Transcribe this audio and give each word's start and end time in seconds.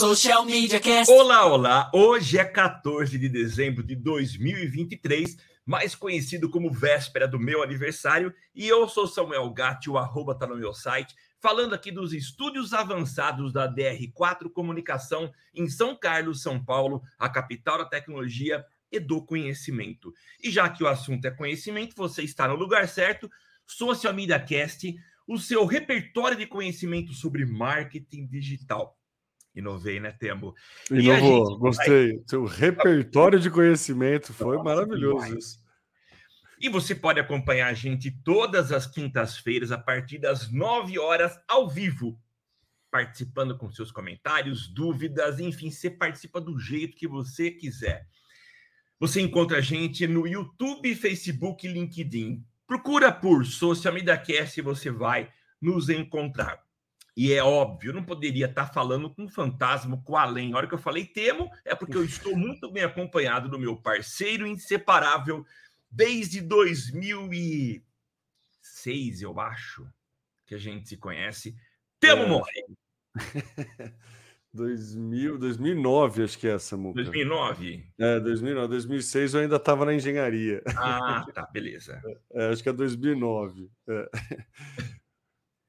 Social 0.00 0.46
Media 0.46 0.80
Cast. 0.80 1.12
Olá, 1.12 1.44
olá! 1.44 1.90
Hoje 1.92 2.38
é 2.38 2.44
14 2.44 3.18
de 3.18 3.28
dezembro 3.28 3.82
de 3.82 3.94
2023, 3.94 5.36
mais 5.66 5.94
conhecido 5.94 6.48
como 6.48 6.72
véspera 6.72 7.28
do 7.28 7.38
meu 7.38 7.62
aniversário, 7.62 8.32
e 8.54 8.66
eu 8.66 8.88
sou 8.88 9.06
Samuel 9.06 9.50
Gatti, 9.50 9.90
o 9.90 9.98
arroba 9.98 10.34
tá 10.34 10.46
no 10.46 10.56
meu 10.56 10.72
site, 10.72 11.14
falando 11.38 11.74
aqui 11.74 11.92
dos 11.92 12.14
estúdios 12.14 12.72
avançados 12.72 13.52
da 13.52 13.70
DR4 13.70 14.50
Comunicação 14.50 15.30
em 15.52 15.68
São 15.68 15.94
Carlos, 15.94 16.40
São 16.40 16.64
Paulo, 16.64 17.02
a 17.18 17.28
capital 17.28 17.76
da 17.76 17.84
tecnologia 17.84 18.64
e 18.90 18.98
do 18.98 19.22
conhecimento. 19.22 20.14
E 20.42 20.50
já 20.50 20.66
que 20.70 20.82
o 20.82 20.88
assunto 20.88 21.26
é 21.26 21.30
conhecimento, 21.30 21.94
você 21.94 22.22
está 22.22 22.48
no 22.48 22.54
lugar 22.54 22.88
certo, 22.88 23.30
Social 23.66 24.14
Media 24.14 24.40
Cast, 24.40 24.96
o 25.28 25.36
seu 25.36 25.66
repertório 25.66 26.38
de 26.38 26.46
conhecimento 26.46 27.12
sobre 27.12 27.44
marketing 27.44 28.26
digital. 28.26 28.96
Inovei, 29.54 29.98
né, 29.98 30.12
Temo? 30.12 30.54
Inovou, 30.90 31.58
gostei. 31.58 32.14
Vai... 32.14 32.24
Seu 32.26 32.44
repertório 32.44 33.40
de 33.40 33.50
conhecimento 33.50 34.32
foi 34.32 34.56
Nossa, 34.56 34.64
maravilhoso 34.64 35.36
isso. 35.36 35.60
E 36.60 36.68
você 36.68 36.94
pode 36.94 37.18
acompanhar 37.18 37.68
a 37.68 37.74
gente 37.74 38.10
todas 38.10 38.70
as 38.70 38.86
quintas-feiras, 38.86 39.72
a 39.72 39.78
partir 39.78 40.18
das 40.18 40.52
9 40.52 40.98
horas, 40.98 41.38
ao 41.48 41.68
vivo, 41.68 42.20
participando 42.90 43.56
com 43.56 43.70
seus 43.70 43.90
comentários, 43.90 44.68
dúvidas, 44.68 45.40
enfim, 45.40 45.70
você 45.70 45.88
participa 45.88 46.40
do 46.40 46.58
jeito 46.58 46.96
que 46.96 47.08
você 47.08 47.50
quiser. 47.50 48.06
Você 48.98 49.22
encontra 49.22 49.58
a 49.58 49.62
gente 49.62 50.06
no 50.06 50.26
YouTube, 50.26 50.94
Facebook 50.94 51.66
e 51.66 51.72
LinkedIn. 51.72 52.44
Procura 52.66 53.10
por 53.10 53.46
Social 53.46 53.94
Media 53.94 54.18
Cast 54.18 54.60
e 54.60 54.62
você 54.62 54.90
vai 54.90 55.32
nos 55.60 55.88
encontrar. 55.88 56.62
E 57.16 57.32
é 57.32 57.42
óbvio, 57.42 57.92
não 57.92 58.04
poderia 58.04 58.46
estar 58.46 58.66
falando 58.66 59.10
com 59.10 59.24
um 59.24 59.28
fantasma, 59.28 60.00
com 60.04 60.16
além. 60.16 60.52
A 60.52 60.56
hora 60.56 60.66
que 60.66 60.74
eu 60.74 60.78
falei 60.78 61.04
temo, 61.04 61.50
é 61.64 61.74
porque 61.74 61.96
eu 61.96 62.04
estou 62.04 62.36
muito 62.36 62.70
bem 62.70 62.84
acompanhado 62.84 63.48
do 63.48 63.58
meu 63.58 63.76
parceiro 63.76 64.46
inseparável 64.46 65.44
desde 65.90 66.40
2006, 66.40 69.22
eu 69.22 69.40
acho, 69.40 69.86
que 70.46 70.54
a 70.54 70.58
gente 70.58 70.88
se 70.88 70.96
conhece. 70.96 71.56
Temo 71.98 72.22
é. 72.22 72.28
More. 72.28 72.48
2000, 74.52 75.38
2009, 75.38 76.24
acho 76.24 76.38
que 76.38 76.48
é 76.48 76.52
essa, 76.52 76.76
Muca. 76.76 77.02
2009? 77.02 77.86
É, 77.98 78.20
2009. 78.20 78.68
2006 78.68 79.34
eu 79.34 79.40
ainda 79.40 79.56
estava 79.56 79.84
na 79.84 79.94
engenharia. 79.94 80.62
Ah, 80.76 81.26
tá, 81.32 81.48
beleza. 81.52 82.00
É, 82.32 82.48
acho 82.48 82.62
que 82.62 82.68
é 82.68 82.72
2009. 82.72 83.68
É. 83.88 84.10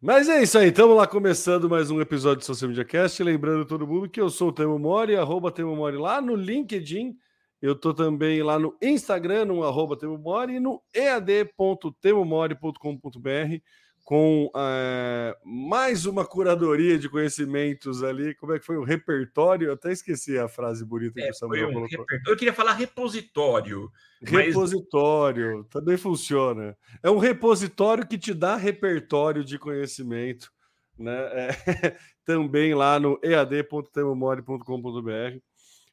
Mas 0.04 0.28
é 0.28 0.42
isso 0.42 0.58
aí, 0.58 0.70
estamos 0.70 0.98
lá 0.98 1.06
começando 1.06 1.70
mais 1.70 1.92
um 1.92 2.02
episódio 2.02 2.40
do 2.40 2.44
Social 2.44 2.70
Media 2.70 2.84
Cast. 2.84 3.22
Lembrando 3.22 3.68
todo 3.68 3.86
mundo 3.86 4.10
que 4.10 4.20
eu 4.20 4.32
sou 4.32 4.50
o 4.50 4.52
Temo 4.52 4.80
Mori, 4.80 5.16
arroba 5.16 5.52
Temo 5.52 5.76
Mori 5.76 5.96
lá 5.96 6.20
no 6.20 6.36
LinkedIn. 6.36 7.16
Eu 7.62 7.74
estou 7.74 7.94
também 7.94 8.42
lá 8.42 8.58
no 8.58 8.76
Instagram, 8.82 9.46
no 9.46 9.64
arroba 9.64 9.96
Temo 9.96 10.18
Mori, 10.18 10.56
e 10.56 10.60
no 10.60 10.82
ead.temomori.com.br 10.92 13.62
com 14.04 14.52
é, 14.56 15.38
mais 15.44 16.06
uma 16.06 16.26
curadoria 16.26 16.98
de 16.98 17.08
conhecimentos 17.08 18.04
ali. 18.04 18.34
Como 18.36 18.54
é 18.54 18.60
que 18.60 18.66
foi 18.66 18.78
o 18.78 18.84
repertório? 18.84 19.68
Eu 19.68 19.74
até 19.74 19.92
esqueci 19.92 20.38
a 20.38 20.48
frase 20.48 20.84
bonita 20.84 21.20
que 21.20 21.28
é, 21.28 21.30
o 21.30 21.34
Samuel 21.34 21.70
um 21.70 21.74
colocou. 21.74 22.06
Eu 22.28 22.36
queria 22.36 22.54
falar 22.54 22.74
repositório. 22.74 23.92
Repositório, 24.22 25.60
mas... 25.60 25.68
também 25.68 25.98
funciona. 25.98 26.78
É 27.02 27.10
um 27.10 27.18
repositório 27.18 28.08
que 28.08 28.18
te 28.18 28.34
dá 28.34 28.56
repertório 28.56 29.44
de 29.44 29.58
conhecimento, 29.58 30.52
né? 30.98 31.18
É, 31.34 31.56
também 32.26 32.74
lá 32.74 33.00
no 33.00 33.20
ead.temomore.com.br. 33.24 35.40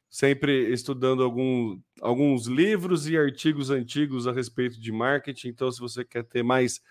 Sempre 0.09 0.73
estudando 0.73 1.23
algum, 1.23 1.79
alguns 2.01 2.47
livros 2.47 3.07
e 3.07 3.15
artigos 3.15 3.69
antigos 3.69 4.27
a 4.27 4.31
respeito 4.31 4.79
de 4.79 4.91
marketing. 4.91 5.49
Então, 5.49 5.71
se 5.71 5.79
você 5.79 6.03
quer 6.03 6.23
ter 6.23 6.43
mais 6.43 6.81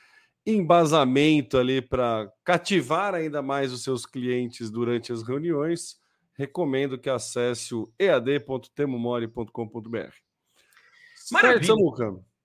embasamento 0.49 1.59
ali 1.59 1.83
para 1.83 2.33
cativar 2.45 3.15
ainda 3.15 3.43
mais 3.43 3.73
os 3.73 3.83
seus 3.83 4.07
clientes 4.07 4.71
durante 4.71 5.13
as 5.13 5.23
reuniões, 5.23 5.99
recomendo 6.35 6.99
que 6.99 7.11
acesse 7.11 7.75
o 7.75 7.93
ead.temomore.com.br. 7.99 10.15
Maravilha. 11.31 11.75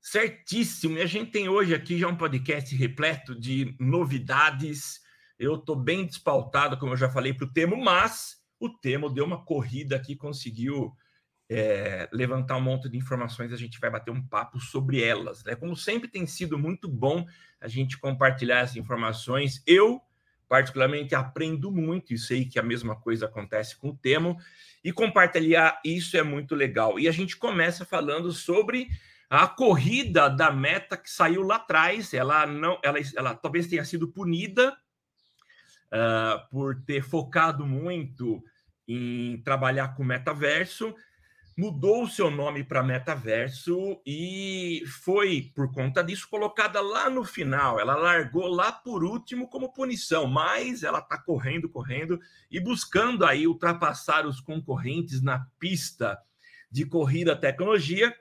Certíssimo. 0.02 0.98
E 0.98 1.02
a 1.02 1.06
gente 1.06 1.32
tem 1.32 1.48
hoje 1.48 1.74
aqui 1.74 1.98
já 1.98 2.10
um 2.10 2.18
podcast 2.18 2.76
repleto 2.76 3.34
de 3.40 3.74
novidades. 3.80 5.00
Eu 5.40 5.56
estou 5.56 5.78
bem 5.78 6.06
despautado, 6.06 6.78
como 6.78 6.92
eu 6.92 6.98
já 6.98 7.10
falei, 7.10 7.34
para 7.34 7.46
o 7.46 7.54
Temo, 7.54 7.78
mas 7.78 8.36
o 8.60 8.68
Temo 8.70 9.10
deu 9.10 9.24
uma 9.24 9.46
corrida 9.46 9.96
aqui, 9.96 10.14
conseguiu 10.14 10.94
é, 11.50 12.10
levantar 12.12 12.58
um 12.58 12.62
monte 12.62 12.90
de 12.90 12.98
informações, 12.98 13.52
a 13.52 13.58
gente 13.58 13.80
vai 13.80 13.90
bater 13.90 14.12
um 14.12 14.26
papo 14.26 14.60
sobre 14.60 15.02
elas. 15.04 15.44
Né? 15.44 15.56
Como 15.56 15.76
sempre 15.76 16.08
tem 16.08 16.26
sido 16.26 16.58
muito 16.58 16.88
bom 16.88 17.26
a 17.60 17.68
gente 17.68 17.98
compartilhar 17.98 18.60
essas 18.60 18.76
informações. 18.76 19.62
Eu, 19.68 20.02
particularmente, 20.48 21.16
aprendo 21.16 21.72
muito 21.72 22.14
e 22.14 22.18
sei 22.18 22.46
que 22.46 22.60
a 22.60 22.64
mesma 22.64 22.96
coisa 22.96 23.26
acontece 23.26 23.78
com 23.78 23.90
o 23.90 23.98
Temo, 23.98 24.38
e 24.84 24.92
compartilhar 24.92 25.80
isso 25.84 26.18
é 26.18 26.24
muito 26.24 26.56
legal. 26.56 27.00
E 27.00 27.08
a 27.08 27.12
gente 27.12 27.38
começa 27.38 27.86
falando 27.86 28.32
sobre 28.32 28.90
a 29.30 29.48
corrida 29.48 30.30
da 30.30 30.52
meta 30.52 30.98
que 30.98 31.10
saiu 31.10 31.42
lá 31.42 31.56
atrás. 31.56 32.14
Ela 32.14 32.46
não, 32.46 32.80
ela, 32.84 33.00
ela 33.16 33.34
talvez 33.34 33.68
tenha 33.68 33.86
sido 33.86 34.10
punida 34.10 34.76
uh, 35.88 36.50
por 36.52 36.84
ter 36.84 37.02
focado 37.02 37.66
muito 37.66 38.44
em 38.86 39.42
trabalhar 39.44 39.96
com 39.96 40.04
metaverso 40.04 40.94
mudou 41.58 42.04
o 42.04 42.10
seu 42.10 42.32
nome 42.32 42.64
para 42.64 42.84
Metaverso 42.84 44.02
e 44.06 44.84
foi, 45.04 45.52
por 45.56 45.72
conta 45.72 46.04
disso, 46.04 46.28
colocada 46.30 46.82
lá 46.82 47.10
no 47.10 47.24
final. 47.24 47.80
Ela 47.80 47.96
largou 47.96 48.48
lá 48.48 48.72
por 48.72 49.04
último 49.04 49.48
como 49.48 49.74
punição, 49.74 50.26
mas 50.26 50.84
ela 50.84 51.00
está 51.00 51.18
correndo, 51.18 51.70
correndo 51.70 52.20
e 52.50 52.60
buscando 52.60 53.26
aí 53.26 53.48
ultrapassar 53.48 54.26
os 54.26 54.40
concorrentes 54.40 55.22
na 55.22 55.48
pista 55.60 56.18
de 56.72 56.86
corrida 56.86 57.36
tecnologia. 57.36 58.14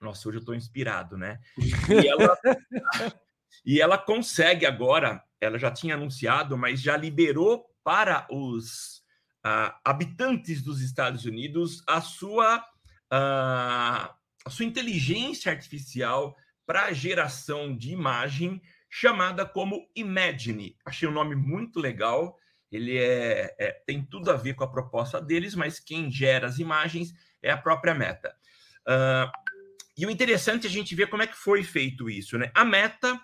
Nossa, 0.00 0.28
hoje 0.28 0.38
eu 0.38 0.40
estou 0.40 0.54
inspirado, 0.54 1.16
né? 1.16 1.40
E 1.58 2.06
ela, 2.06 2.36
e 3.64 3.80
ela 3.80 3.96
consegue 3.96 4.66
agora, 4.66 5.22
ela 5.40 5.58
já 5.58 5.70
tinha 5.70 5.94
anunciado, 5.94 6.58
mas 6.58 6.80
já 6.80 6.96
liberou 6.96 7.64
para 7.82 8.26
os 8.30 9.02
uh, 9.46 9.72
habitantes 9.84 10.60
dos 10.60 10.80
Estados 10.80 11.24
Unidos 11.24 11.82
a 11.86 12.00
sua, 12.00 12.64
a 13.08 14.50
sua 14.50 14.64
inteligência 14.64 15.52
artificial 15.52 16.36
para 16.66 16.92
geração 16.92 17.76
de 17.76 17.92
imagem, 17.92 18.60
chamada 18.90 19.46
como 19.46 19.88
Imagine. 19.94 20.76
Achei 20.84 21.08
um 21.08 21.12
nome 21.12 21.36
muito 21.36 21.78
legal. 21.78 22.36
Ele 22.72 22.98
é, 22.98 23.54
é, 23.58 23.70
tem 23.86 24.04
tudo 24.04 24.30
a 24.32 24.36
ver 24.36 24.54
com 24.54 24.64
a 24.64 24.70
proposta 24.70 25.20
deles, 25.20 25.54
mas 25.54 25.78
quem 25.78 26.10
gera 26.10 26.48
as 26.48 26.58
imagens 26.58 27.14
é 27.40 27.50
a 27.52 27.56
própria 27.56 27.94
Meta. 27.94 28.34
Uh, 28.88 29.30
e 29.96 30.04
o 30.04 30.10
interessante 30.10 30.66
é 30.66 30.70
a 30.70 30.72
gente 30.72 30.94
ver 30.94 31.08
como 31.08 31.22
é 31.22 31.26
que 31.26 31.36
foi 31.36 31.62
feito 31.62 32.10
isso, 32.10 32.36
né? 32.36 32.50
A 32.54 32.64
Meta 32.64 33.20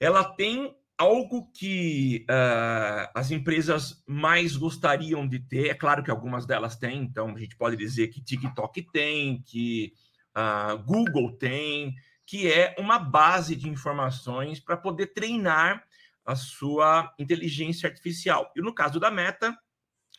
ela 0.00 0.24
tem 0.24 0.76
algo 1.02 1.50
que 1.52 2.24
uh, 2.30 3.10
as 3.12 3.32
empresas 3.32 4.04
mais 4.06 4.56
gostariam 4.56 5.26
de 5.26 5.40
ter, 5.40 5.68
é 5.68 5.74
claro 5.74 6.00
que 6.04 6.12
algumas 6.12 6.46
delas 6.46 6.76
têm, 6.76 7.02
então 7.02 7.34
a 7.34 7.38
gente 7.38 7.56
pode 7.56 7.76
dizer 7.76 8.06
que 8.06 8.22
TikTok 8.22 8.82
tem, 8.92 9.42
que 9.42 9.92
uh, 10.36 10.78
Google 10.84 11.32
tem, 11.32 11.92
que 12.24 12.50
é 12.50 12.76
uma 12.78 13.00
base 13.00 13.56
de 13.56 13.68
informações 13.68 14.60
para 14.60 14.76
poder 14.76 15.08
treinar 15.08 15.84
a 16.24 16.36
sua 16.36 17.12
inteligência 17.18 17.88
artificial. 17.88 18.52
E 18.54 18.62
no 18.62 18.72
caso 18.72 19.00
da 19.00 19.10
Meta, 19.10 19.58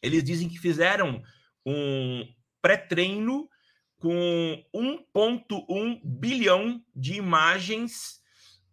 eles 0.02 0.22
dizem 0.22 0.50
que 0.50 0.60
fizeram 0.60 1.24
um 1.66 2.28
pré-treino 2.62 3.48
com 3.96 4.62
1,1 4.76 6.02
bilhão 6.04 6.84
de 6.94 7.14
imagens 7.14 8.22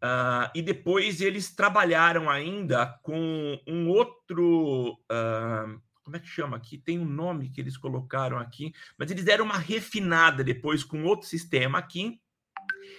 Uh, 0.02 0.48
e 0.54 0.62
depois 0.62 1.20
eles 1.20 1.54
trabalharam 1.54 2.30
ainda 2.30 2.86
com 3.02 3.60
um 3.66 3.86
outro. 3.88 4.94
Uh, 5.10 5.78
como 6.02 6.16
é 6.16 6.18
que 6.18 6.26
chama 6.26 6.56
aqui? 6.56 6.78
Tem 6.78 6.98
um 6.98 7.04
nome 7.04 7.50
que 7.50 7.60
eles 7.60 7.76
colocaram 7.76 8.38
aqui, 8.38 8.72
mas 8.98 9.10
eles 9.10 9.24
deram 9.24 9.44
uma 9.44 9.58
refinada 9.58 10.42
depois 10.42 10.82
com 10.82 11.04
outro 11.04 11.28
sistema 11.28 11.78
aqui 11.78 12.18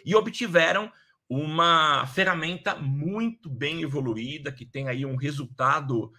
e 0.06 0.15
obtiveram 0.15 0.92
uma 1.27 2.06
ferramenta 2.07 2.75
muito 2.75 3.50
bem 3.50 3.81
evoluída 3.81 4.51
que 4.51 4.65
tem 4.65 4.88
aí 4.88 5.04
um 5.06 5.15
resultado 5.15 6.13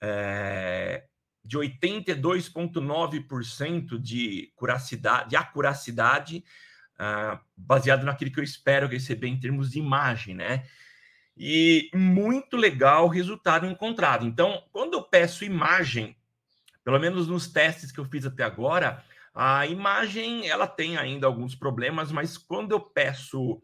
é, 0.00 1.04
de 1.44 1.58
82,9% 1.58 4.00
de 4.00 4.50
de 5.28 5.36
acuracidade 5.36 6.42
uh, 7.00 7.38
baseado 7.56 8.04
naquilo 8.04 8.32
que 8.32 8.40
eu 8.40 8.44
espero 8.44 8.88
receber 8.88 9.28
em 9.28 9.38
termos 9.38 9.70
de 9.70 9.78
imagem, 9.78 10.34
né? 10.34 10.64
E 11.36 11.90
muito 11.94 12.56
legal 12.56 13.06
o 13.06 13.10
resultado 13.10 13.66
encontrado. 13.66 14.26
Então, 14.26 14.62
quando 14.72 14.94
eu 14.94 15.02
peço 15.02 15.44
imagem 15.44 16.16
pelo 16.84 16.98
menos 16.98 17.28
nos 17.28 17.46
testes 17.46 17.92
que 17.92 18.00
eu 18.00 18.04
fiz 18.04 18.26
até 18.26 18.42
agora, 18.42 19.02
a 19.34 19.66
imagem 19.66 20.48
ela 20.48 20.66
tem 20.66 20.96
ainda 20.96 21.26
alguns 21.26 21.54
problemas, 21.54 22.10
mas 22.10 22.36
quando 22.36 22.72
eu 22.72 22.80
peço 22.80 23.62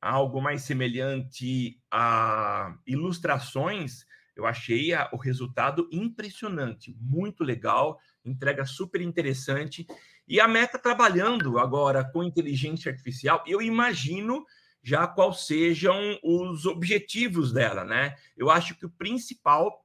algo 0.00 0.40
mais 0.40 0.62
semelhante 0.62 1.78
a 1.90 2.74
ilustrações, 2.86 4.04
eu 4.34 4.46
achei 4.46 4.94
a, 4.94 5.08
o 5.12 5.16
resultado 5.16 5.88
impressionante, 5.92 6.96
muito 6.98 7.44
legal, 7.44 7.98
entrega 8.24 8.64
super 8.64 9.00
interessante. 9.00 9.86
E 10.26 10.40
a 10.40 10.48
Meta 10.48 10.78
trabalhando 10.78 11.58
agora 11.58 12.04
com 12.04 12.22
inteligência 12.22 12.90
artificial, 12.90 13.42
eu 13.46 13.60
imagino 13.60 14.44
já 14.82 15.06
quais 15.06 15.46
sejam 15.46 16.18
os 16.22 16.66
objetivos 16.66 17.52
dela, 17.52 17.84
né? 17.84 18.16
Eu 18.36 18.50
acho 18.50 18.74
que 18.74 18.86
o 18.86 18.90
principal 18.90 19.84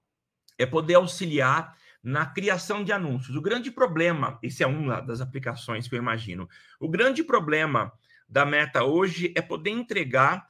é 0.57 0.66
poder 0.66 0.95
auxiliar 0.95 1.75
na 2.01 2.25
criação 2.25 2.84
de 2.84 2.92
anúncios. 2.92 3.36
O 3.36 3.42
grande 3.42 3.69
problema, 3.69 4.39
esse 4.42 4.63
é 4.63 4.68
uma 4.68 5.01
das 5.01 5.22
aplicações 5.22 5.88
que 5.88 5.95
eu 5.95 6.00
imagino. 6.00 6.50
O 6.80 6.90
grande 6.90 7.24
problema 7.24 7.92
da 8.28 8.45
Meta 8.45 8.83
hoje 8.83 9.33
é 9.36 9.42
poder 9.42 9.72
entregar 9.72 10.48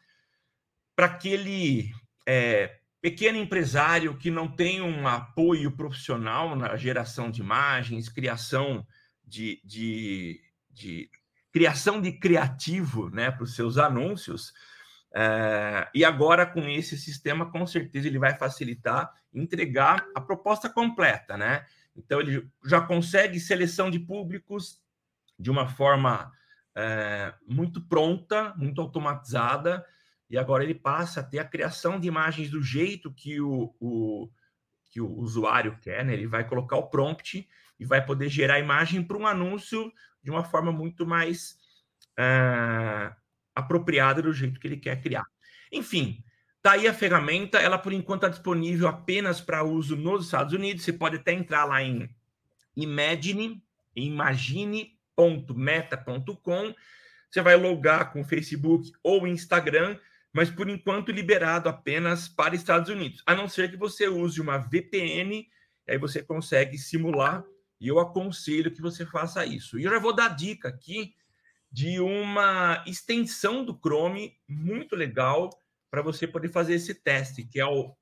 para 0.96 1.08
aquele 1.08 1.92
é, 2.26 2.80
pequeno 3.02 3.38
empresário 3.38 4.18
que 4.18 4.32
não 4.32 4.48
tem 4.48 4.82
um 4.82 5.08
apoio 5.08 5.72
profissional 5.72 6.56
na 6.56 6.76
geração 6.76 7.30
de 7.30 7.42
imagens, 7.42 8.10
criação 8.10 8.86
de, 9.28 9.62
de, 9.64 10.42
de 10.72 11.10
criação 11.52 12.02
de 12.02 12.14
criativo 12.14 13.10
né, 13.10 13.30
para 13.30 13.44
os 13.44 13.56
seus 13.56 13.78
anúncios. 13.78 14.54
É, 15.14 15.90
e 15.94 16.06
agora, 16.06 16.46
com 16.46 16.62
esse 16.70 16.98
sistema, 16.98 17.52
com 17.52 17.68
certeza 17.68 18.08
ele 18.08 18.20
vai 18.20 18.38
facilitar 18.38 19.12
entregar 19.34 20.08
a 20.16 20.22
proposta 20.22 20.70
completa, 20.70 21.38
né? 21.38 21.66
Então, 21.96 22.20
ele 22.20 22.48
já 22.66 22.82
consegue 22.82 23.40
seleção 23.40 23.90
de 23.90 24.00
públicos 24.00 24.82
de 25.38 25.52
uma 25.52 25.68
forma 25.68 26.32
é, 26.76 27.34
muito 27.48 27.82
pronta, 27.82 28.54
muito 28.56 28.80
automatizada, 28.82 29.86
e 30.30 30.38
agora 30.38 30.64
ele 30.64 30.76
passa 30.76 31.20
a 31.20 31.24
ter 31.24 31.40
a 31.40 31.46
criação 31.46 32.00
de 32.00 32.08
imagens 32.08 32.50
do 32.50 32.62
jeito 32.62 33.14
que 33.14 33.40
o, 33.40 33.76
o 33.80 34.30
que 34.86 35.02
o 35.02 35.12
usuário 35.20 35.78
quer, 35.82 36.06
né? 36.06 36.14
Ele 36.14 36.28
vai 36.28 36.48
colocar 36.48 36.78
o 36.78 36.88
prompt 36.88 37.48
e 37.80 37.86
vai 37.86 38.06
poder 38.06 38.30
gerar 38.30 38.60
imagem 38.60 39.04
para 39.04 39.18
um 39.18 39.28
anúncio 39.28 39.92
de 40.22 40.30
uma 40.32 40.44
forma 40.44 40.72
muito 40.72 41.06
mais 41.06 41.58
é, 42.18 43.14
apropriada 43.56 44.22
do 44.22 44.34
jeito 44.34 44.60
que 44.60 44.68
ele 44.68 44.78
quer 44.78 45.02
criar. 45.02 45.24
Enfim, 45.72 46.24
tá 46.62 46.74
aí 46.74 46.88
a 46.88 46.94
ferramenta, 46.94 47.58
ela 47.60 47.78
por 47.78 47.94
enquanto 47.94 48.24
está 48.24 48.30
disponível 48.30 48.88
apenas 48.88 49.40
para 49.40 49.64
uso 49.64 49.96
nos 49.96 50.26
Estados 50.26 50.54
Unidos. 50.54 50.84
Você 50.84 50.94
pode 50.94 51.18
até 51.18 51.34
entrar 51.34 51.66
lá 51.66 51.84
em 51.84 52.10
Imagine, 52.76 53.64
imagine.meta.com. 53.96 56.74
Você 57.30 57.42
vai 57.42 57.56
logar 57.56 58.12
com 58.14 58.24
Facebook 58.24 58.92
ou 59.04 59.28
Instagram 59.28 59.98
mas 60.38 60.52
por 60.52 60.70
enquanto 60.70 61.12
liberado 61.12 61.68
apenas 61.68 62.28
para 62.28 62.56
Estados 62.56 62.90
Unidos, 62.90 63.24
a 63.26 63.34
não 63.34 63.48
ser 63.48 63.72
que 63.72 63.76
você 63.76 64.08
use 64.08 64.40
uma 64.40 64.60
VPN, 64.60 65.50
aí 65.90 65.98
você 65.98 66.22
consegue 66.22 66.78
simular, 66.78 67.44
e 67.80 67.88
eu 67.88 68.00
aconselho 68.00 68.72
que 68.72 68.82
você 68.82 69.06
faça 69.06 69.46
isso. 69.46 69.78
E 69.78 69.84
eu 69.84 69.92
já 69.92 70.00
vou 70.00 70.14
dar 70.14 70.30
dica 70.30 70.70
aqui 70.70 71.14
de 71.72 72.00
uma 72.00 72.84
extensão 72.88 73.64
do 73.64 73.78
Chrome 73.78 74.36
muito 74.48 74.96
legal 74.96 75.50
para 75.90 76.02
você 76.02 76.26
poder 76.28 76.50
fazer 76.50 76.74
esse 76.76 76.96
teste, 76.96 77.44
que 77.44 77.60
é 77.60 77.66
o. 77.66 77.96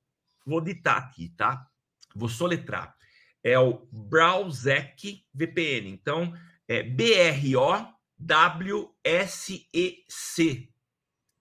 Vou 0.45 0.61
ditar 0.61 0.97
aqui, 0.97 1.29
tá? 1.29 1.67
Vou 2.15 2.29
soletrar. 2.29 2.95
É 3.43 3.57
o 3.59 3.87
Browsec 3.91 5.25
VPN. 5.33 5.89
Então, 5.89 6.33
é 6.67 6.83
B-R-O-W-S-E-C 6.83 7.89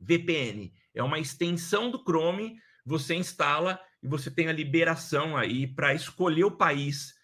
VPN. 0.00 0.72
É 0.94 1.02
uma 1.02 1.18
extensão 1.18 1.90
do 1.90 2.02
Chrome, 2.02 2.58
você 2.84 3.14
instala 3.14 3.80
e 4.02 4.08
você 4.08 4.30
tem 4.30 4.48
a 4.48 4.52
liberação 4.52 5.36
aí 5.36 5.66
para 5.66 5.94
escolher 5.94 6.44
o 6.44 6.56
país 6.56 7.14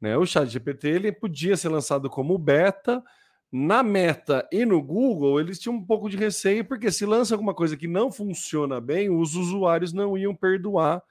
Né? 0.00 0.16
O 0.16 0.24
ChatGPT 0.24 0.88
ele 0.88 1.12
podia 1.12 1.54
ser 1.54 1.68
lançado 1.68 2.08
como 2.08 2.38
beta. 2.38 3.04
Na 3.50 3.82
Meta 3.82 4.46
e 4.52 4.64
no 4.64 4.82
Google, 4.82 5.40
eles 5.40 5.58
tinham 5.58 5.76
um 5.76 5.84
pouco 5.84 6.10
de 6.10 6.16
receio, 6.16 6.64
porque 6.64 6.90
se 6.90 7.06
lança 7.06 7.34
alguma 7.34 7.54
coisa 7.54 7.76
que 7.76 7.86
não 7.86 8.10
funciona 8.10 8.80
bem, 8.80 9.08
os 9.08 9.34
usuários 9.34 9.92
não 9.92 10.18
iam 10.18 10.34
perdoar, 10.34 11.02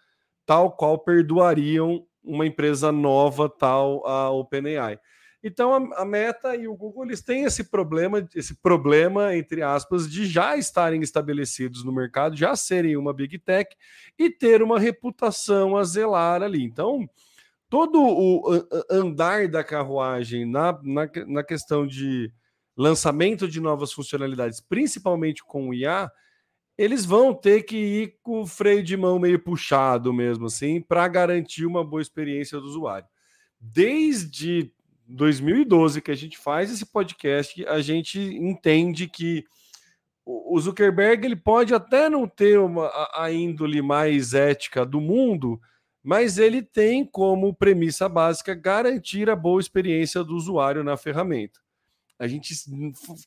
tal 0.46 0.72
qual 0.72 1.00
perdoariam 1.00 2.06
uma 2.24 2.46
empresa 2.46 2.92
nova 2.92 3.48
tal 3.50 4.06
a 4.06 4.30
OpenAI. 4.32 5.00
Então 5.48 5.94
a, 5.94 6.04
Meta 6.04 6.56
e 6.56 6.68
o 6.68 6.75
Google 6.75 7.06
eles 7.06 7.22
têm 7.22 7.44
esse 7.44 7.65
problema, 7.65 8.27
esse 8.34 8.56
problema 8.56 9.36
entre 9.36 9.62
aspas 9.62 10.10
de 10.10 10.25
já 10.25 10.58
estarem 10.58 11.04
estabelecidos 11.04 11.86
no 11.86 11.94
mercado, 11.94 12.36
já 12.36 12.56
serem 12.56 12.98
uma 12.98 13.13
big 13.13 13.38
tech 13.38 13.70
e 14.18 14.27
ter 14.27 14.63
uma 14.63 14.80
reputação 14.80 15.77
a 15.77 15.84
zelar 15.84 16.42
ali. 16.42 16.63
Então 16.63 17.08
todo 17.75 18.01
o 18.01 18.65
andar 18.89 19.50
da 19.50 19.62
carruagem 19.62 20.46
na, 20.46 20.79
na, 20.82 21.10
na 21.27 21.44
questão 21.44 21.86
de 21.86 22.32
lançamento 22.74 23.50
de 23.50 23.60
novas 23.60 23.91
funcionalidades, 23.91 24.62
principalmente 24.62 25.44
com 25.44 25.67
o 25.67 25.74
IA, 25.74 26.10
eles 26.77 27.03
vão 27.03 27.34
ter 27.34 27.63
que 27.63 27.75
ir 27.75 28.15
com 28.24 28.44
o 28.44 28.48
freio 28.48 28.82
de 28.82 28.96
mão 28.96 29.20
meio 29.20 29.38
puxado 29.38 30.13
mesmo, 30.13 30.46
assim, 30.46 30.79
para 30.79 31.05
garantir 31.10 31.65
uma 31.65 31.84
boa 31.84 32.01
experiência 32.01 32.62
do 32.62 32.65
usuário. 32.65 33.10
Desde 33.60 34.72
2012 35.05 36.01
que 36.01 36.12
a 36.12 36.15
gente 36.15 36.38
faz 36.38 36.72
esse 36.72 36.86
podcast, 36.86 37.62
a 37.67 37.82
gente 37.82 38.17
entende 38.17 39.05
que 39.10 39.44
o 40.25 40.58
Zuckerberg 40.62 41.25
ele 41.25 41.36
pode 41.36 41.74
até 41.74 42.10
não 42.10 42.25
ter 42.25 42.58
uma, 42.58 42.89
a 43.13 43.29
índole 43.34 43.82
mais 43.82 44.34
ética 44.34 44.86
do 44.86 45.01
mundo, 45.01 45.60
mas 46.06 46.38
ele 46.38 46.62
tem 46.62 47.04
como 47.04 47.52
premissa 47.52 48.08
básica 48.08 48.54
garantir 48.54 49.28
a 49.28 49.36
boa 49.36 49.60
experiência 49.60 50.24
do 50.24 50.36
usuário 50.36 50.84
na 50.84 50.96
ferramenta. 50.96 51.60
A 52.20 52.28
gente 52.28 52.54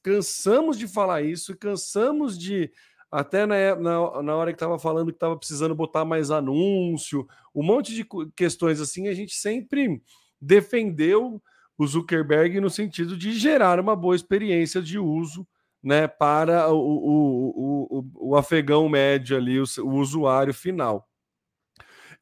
cansamos 0.00 0.78
de 0.78 0.86
falar 0.86 1.22
isso, 1.22 1.56
cansamos 1.56 2.38
de 2.38 2.70
até 3.10 3.46
na, 3.46 3.74
na, 3.74 4.22
na 4.22 4.36
hora 4.36 4.52
que 4.52 4.56
estava 4.56 4.78
falando 4.78 5.08
que 5.08 5.16
estava 5.16 5.36
precisando 5.36 5.74
botar 5.74 6.04
mais 6.04 6.30
anúncio, 6.30 7.26
um 7.52 7.64
monte 7.64 7.92
de 7.92 8.06
questões 8.36 8.80
assim, 8.80 9.08
a 9.08 9.14
gente 9.14 9.34
sempre 9.34 10.00
defendeu 10.40 11.42
o 11.76 11.84
Zuckerberg 11.84 12.60
no 12.60 12.70
sentido 12.70 13.16
de 13.16 13.32
gerar 13.32 13.80
uma 13.80 13.96
boa 13.96 14.14
experiência 14.14 14.80
de 14.80 15.00
uso 15.00 15.44
né, 15.82 16.06
para 16.06 16.68
o, 16.72 16.78
o, 16.78 17.98
o, 17.98 18.28
o, 18.30 18.36
afegão 18.36 18.88
médio 18.88 19.36
ali, 19.36 19.58
o 19.58 19.90
usuário 19.94 20.54
final. 20.54 21.08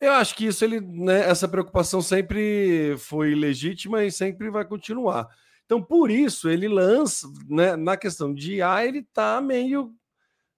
Eu 0.00 0.12
acho 0.12 0.34
que 0.34 0.46
isso 0.46 0.64
ele, 0.64 0.80
né, 0.80 1.28
essa 1.28 1.48
preocupação 1.48 2.02
sempre 2.02 2.96
foi 2.98 3.34
legítima 3.34 4.04
e 4.04 4.12
sempre 4.12 4.50
vai 4.50 4.64
continuar. 4.64 5.26
Então, 5.64 5.82
por 5.82 6.10
isso, 6.10 6.48
ele 6.48 6.68
lança, 6.68 7.26
né, 7.48 7.74
na 7.76 7.96
questão 7.96 8.32
de 8.32 8.56
IA, 8.56 8.86
ele 8.86 8.98
está 8.98 9.40
meio 9.40 9.92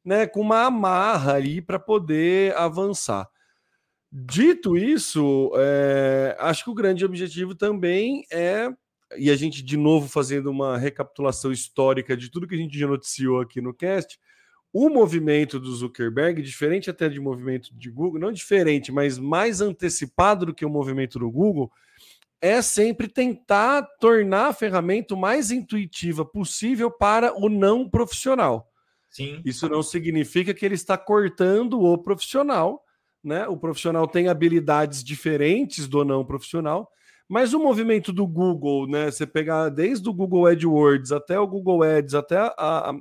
né, 0.04 0.26
com 0.26 0.40
uma 0.40 0.64
amarra 0.64 1.34
ali 1.34 1.60
para 1.62 1.78
poder 1.78 2.56
avançar. 2.56 3.28
Dito 4.10 4.76
isso, 4.76 5.52
é, 5.56 6.36
acho 6.40 6.64
que 6.64 6.70
o 6.70 6.74
grande 6.74 7.04
objetivo 7.04 7.54
também 7.54 8.24
é, 8.32 8.70
e 9.18 9.30
a 9.30 9.36
gente 9.36 9.62
de 9.62 9.76
novo 9.76 10.08
fazendo 10.08 10.50
uma 10.50 10.78
recapitulação 10.78 11.52
histórica 11.52 12.16
de 12.16 12.30
tudo 12.30 12.46
que 12.46 12.54
a 12.54 12.58
gente 12.58 12.78
já 12.78 12.86
noticiou 12.86 13.40
aqui 13.40 13.60
no 13.60 13.74
cast, 13.74 14.18
o 14.72 14.88
movimento 14.88 15.58
do 15.58 15.74
Zuckerberg, 15.74 16.42
diferente 16.42 16.90
até 16.90 17.08
de 17.08 17.18
movimento 17.18 17.70
de 17.74 17.90
Google, 17.90 18.20
não 18.20 18.32
diferente, 18.32 18.92
mas 18.92 19.18
mais 19.18 19.60
antecipado 19.60 20.46
do 20.46 20.54
que 20.54 20.64
o 20.64 20.70
movimento 20.70 21.18
do 21.18 21.30
Google, 21.30 21.70
é 22.40 22.62
sempre 22.62 23.08
tentar 23.08 23.82
tornar 23.98 24.48
a 24.48 24.52
ferramenta 24.52 25.14
o 25.14 25.18
mais 25.18 25.50
intuitiva 25.50 26.24
possível 26.24 26.90
para 26.90 27.34
o 27.34 27.48
não 27.48 27.88
profissional. 27.88 28.70
Sim. 29.10 29.40
Isso 29.44 29.68
não 29.68 29.82
significa 29.82 30.54
que 30.54 30.64
ele 30.64 30.74
está 30.74 30.96
cortando 30.96 31.80
o 31.80 31.98
profissional, 31.98 32.84
né? 33.24 33.48
O 33.48 33.56
profissional 33.56 34.06
tem 34.06 34.28
habilidades 34.28 35.02
diferentes 35.02 35.88
do 35.88 36.04
não 36.04 36.24
profissional, 36.24 36.88
mas 37.26 37.52
o 37.52 37.58
movimento 37.58 38.12
do 38.12 38.26
Google, 38.26 38.86
né? 38.86 39.10
Você 39.10 39.26
pegar 39.26 39.70
desde 39.70 40.08
o 40.08 40.12
Google 40.12 40.46
AdWords 40.46 41.10
até 41.10 41.38
o 41.40 41.46
Google 41.46 41.82
Ads, 41.82 42.14
até 42.14 42.36
a, 42.36 42.52
a 42.56 42.94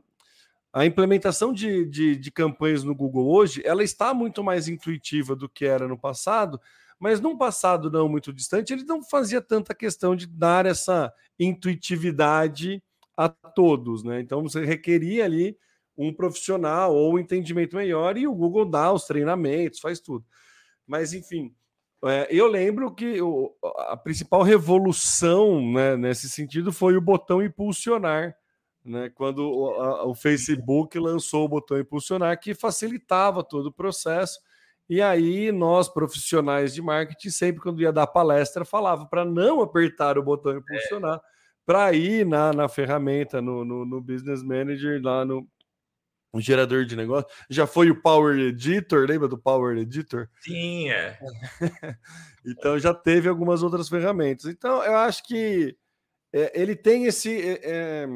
implementação 0.85 1.53
de, 1.53 1.85
de, 1.85 2.15
de, 2.15 2.31
campanhas 2.31 2.83
no 2.83 2.93
Google 2.93 3.27
hoje, 3.27 3.61
ela 3.65 3.83
está 3.83 4.13
muito 4.13 4.43
mais 4.43 4.67
intuitiva 4.67 5.35
do 5.35 5.49
que 5.49 5.65
era 5.65 5.87
no 5.87 5.97
passado, 5.97 6.59
mas 6.99 7.19
num 7.19 7.37
passado 7.37 7.89
não 7.91 8.09
muito 8.09 8.33
distante, 8.33 8.73
ele 8.73 8.83
não 8.83 9.03
fazia 9.03 9.41
tanta 9.41 9.73
questão 9.73 10.15
de 10.15 10.27
dar 10.27 10.65
essa 10.65 11.11
intuitividade 11.39 12.83
a 13.15 13.29
todos, 13.29 14.03
né? 14.03 14.19
Então 14.19 14.43
você 14.43 14.63
requeria 14.63 15.25
ali 15.25 15.57
um 15.97 16.13
profissional 16.13 16.95
ou 16.95 17.13
um 17.13 17.19
entendimento 17.19 17.75
melhor 17.75 18.17
e 18.17 18.27
o 18.27 18.35
Google 18.35 18.65
dá 18.65 18.91
os 18.91 19.05
treinamentos, 19.05 19.79
faz 19.79 19.99
tudo. 19.99 20.23
Mas 20.85 21.13
enfim, 21.13 21.55
é, 22.05 22.27
eu 22.29 22.47
lembro 22.47 22.93
que 22.93 23.19
a 23.89 23.97
principal 23.97 24.43
revolução 24.43 25.71
né, 25.71 25.97
nesse 25.97 26.29
sentido 26.29 26.71
foi 26.71 26.95
o 26.95 27.01
botão 27.01 27.41
impulsionar 27.41 28.35
né, 28.87 29.09
quando 29.13 29.39
o, 29.39 29.69
a, 29.73 30.05
o 30.05 30.15
Facebook 30.15 30.97
lançou 30.97 31.45
o 31.45 31.49
botão 31.49 31.77
impulsionar, 31.77 32.39
que 32.39 32.53
facilitava 32.53 33.43
todo 33.43 33.67
o 33.67 33.73
processo. 33.73 34.39
E 34.89 35.01
aí, 35.01 35.51
nós, 35.51 35.89
profissionais 35.89 36.73
de 36.73 36.81
marketing, 36.81 37.29
sempre 37.29 37.61
quando 37.61 37.81
ia 37.81 37.91
dar 37.91 38.07
palestra, 38.07 38.63
falava 38.63 39.05
para 39.05 39.25
não 39.25 39.61
apertar 39.61 40.17
o 40.17 40.23
botão 40.23 40.57
impulsionar, 40.57 41.17
é. 41.17 41.21
para 41.65 41.91
ir 41.93 42.25
na, 42.25 42.53
na 42.53 42.69
ferramenta, 42.69 43.41
no, 43.41 43.65
no, 43.65 43.85
no, 43.85 44.01
Business 44.01 44.41
Manager, 44.41 45.01
lá 45.03 45.25
no 45.25 45.45
gerador 46.37 46.85
de 46.85 46.95
negócio. 46.95 47.27
Já 47.49 47.67
foi 47.67 47.91
o 47.91 48.01
Power 48.01 48.37
Editor, 48.39 49.05
lembra 49.09 49.27
do 49.27 49.37
Power 49.37 49.77
Editor? 49.77 50.29
Sim, 50.39 50.89
é. 50.89 51.19
então 52.45 52.79
já 52.79 52.93
teve 52.93 53.27
algumas 53.27 53.63
outras 53.63 53.89
ferramentas. 53.89 54.45
Então, 54.45 54.81
eu 54.83 54.95
acho 54.95 55.27
que 55.27 55.75
é, 56.33 56.59
ele 56.59 56.75
tem 56.75 57.05
esse. 57.05 57.29
É, 57.29 57.59
é 57.63 58.07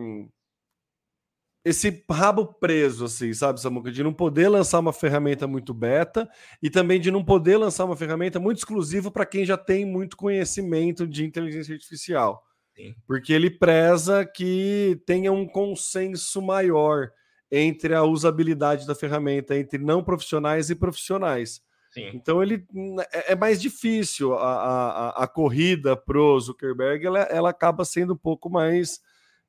esse 1.64 2.04
rabo 2.10 2.46
preso, 2.46 3.06
assim, 3.06 3.32
sabe, 3.34 3.62
Samuca? 3.62 3.92
De 3.92 4.04
não 4.04 4.14
poder 4.14 4.50
lançar 4.50 4.80
uma 4.80 4.92
ferramenta 4.92 5.46
muito 5.46 5.74
beta 5.74 6.28
e 6.62 6.70
também 6.70 7.00
de 7.00 7.12
não 7.12 7.24
poder 7.24 7.58
lançar 7.58 7.86
uma 7.86 7.96
ferramenta 7.96 8.40
muito 8.40 8.58
exclusiva 8.58 9.12
para 9.12 9.26
quem 9.26 9.46
já 9.46 9.58
tem 9.58 9.86
muito 9.86 10.18
conhecimento 10.18 11.08
de 11.08 11.24
inteligência 11.24 11.74
artificial. 11.74 12.44
Sim. 12.76 12.96
Porque 13.06 13.32
ele 13.32 13.50
preza 13.50 14.26
que 14.26 15.00
tenha 15.06 15.32
um 15.32 15.48
consenso 15.48 16.42
maior 16.42 17.12
entre 17.52 17.94
a 17.94 18.04
usabilidade 18.04 18.88
da 18.88 18.96
ferramenta, 18.96 19.56
entre 19.56 19.78
não 19.78 20.04
profissionais 20.04 20.70
e 20.72 20.76
profissionais. 20.76 21.62
Sim. 21.92 22.10
Então 22.14 22.42
ele 22.42 22.66
é, 23.14 23.34
é 23.34 23.36
mais 23.36 23.62
difícil 23.62 24.34
a, 24.34 25.10
a, 25.10 25.24
a 25.24 25.28
corrida 25.28 25.96
pro 25.96 26.40
Zuckerberg, 26.40 27.06
ela, 27.06 27.20
ela 27.24 27.50
acaba 27.50 27.86
sendo 27.86 28.14
um 28.14 28.18
pouco 28.18 28.50
mais, 28.50 29.00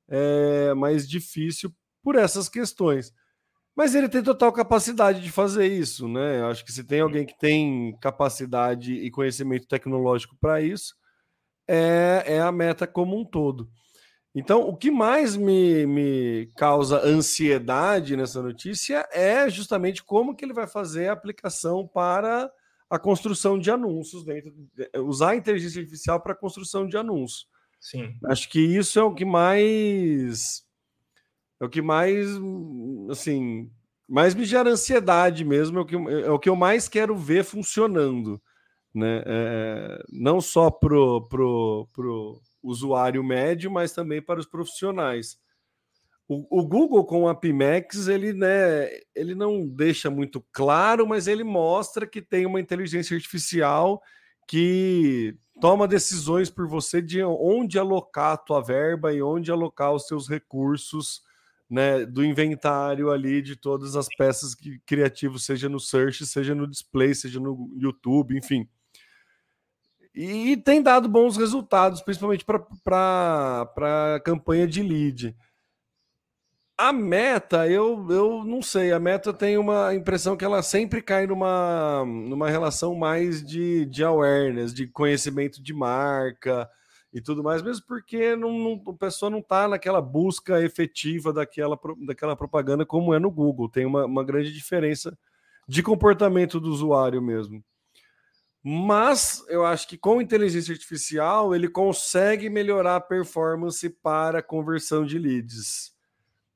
é, 0.08 0.74
mais 0.74 1.08
difícil 1.08 1.72
por 2.02 2.16
essas 2.16 2.48
questões. 2.48 3.12
Mas 3.74 3.94
ele 3.94 4.08
tem 4.08 4.22
total 4.22 4.52
capacidade 4.52 5.22
de 5.22 5.30
fazer 5.30 5.66
isso, 5.66 6.06
né? 6.06 6.40
Eu 6.40 6.46
acho 6.46 6.64
que 6.64 6.72
se 6.72 6.84
tem 6.84 7.00
alguém 7.00 7.24
que 7.24 7.38
tem 7.38 7.96
capacidade 8.00 8.92
e 8.92 9.10
conhecimento 9.10 9.66
tecnológico 9.66 10.36
para 10.38 10.60
isso, 10.60 10.94
é, 11.66 12.24
é 12.26 12.40
a 12.40 12.52
meta 12.52 12.86
como 12.86 13.18
um 13.18 13.24
todo. 13.24 13.70
Então, 14.34 14.62
o 14.62 14.76
que 14.76 14.90
mais 14.90 15.36
me, 15.36 15.86
me 15.86 16.50
causa 16.56 17.04
ansiedade 17.04 18.16
nessa 18.16 18.42
notícia 18.42 19.06
é 19.12 19.48
justamente 19.48 20.02
como 20.02 20.34
que 20.34 20.44
ele 20.44 20.54
vai 20.54 20.66
fazer 20.66 21.08
a 21.08 21.12
aplicação 21.12 21.86
para 21.86 22.50
a 22.88 22.98
construção 22.98 23.58
de 23.58 23.70
anúncios 23.70 24.24
dentro, 24.24 24.54
usar 24.98 25.30
a 25.30 25.36
inteligência 25.36 25.80
artificial 25.80 26.20
para 26.20 26.32
a 26.32 26.36
construção 26.36 26.86
de 26.86 26.96
anúncios. 26.96 27.46
Sim. 27.80 28.14
Acho 28.26 28.48
que 28.48 28.60
isso 28.60 28.98
é 28.98 29.02
o 29.02 29.14
que 29.14 29.24
mais 29.24 30.62
é 31.62 31.64
o 31.64 31.68
que 31.68 31.80
mais, 31.80 32.26
assim, 33.08 33.70
mais 34.08 34.34
me 34.34 34.44
gera 34.44 34.68
ansiedade 34.68 35.44
mesmo, 35.44 35.78
é 35.78 35.82
o 35.82 35.86
que, 35.86 35.94
é 35.94 36.30
o 36.30 36.38
que 36.38 36.48
eu 36.48 36.56
mais 36.56 36.88
quero 36.88 37.16
ver 37.16 37.44
funcionando, 37.44 38.42
né? 38.92 39.22
É, 39.24 40.02
não 40.10 40.40
só 40.40 40.72
pro, 40.72 41.28
pro, 41.28 41.86
pro 41.94 42.40
usuário 42.60 43.22
médio, 43.22 43.70
mas 43.70 43.92
também 43.92 44.20
para 44.20 44.40
os 44.40 44.46
profissionais. 44.46 45.38
O, 46.26 46.62
o, 46.62 46.66
Google 46.66 47.04
com 47.04 47.28
a 47.28 47.34
Pimax, 47.34 48.08
ele, 48.08 48.32
né, 48.32 48.88
ele 49.14 49.36
não 49.36 49.64
deixa 49.64 50.10
muito 50.10 50.44
claro, 50.50 51.06
mas 51.06 51.28
ele 51.28 51.44
mostra 51.44 52.08
que 52.08 52.20
tem 52.20 52.44
uma 52.44 52.60
inteligência 52.60 53.14
artificial 53.14 54.02
que 54.48 55.36
toma 55.60 55.86
decisões 55.86 56.50
por 56.50 56.66
você 56.66 57.00
de 57.00 57.22
onde 57.22 57.78
alocar 57.78 58.32
a 58.32 58.36
tua 58.36 58.60
verba 58.60 59.12
e 59.12 59.22
onde 59.22 59.52
alocar 59.52 59.92
os 59.92 60.08
seus 60.08 60.28
recursos 60.28 61.22
né, 61.72 62.04
do 62.04 62.22
inventário 62.22 63.10
ali 63.10 63.40
de 63.40 63.56
todas 63.56 63.96
as 63.96 64.06
peças 64.14 64.54
que, 64.54 64.78
criativos, 64.84 65.46
seja 65.46 65.70
no 65.70 65.80
search, 65.80 66.26
seja 66.26 66.54
no 66.54 66.68
display, 66.68 67.14
seja 67.14 67.40
no 67.40 67.72
YouTube, 67.78 68.36
enfim. 68.36 68.68
E 70.14 70.54
tem 70.58 70.82
dado 70.82 71.08
bons 71.08 71.38
resultados, 71.38 72.02
principalmente 72.02 72.44
para 72.44 73.62
a 73.64 74.20
campanha 74.20 74.66
de 74.66 74.82
lead. 74.82 75.34
A 76.76 76.92
meta, 76.92 77.66
eu, 77.66 78.06
eu 78.10 78.44
não 78.44 78.60
sei, 78.60 78.92
a 78.92 79.00
meta 79.00 79.32
tem 79.32 79.56
uma 79.56 79.94
impressão 79.94 80.36
que 80.36 80.44
ela 80.44 80.62
sempre 80.62 81.00
cai 81.00 81.26
numa, 81.26 82.04
numa 82.04 82.50
relação 82.50 82.94
mais 82.94 83.42
de, 83.42 83.86
de 83.86 84.04
awareness, 84.04 84.74
de 84.74 84.86
conhecimento 84.86 85.62
de 85.62 85.72
marca, 85.72 86.68
e 87.12 87.20
tudo 87.20 87.42
mais, 87.42 87.60
mesmo 87.60 87.84
porque 87.86 88.34
não, 88.34 88.52
não, 88.52 88.82
a 88.88 88.92
pessoa 88.94 89.30
não 89.30 89.40
está 89.40 89.68
naquela 89.68 90.00
busca 90.00 90.62
efetiva 90.62 91.32
daquela, 91.32 91.78
daquela 92.06 92.34
propaganda 92.34 92.86
como 92.86 93.12
é 93.12 93.18
no 93.18 93.30
Google. 93.30 93.68
Tem 93.68 93.84
uma, 93.84 94.06
uma 94.06 94.24
grande 94.24 94.52
diferença 94.52 95.16
de 95.68 95.82
comportamento 95.82 96.58
do 96.58 96.70
usuário 96.70 97.20
mesmo. 97.20 97.62
Mas 98.64 99.44
eu 99.48 99.66
acho 99.66 99.88
que 99.88 99.98
com 99.98 100.22
inteligência 100.22 100.72
artificial 100.72 101.54
ele 101.54 101.68
consegue 101.68 102.48
melhorar 102.48 102.96
a 102.96 103.00
performance 103.00 103.88
para 103.90 104.42
conversão 104.42 105.04
de 105.04 105.18
leads. 105.18 105.92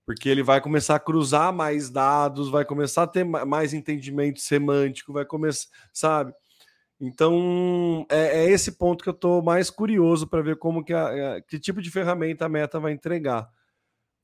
Porque 0.06 0.28
ele 0.28 0.42
vai 0.42 0.60
começar 0.60 0.94
a 0.94 1.00
cruzar 1.00 1.52
mais 1.52 1.90
dados, 1.90 2.48
vai 2.48 2.64
começar 2.64 3.02
a 3.02 3.08
ter 3.08 3.25
mais 3.25 3.75
entendimento 3.75 4.40
semântico, 4.40 5.12
vai 5.12 5.25
começar, 5.25 5.66
sabe? 5.92 6.32
Então, 7.00 8.06
é, 8.08 8.44
é, 8.44 8.50
esse 8.50 8.72
ponto 8.72 9.02
que 9.02 9.08
eu 9.10 9.14
estou 9.14 9.42
mais 9.42 9.68
curioso 9.68 10.26
para 10.26 10.42
ver 10.42 10.56
como 10.56 10.82
que, 10.82 10.94
a, 10.94 11.36
a, 11.36 11.40
que 11.42 11.58
tipo 11.58 11.82
de 11.82 11.90
ferramenta 11.90 12.46
a 12.46 12.48
Meta 12.48 12.80
vai 12.80 12.92
entregar. 12.92 13.50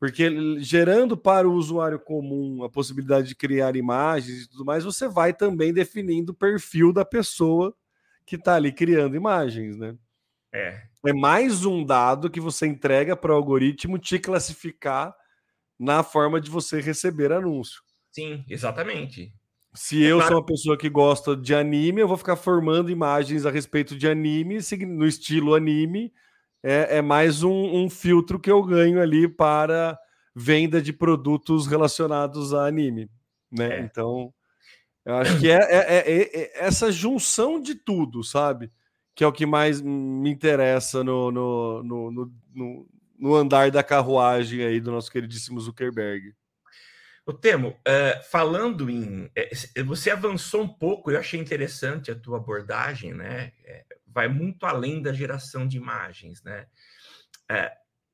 Porque 0.01 0.59
gerando 0.59 1.17
para 1.17 1.49
o 1.49 1.53
usuário 1.53 2.01
comum 2.01 2.65
a 2.65 2.71
possibilidade 2.71 3.29
de 3.29 3.37
criar 3.37 3.77
imagens 3.77 4.43
e 4.43 4.49
tudo 4.49 4.65
mais, 4.65 4.85
você 4.85 5.07
vai 5.07 5.33
também 5.33 5.73
definindo 5.73 6.33
o 6.33 6.35
perfil 6.35 6.93
da 6.93 7.05
pessoa 7.05 7.75
que 8.27 8.37
está 8.37 8.55
ali 8.57 8.73
criando 8.73 9.17
imagens, 9.17 9.77
né? 9.77 9.97
É. 10.53 10.83
É 11.07 11.13
mais 11.13 11.65
um 11.65 11.85
dado 11.85 12.31
que 12.31 12.41
você 12.41 12.67
entrega 12.67 13.17
para 13.17 13.33
o 13.33 13.37
algoritmo 13.37 13.99
te 13.99 14.19
classificar 14.19 15.15
na 15.79 16.03
forma 16.03 16.41
de 16.41 16.51
você 16.51 16.81
receber 16.81 17.33
anúncio. 17.33 17.83
Sim, 18.11 18.45
exatamente. 18.49 19.33
Se 19.75 20.03
eu 20.03 20.21
sou 20.21 20.37
uma 20.37 20.45
pessoa 20.45 20.77
que 20.77 20.91
gosta 20.91 21.35
de 21.35 21.55
anime, 21.55 22.03
eu 22.03 22.09
vou 22.09 22.19
ficar 22.19 22.37
formando 22.37 22.91
imagens 22.91 23.47
a 23.47 23.51
respeito 23.51 23.97
de 23.97 24.07
anime, 24.07 24.59
no 24.87 25.07
estilo 25.07 25.55
anime. 25.55 26.13
É, 26.63 26.99
é 26.99 27.03
mais 27.03 27.43
um, 27.43 27.51
um, 27.51 27.89
filtro 27.89 28.39
que 28.39 28.51
eu 28.51 28.63
ganho 28.63 29.01
ali 29.01 29.27
para 29.27 29.99
venda 30.35 30.81
de 30.81 30.93
produtos 30.93 31.67
relacionados 31.67 32.53
a 32.53 32.67
anime. 32.67 33.11
Né? 33.51 33.79
É. 33.79 33.81
Então, 33.81 34.33
Eu 35.05 35.17
acho 35.17 35.41
que 35.41 35.51
é, 35.51 35.57
é, 35.57 35.97
é, 35.99 36.43
é, 36.43 36.65
essa 36.65 36.93
junção 36.93 37.61
de 37.61 37.75
tudo, 37.75 38.23
sabe? 38.23 38.71
Que 39.15 39.25
é 39.25 39.27
o 39.27 39.33
que 39.33 39.47
mais 39.47 39.81
me 39.81 40.31
interessa 40.31 41.03
no, 41.03 41.31
no, 41.31 41.83
no, 41.83 42.33
no, 42.55 42.87
no 43.19 43.35
andar 43.35 43.71
da 43.71 43.83
carruagem 43.83 44.63
aí 44.65 44.81
do 44.81 44.93
nosso 44.93 45.11
queridíssimo 45.11 45.61
Zuckerberg. 45.61 46.35
O 47.25 47.33
Temo, 47.33 47.69
uh, 47.69 48.25
falando 48.31 48.91
em. 48.91 49.27
Uh, 49.27 49.85
você 49.85 50.11
avançou 50.11 50.63
um 50.63 50.69
pouco, 50.69 51.11
eu 51.11 51.19
achei 51.19 51.39
interessante 51.39 52.11
a 52.11 52.17
tua 52.19 52.39
abordagem, 52.39 53.15
né? 53.15 53.53
Vai 54.07 54.29
muito 54.29 54.67
além 54.67 55.01
da 55.01 55.13
geração 55.13 55.67
de 55.67 55.77
imagens, 55.77 56.43
né? 56.43 56.67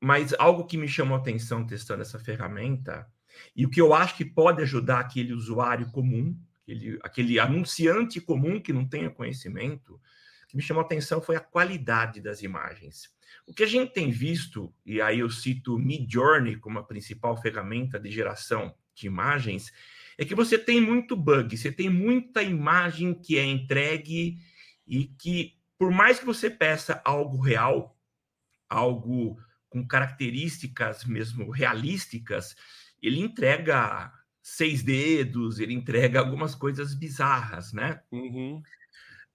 mas 0.01 0.35
algo 0.39 0.65
que 0.65 0.77
me 0.77 0.89
chamou 0.89 1.17
a 1.17 1.21
atenção 1.21 1.65
testando 1.65 2.03
essa 2.03 2.19
ferramenta, 2.19 3.07
e 3.55 3.65
o 3.65 3.71
que 3.71 3.81
eu 3.81 3.95
acho 3.95 4.17
que 4.17 4.25
pode 4.25 4.63
ajudar 4.63 5.01
aquele 5.01 5.33
usuário 5.33 5.91
comum, 5.91 6.37
aquele, 6.63 6.99
aquele 7.03 7.39
anunciante 7.41 8.21
comum 8.21 8.61
que 8.61 8.73
não 8.73 8.87
tenha 8.87 9.11
conhecimento, 9.11 10.01
que 10.49 10.57
me 10.57 10.63
chamou 10.63 10.83
a 10.83 10.87
atenção 10.87 11.21
foi 11.21 11.37
a 11.37 11.41
qualidade 11.41 12.21
das 12.21 12.43
imagens. 12.43 13.11
O 13.47 13.53
que 13.53 13.63
a 13.63 13.67
gente 13.67 13.93
tem 13.93 14.11
visto, 14.11 14.75
e 14.85 15.01
aí 15.01 15.21
eu 15.21 15.31
cito 15.31 15.79
Midjourney 15.79 16.57
como 16.57 16.79
a 16.79 16.85
principal 16.85 17.37
ferramenta 17.41 17.99
de 17.99 18.11
geração 18.11 18.75
de 18.99 19.07
imagens, 19.07 19.73
é 20.17 20.25
que 20.25 20.35
você 20.35 20.59
tem 20.59 20.81
muito 20.81 21.17
bug, 21.17 21.57
você 21.57 21.71
tem 21.71 21.89
muita 21.89 22.43
imagem 22.43 23.15
que 23.15 23.39
é 23.39 23.45
entregue 23.45 24.39
e 24.87 25.05
que, 25.05 25.57
por 25.79 25.91
mais 25.91 26.19
que 26.19 26.27
você 26.27 26.51
peça 26.51 27.01
algo 27.05 27.41
real, 27.41 27.97
algo 28.69 29.41
com 29.69 29.87
características 29.87 31.05
mesmo 31.05 31.51
realísticas, 31.51 32.57
ele 33.01 33.21
entrega 33.21 34.13
seis 34.43 34.83
dedos, 34.83 35.61
ele 35.61 35.75
entrega 35.75 36.19
algumas 36.19 36.55
coisas 36.55 36.95
bizarras, 36.95 37.73
né? 37.73 38.03
Uhum. 38.11 38.63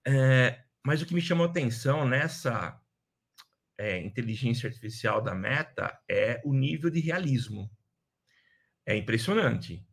É, 0.06 0.64
mas 0.84 1.00
o 1.00 1.06
que 1.06 1.14
me 1.14 1.20
chamou 1.20 1.46
atenção 1.46 2.06
nessa 2.06 2.78
é, 3.78 4.00
inteligência 4.00 4.68
artificial 4.68 5.22
da 5.22 5.34
Meta 5.34 5.98
é 6.08 6.42
o 6.44 6.52
nível 6.52 6.90
de 6.90 7.00
realismo. 7.00 7.70
É 8.86 8.96
impressionante. 8.96 9.86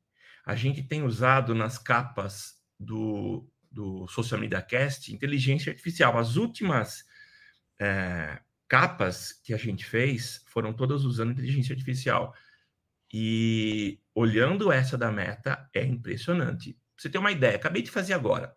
A 0.46 0.56
gente 0.56 0.84
tem 0.84 1.04
usado 1.04 1.54
nas 1.54 1.78
capas 1.78 2.56
do, 2.80 3.48
do 3.72 4.08
Social 4.08 4.40
Media 4.40 4.62
Cast 4.62 5.14
inteligência 5.14 5.72
artificial. 5.72 6.18
As 6.18 6.36
últimas 6.36 7.06
é, 7.80 8.40
capas 8.68 9.34
que 9.44 9.54
a 9.54 9.58
gente 9.58 9.86
fez 9.86 10.44
foram 10.48 10.74
todas 10.74 11.04
usando 11.04 11.32
inteligência 11.32 11.74
artificial. 11.74 12.34
E 13.14 14.00
olhando 14.16 14.72
essa 14.72 14.98
da 14.98 15.12
Meta, 15.12 15.70
é 15.74 15.84
impressionante. 15.84 16.74
Pra 16.74 16.80
você 16.98 17.10
ter 17.10 17.18
uma 17.18 17.32
ideia, 17.32 17.56
acabei 17.56 17.82
de 17.82 17.92
fazer 17.92 18.14
agora. 18.14 18.56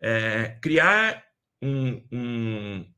É, 0.00 0.58
criar 0.60 1.24
um, 1.60 2.02
um, 2.10 2.94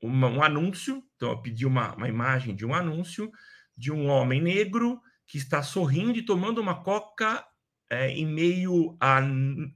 uma, 0.00 0.28
um 0.28 0.42
anúncio. 0.42 1.02
Então, 1.16 1.30
eu 1.30 1.42
pedi 1.42 1.66
uma, 1.66 1.94
uma 1.94 2.08
imagem 2.08 2.54
de 2.54 2.64
um 2.64 2.74
anúncio 2.74 3.30
de 3.76 3.92
um 3.92 4.08
homem 4.08 4.40
negro 4.40 5.00
que 5.32 5.38
está 5.38 5.62
sorrindo 5.62 6.18
e 6.18 6.22
tomando 6.22 6.60
uma 6.60 6.82
coca 6.82 7.42
é, 7.88 8.10
em 8.10 8.26
meio 8.26 8.94
à, 9.00 9.16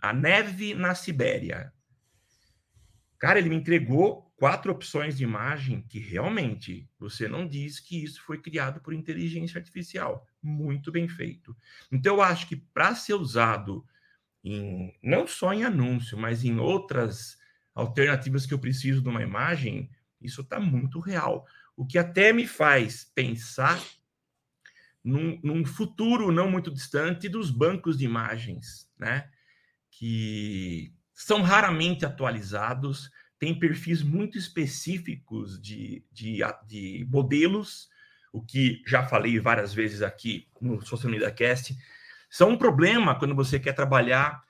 à 0.03 0.13
neve 0.13 0.75
na 0.75 0.95
Sibéria. 0.95 1.73
Cara, 3.19 3.39
ele 3.39 3.49
me 3.49 3.57
entregou 3.57 4.31
quatro 4.37 4.71
opções 4.71 5.17
de 5.17 5.25
imagem 5.25 5.81
que 5.89 5.99
realmente 5.99 6.87
você 6.99 7.27
não 7.27 7.49
diz 7.49 7.81
que 7.81 8.05
isso 8.05 8.21
foi 8.21 8.39
criado 8.39 8.83
por 8.83 8.93
inteligência 8.93 9.59
artificial. 9.59 10.29
Muito 10.43 10.93
bem 10.93 11.09
feito. 11.09 11.57
Então, 11.91 12.17
eu 12.17 12.23
acho 12.23 12.47
que 12.47 12.57
para 12.57 12.95
ser 12.95 13.15
usado 13.15 13.83
em, 14.45 14.95
não 15.03 15.27
só 15.27 15.55
em 15.55 15.65
anúncio, 15.65 16.19
mas 16.19 16.45
em 16.45 16.59
outras 16.59 17.39
alternativas 17.75 18.45
que 18.45 18.53
eu 18.53 18.59
preciso 18.59 19.01
de 19.01 19.09
uma 19.09 19.23
imagem, 19.23 19.89
isso 20.21 20.43
está 20.43 20.61
muito 20.61 21.01
real. 21.01 21.47
O 21.75 21.87
que 21.87 21.97
até 21.97 22.31
me 22.31 22.47
faz 22.47 23.11
pensar 23.15 23.83
num, 25.07 25.39
num 25.43 25.65
futuro 25.65 26.33
não 26.33 26.51
muito 26.51 26.71
distante 26.71 27.29
dos 27.29 27.51
bancos 27.51 27.97
de 27.97 28.05
imagens, 28.05 28.91
né? 28.99 29.31
Que 29.91 30.93
são 31.15 31.41
raramente 31.41 32.05
atualizados 32.05 33.11
tem 33.39 33.59
perfis 33.59 34.03
muito 34.03 34.39
específicos 34.39 35.61
de, 35.61 36.05
de, 36.11 36.39
de 36.67 37.07
modelos, 37.11 37.89
o 38.33 38.43
que 38.43 38.83
já 38.87 39.07
falei 39.07 39.39
várias 39.39 39.75
vezes 39.75 40.03
aqui 40.03 40.49
no 40.61 40.85
Social 40.85 41.11
Media 41.11 41.31
Cast, 41.31 41.77
são 42.31 42.51
um 42.51 42.59
problema 42.59 43.19
quando 43.19 43.35
você 43.35 43.61
quer 43.61 43.73
trabalhar 43.75 44.43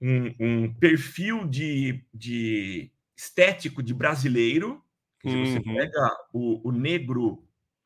um, 0.00 0.34
um 0.38 0.74
perfil 0.74 1.46
de, 1.46 2.04
de 2.12 2.90
estético 3.16 3.82
de 3.82 3.94
brasileiro. 3.94 4.82
Uhum. 5.24 5.46
você 5.46 5.60
pega 5.60 6.16
o, 6.32 6.68
o 6.68 6.72
negro 6.72 7.42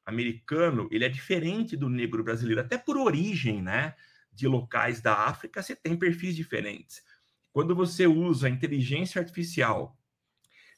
americano, 0.09 0.89
ele 0.91 1.05
é 1.05 1.09
diferente 1.09 1.77
do 1.77 1.89
negro 1.89 2.25
brasileiro, 2.25 2.61
até 2.61 2.79
por 2.79 2.97
origem, 2.97 3.63
né? 3.63 3.95
De 4.33 4.49
locais 4.49 5.01
da 5.01 5.15
África, 5.15 5.63
você 5.63 5.77
tem 5.77 5.97
perfis 5.97 6.35
diferentes. 6.35 7.03
Quando 7.53 7.75
você 7.75 8.07
usa 8.07 8.47
a 8.47 8.51
inteligência 8.51 9.21
artificial 9.21 9.97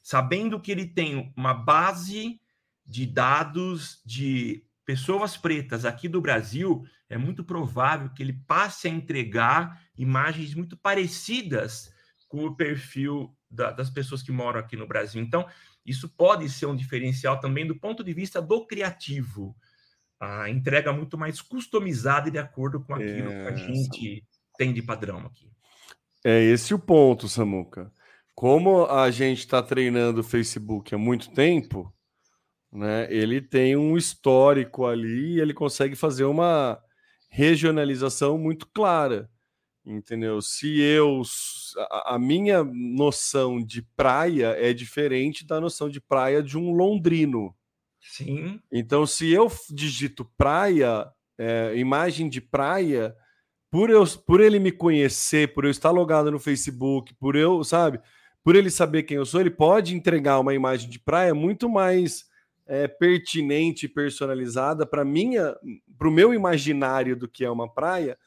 sabendo 0.03 0.59
que 0.59 0.71
ele 0.71 0.87
tem 0.87 1.31
uma 1.37 1.53
base 1.53 2.41
de 2.85 3.05
dados 3.05 4.01
de 4.05 4.65
pessoas 4.83 5.37
pretas 5.37 5.85
aqui 5.85 6.09
do 6.09 6.19
Brasil, 6.19 6.83
é 7.07 7.17
muito 7.17 7.43
provável 7.43 8.09
que 8.09 8.23
ele 8.23 8.33
passe 8.33 8.87
a 8.87 8.91
entregar 8.91 9.81
imagens 9.95 10.55
muito 10.55 10.75
parecidas 10.75 11.93
com 12.27 12.45
o 12.45 12.55
perfil 12.55 13.35
da, 13.49 13.71
das 13.71 13.89
pessoas 13.89 14.23
que 14.23 14.31
moram 14.31 14.59
aqui 14.59 14.75
no 14.75 14.87
Brasil. 14.87 15.21
Então, 15.21 15.47
isso 15.85 16.09
pode 16.09 16.49
ser 16.49 16.65
um 16.65 16.75
diferencial 16.75 17.39
também 17.39 17.65
do 17.65 17.79
ponto 17.79 18.03
de 18.03 18.13
vista 18.13 18.41
do 18.41 18.65
criativo. 18.65 19.55
A 20.19 20.49
entrega 20.49 20.93
muito 20.93 21.17
mais 21.17 21.41
customizada 21.41 22.29
e 22.29 22.31
de 22.31 22.37
acordo 22.37 22.83
com 22.83 22.93
aquilo 22.93 23.31
é, 23.31 23.41
que 23.43 23.47
a 23.47 23.55
gente 23.55 24.23
tem 24.57 24.73
de 24.73 24.81
padrão 24.81 25.19
aqui. 25.19 25.51
É 26.23 26.39
esse 26.41 26.73
o 26.73 26.79
ponto, 26.79 27.27
Samuca 27.27 27.91
como 28.41 28.85
a 28.85 29.11
gente 29.11 29.37
está 29.37 29.61
treinando 29.61 30.21
o 30.21 30.23
Facebook 30.23 30.95
há 30.95 30.97
muito 30.97 31.31
tempo, 31.31 31.93
né, 32.71 33.07
ele 33.13 33.39
tem 33.39 33.75
um 33.75 33.95
histórico 33.95 34.85
ali 34.85 35.35
e 35.35 35.39
ele 35.39 35.53
consegue 35.53 35.95
fazer 35.95 36.23
uma 36.23 36.81
regionalização 37.29 38.39
muito 38.39 38.67
clara, 38.73 39.29
entendeu? 39.85 40.41
Se 40.41 40.79
eu 40.81 41.21
a, 41.77 42.15
a 42.15 42.19
minha 42.19 42.63
noção 42.63 43.63
de 43.63 43.81
praia 43.81 44.55
é 44.57 44.73
diferente 44.73 45.45
da 45.45 45.59
noção 45.59 45.89
de 45.89 45.99
praia 45.99 46.41
de 46.41 46.57
um 46.57 46.71
londrino. 46.71 47.55
Sim. 47.99 48.59
Então, 48.71 49.05
se 49.05 49.31
eu 49.31 49.51
digito 49.69 50.25
praia, 50.37 51.07
é, 51.37 51.73
imagem 51.77 52.27
de 52.29 52.41
praia, 52.41 53.15
por, 53.69 53.89
eu, 53.89 54.03
por 54.25 54.41
ele 54.41 54.59
me 54.59 54.71
conhecer, 54.71 55.53
por 55.53 55.65
eu 55.65 55.71
estar 55.71 55.91
logado 55.91 56.31
no 56.31 56.39
Facebook, 56.39 57.13
por 57.15 57.35
eu, 57.35 57.63
sabe? 57.63 57.99
por 58.43 58.55
ele 58.55 58.69
saber 58.69 59.03
quem 59.03 59.17
eu 59.17 59.25
sou, 59.25 59.39
ele 59.39 59.51
pode 59.51 59.95
entregar 59.95 60.39
uma 60.39 60.53
imagem 60.53 60.89
de 60.89 60.99
praia 60.99 61.33
muito 61.33 61.69
mais 61.69 62.25
é, 62.65 62.87
pertinente 62.87 63.85
e 63.85 63.89
personalizada 63.89 64.85
para 64.85 65.05
minha, 65.05 65.55
para 65.97 66.07
o 66.07 66.11
meu 66.11 66.33
imaginário 66.33 67.15
do 67.15 67.27
que 67.27 67.45
é 67.45 67.49
uma 67.49 67.71
praia, 67.71 68.17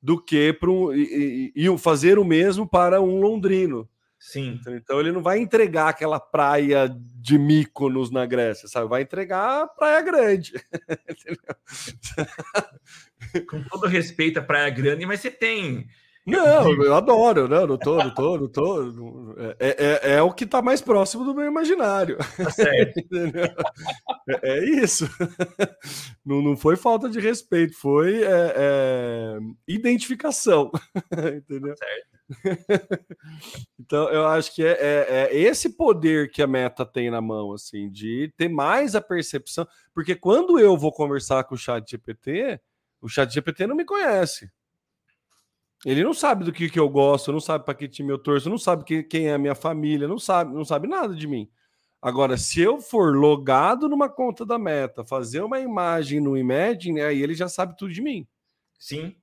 do 0.00 0.22
que 0.22 0.52
para 0.52 0.70
um, 0.70 0.94
e, 0.94 1.52
e, 1.54 1.66
e 1.66 1.78
fazer 1.78 2.18
o 2.18 2.24
mesmo 2.24 2.68
para 2.68 3.00
um 3.00 3.20
londrino. 3.20 3.88
Sim. 4.18 4.60
Então 4.68 4.98
ele 4.98 5.12
não 5.12 5.22
vai 5.22 5.38
entregar 5.38 5.88
aquela 5.88 6.18
praia 6.18 6.88
de 6.88 7.38
Mykonos 7.38 8.10
na 8.10 8.26
Grécia, 8.26 8.68
sabe? 8.68 8.88
Vai 8.88 9.02
entregar 9.02 9.62
a 9.62 9.68
Praia 9.68 10.02
Grande. 10.02 10.54
Com 13.48 13.62
todo 13.64 13.86
respeito 13.86 14.38
à 14.38 14.42
Praia 14.42 14.70
Grande, 14.70 15.06
mas 15.06 15.20
você 15.20 15.30
tem 15.30 15.86
não, 16.28 16.84
eu 16.84 16.94
adoro, 16.94 17.48
não, 17.48 17.66
não 17.66 17.78
tô, 17.78 17.96
não 17.96 18.14
tô, 18.14 18.38
não 18.38 18.48
tô. 18.48 19.34
É, 19.58 20.00
é, 20.02 20.14
é 20.14 20.22
o 20.22 20.32
que 20.32 20.44
está 20.44 20.60
mais 20.60 20.80
próximo 20.80 21.24
do 21.24 21.34
meu 21.34 21.46
imaginário. 21.46 22.18
Tá 22.36 22.50
certo. 22.50 23.00
é, 24.28 24.58
é, 24.58 24.64
isso. 24.64 25.08
Não, 26.24 26.42
não 26.42 26.56
foi 26.56 26.76
falta 26.76 27.08
de 27.08 27.18
respeito, 27.18 27.74
foi 27.78 28.22
é, 28.22 28.54
é 28.56 29.38
identificação. 29.66 30.70
Entendeu? 31.36 31.74
Tá 31.74 31.86
certo. 31.86 32.18
Então, 33.78 34.08
eu 34.10 34.26
acho 34.26 34.54
que 34.54 34.62
é, 34.62 34.72
é, 34.72 35.06
é, 35.10 35.36
esse 35.36 35.70
poder 35.70 36.30
que 36.30 36.42
a 36.42 36.46
meta 36.46 36.84
tem 36.84 37.10
na 37.10 37.20
mão, 37.20 37.52
assim, 37.52 37.90
de 37.90 38.32
ter 38.36 38.48
mais 38.48 38.94
a 38.94 39.00
percepção. 39.00 39.66
Porque 39.94 40.14
quando 40.14 40.58
eu 40.58 40.76
vou 40.76 40.92
conversar 40.92 41.44
com 41.44 41.54
o 41.54 41.58
chat 41.58 41.90
GPT, 41.90 42.60
o 43.00 43.08
chat 43.08 43.32
GPT 43.32 43.66
não 43.66 43.76
me 43.76 43.84
conhece. 43.84 44.50
Ele 45.84 46.02
não 46.02 46.12
sabe 46.12 46.44
do 46.44 46.52
que, 46.52 46.68
que 46.68 46.78
eu 46.78 46.88
gosto, 46.88 47.32
não 47.32 47.40
sabe 47.40 47.64
para 47.64 47.74
que 47.74 47.88
time 47.88 48.10
eu 48.10 48.18
torço, 48.18 48.50
não 48.50 48.58
sabe 48.58 48.84
que, 48.84 49.02
quem 49.02 49.28
é 49.28 49.34
a 49.34 49.38
minha 49.38 49.54
família, 49.54 50.08
não 50.08 50.18
sabe, 50.18 50.52
não 50.52 50.64
sabe 50.64 50.88
nada 50.88 51.14
de 51.14 51.26
mim. 51.26 51.48
Agora, 52.00 52.36
se 52.36 52.60
eu 52.60 52.80
for 52.80 53.16
logado 53.16 53.88
numa 53.88 54.08
conta 54.08 54.46
da 54.46 54.58
Meta, 54.58 55.04
fazer 55.04 55.42
uma 55.42 55.60
imagem 55.60 56.20
no 56.20 56.36
Imagine, 56.36 57.00
aí 57.00 57.22
ele 57.22 57.34
já 57.34 57.48
sabe 57.48 57.76
tudo 57.76 57.92
de 57.92 58.00
mim. 58.00 58.26
Sim. 58.78 59.16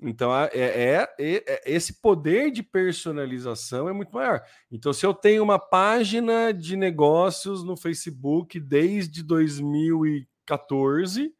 Então, 0.00 0.36
é, 0.36 0.50
é, 0.52 1.08
é, 1.18 1.44
é, 1.46 1.62
esse 1.64 2.00
poder 2.00 2.50
de 2.50 2.62
personalização 2.62 3.88
é 3.88 3.92
muito 3.92 4.12
maior. 4.12 4.42
Então, 4.70 4.92
se 4.92 5.06
eu 5.06 5.14
tenho 5.14 5.44
uma 5.44 5.60
página 5.60 6.52
de 6.52 6.76
negócios 6.76 7.62
no 7.62 7.76
Facebook 7.76 8.58
desde 8.58 9.22
2014 9.22 11.32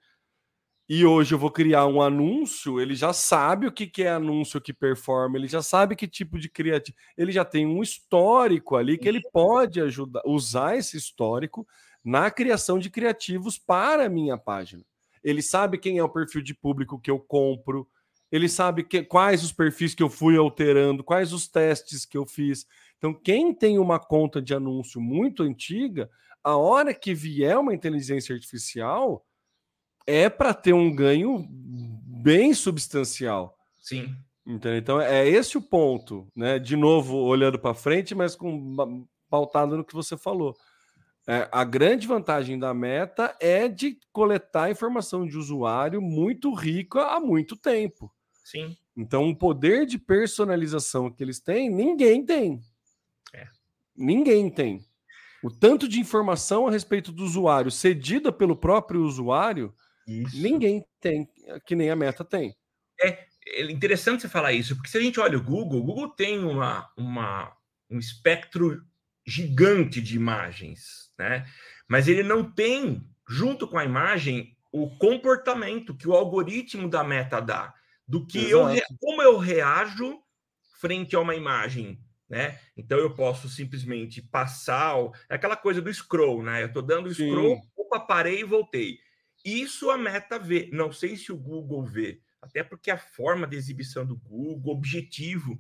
e 0.94 1.07
hoje 1.07 1.35
eu 1.35 1.38
vou 1.38 1.50
criar 1.50 1.87
um 1.87 2.02
anúncio, 2.02 2.78
ele 2.78 2.94
já 2.94 3.14
sabe 3.14 3.66
o 3.66 3.72
que, 3.72 3.87
que 3.87 4.02
é 4.02 4.11
anúncio 4.11 4.61
que 4.61 4.74
performa, 4.74 5.38
ele 5.38 5.48
já 5.48 5.62
sabe 5.62 5.96
que 5.96 6.07
tipo 6.07 6.38
de 6.38 6.50
criativo. 6.50 6.94
Ele 7.16 7.33
já 7.33 7.46
tem 7.46 7.66
um 7.66 7.83
histórico 7.83 8.76
ali 8.76 8.98
que 8.98 9.09
ele 9.09 9.22
pode 9.33 9.81
ajudar, 9.81 10.20
usar 10.26 10.76
esse 10.76 10.98
histórico 10.98 11.66
na 12.05 12.31
criação 12.31 12.78
de 12.78 12.90
criativos 12.90 13.59
para 13.59 14.05
a 14.05 14.09
minha 14.11 14.37
página. 14.37 14.85
Ele 15.24 15.40
sabe 15.40 15.78
quem 15.78 15.96
é 15.96 16.05
o 16.05 16.11
perfil 16.11 16.42
de 16.42 16.55
público 16.55 17.00
que 17.00 17.11
eu 17.11 17.18
compro 17.18 17.88
ele 18.31 18.48
sabe 18.48 18.83
que, 18.83 19.02
quais 19.02 19.44
os 19.44 19.52
perfis 19.52 19.94
que 19.94 20.02
eu 20.02 20.09
fui 20.09 20.38
alterando, 20.38 21.05
quais 21.05 21.35
os 21.35 21.46
testes 21.46 22.07
que 22.07 22.16
eu 22.16 22.24
fiz. 22.24 22.66
Então, 22.96 23.12
quem 23.12 23.52
tem 23.55 23.78
uma 23.78 23.98
conta 24.00 24.40
de 24.40 24.55
anúncio 24.55 25.02
muito 25.02 25.42
antiga, 25.42 26.11
a 26.42 26.57
hora 26.57 26.94
que 26.94 27.12
vier 27.12 27.59
uma 27.59 27.74
inteligência 27.74 28.35
artificial, 28.35 29.22
é 30.06 30.28
para 30.28 30.54
ter 30.54 30.72
um 30.72 30.94
ganho 30.94 31.46
bem 31.48 32.54
substancial. 32.54 33.56
Sim. 33.78 34.14
Entendeu? 34.46 34.78
Então, 34.78 35.00
é 35.00 35.28
esse 35.28 35.56
o 35.56 35.62
ponto, 35.62 36.26
né? 36.34 36.58
De 36.58 36.76
novo, 36.76 37.16
olhando 37.16 37.58
para 37.58 37.74
frente, 37.74 38.14
mas 38.14 38.34
com 38.34 39.06
pautado 39.30 39.76
no 39.76 39.84
que 39.84 39.94
você 39.94 40.16
falou. 40.16 40.56
É, 41.26 41.48
a 41.52 41.62
grande 41.62 42.06
vantagem 42.06 42.58
da 42.58 42.74
meta 42.74 43.36
é 43.40 43.68
de 43.68 43.96
coletar 44.12 44.70
informação 44.70 45.24
de 45.24 45.38
usuário 45.38 46.02
muito 46.02 46.52
rica 46.52 47.00
há 47.02 47.20
muito 47.20 47.56
tempo. 47.56 48.12
Sim. 48.44 48.76
Então, 48.96 49.30
o 49.30 49.36
poder 49.36 49.86
de 49.86 49.98
personalização 49.98 51.10
que 51.10 51.22
eles 51.22 51.38
têm, 51.38 51.70
ninguém 51.70 52.24
tem. 52.26 52.60
É. 53.32 53.46
Ninguém 53.96 54.50
tem. 54.50 54.84
O 55.42 55.50
tanto 55.50 55.88
de 55.88 56.00
informação 56.00 56.66
a 56.66 56.70
respeito 56.70 57.10
do 57.10 57.24
usuário 57.24 57.70
cedida 57.70 58.32
pelo 58.32 58.56
próprio 58.56 59.02
usuário, 59.02 59.72
isso. 60.06 60.40
ninguém 60.40 60.84
tem, 61.00 61.28
que 61.66 61.74
nem 61.74 61.90
a 61.90 61.96
Meta 61.96 62.24
tem. 62.24 62.54
É, 63.00 63.26
é 63.46 63.62
interessante 63.70 64.22
você 64.22 64.28
falar 64.28 64.52
isso, 64.52 64.76
porque 64.76 64.90
se 64.90 64.98
a 64.98 65.00
gente 65.00 65.20
olha 65.20 65.38
o 65.38 65.42
Google, 65.42 65.80
o 65.80 65.84
Google 65.84 66.08
tem 66.10 66.38
uma, 66.38 66.90
uma, 66.96 67.56
um 67.90 67.98
espectro 67.98 68.84
gigante 69.26 70.00
de 70.00 70.16
imagens, 70.16 71.12
né? 71.18 71.46
Mas 71.88 72.08
ele 72.08 72.22
não 72.22 72.42
tem, 72.50 73.06
junto 73.28 73.68
com 73.68 73.78
a 73.78 73.84
imagem, 73.84 74.56
o 74.72 74.96
comportamento 74.96 75.96
que 75.96 76.08
o 76.08 76.14
algoritmo 76.14 76.88
da 76.88 77.04
Meta 77.04 77.40
dá 77.40 77.74
do 78.08 78.26
que 78.26 78.50
eu 78.50 78.62
como 79.00 79.22
eu 79.22 79.38
reajo 79.38 80.18
frente 80.80 81.14
a 81.14 81.20
uma 81.20 81.34
imagem, 81.34 82.00
né? 82.28 82.58
Então 82.76 82.98
eu 82.98 83.14
posso 83.14 83.48
simplesmente 83.48 84.20
passar 84.22 84.96
é 85.28 85.34
aquela 85.34 85.56
coisa 85.56 85.80
do 85.80 85.92
scroll, 85.92 86.42
né? 86.42 86.62
Eu 86.62 86.66
estou 86.66 86.82
dando 86.82 87.12
Sim. 87.14 87.28
scroll, 87.28 87.60
opa, 87.76 88.00
parei 88.00 88.40
e 88.40 88.44
voltei. 88.44 88.98
Isso 89.44 89.90
a 89.90 89.98
Meta 89.98 90.38
vê. 90.38 90.68
Não 90.72 90.92
sei 90.92 91.16
se 91.16 91.33
o 91.33 91.37
Google 91.37 91.85
vê, 91.85 92.20
até 92.40 92.62
porque 92.62 92.90
a 92.90 92.98
forma 92.98 93.46
de 93.46 93.57
exibição 93.57 94.05
do 94.07 94.16
Google, 94.16 94.74
objetivo. 94.74 95.59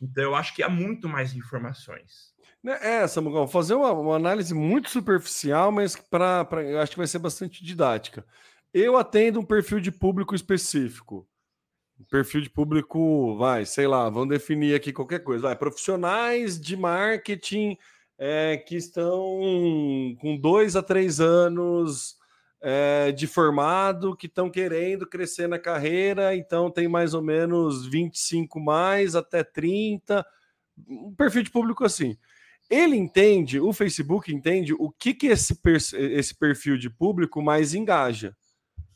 Então 0.00 0.22
eu 0.22 0.34
acho 0.34 0.54
que 0.54 0.62
há 0.62 0.68
muito 0.68 1.08
mais 1.08 1.34
informações. 1.34 2.32
Né, 2.62 2.78
é, 2.82 3.06
Samuel, 3.06 3.46
fazer 3.46 3.74
uma, 3.74 3.92
uma, 3.92 4.16
análise 4.16 4.52
muito 4.52 4.90
superficial, 4.90 5.70
mas 5.70 5.94
para 5.94 6.46
eu 6.64 6.80
acho 6.80 6.92
que 6.92 6.98
vai 6.98 7.06
ser 7.06 7.18
bastante 7.18 7.64
didática. 7.64 8.24
Eu 8.74 8.96
atendo 8.96 9.40
um 9.40 9.44
perfil 9.44 9.80
de 9.80 9.90
público 9.90 10.34
específico 10.34 11.26
perfil 12.10 12.40
de 12.40 12.50
público, 12.50 13.36
vai, 13.36 13.64
sei 13.64 13.86
lá, 13.86 14.08
vamos 14.08 14.28
definir 14.28 14.74
aqui 14.74 14.92
qualquer 14.92 15.20
coisa, 15.20 15.42
vai, 15.42 15.56
profissionais 15.56 16.60
de 16.60 16.76
marketing 16.76 17.76
é, 18.16 18.56
que 18.56 18.76
estão 18.76 19.16
com 20.20 20.36
dois 20.40 20.76
a 20.76 20.82
três 20.82 21.20
anos 21.20 22.16
é, 22.60 23.12
de 23.12 23.26
formado, 23.26 24.16
que 24.16 24.26
estão 24.26 24.50
querendo 24.50 25.06
crescer 25.06 25.48
na 25.48 25.58
carreira, 25.58 26.34
então 26.34 26.70
tem 26.70 26.88
mais 26.88 27.14
ou 27.14 27.22
menos 27.22 27.86
25 27.86 28.60
mais 28.60 29.14
até 29.14 29.44
30, 29.44 30.26
um 30.88 31.14
perfil 31.14 31.42
de 31.42 31.50
público 31.50 31.84
assim. 31.84 32.16
Ele 32.68 32.96
entende, 32.96 33.58
o 33.58 33.72
Facebook 33.72 34.32
entende 34.32 34.74
o 34.74 34.90
que, 34.90 35.14
que 35.14 35.28
esse, 35.28 35.58
esse 35.94 36.34
perfil 36.34 36.76
de 36.76 36.90
público 36.90 37.40
mais 37.40 37.74
engaja 37.74 38.36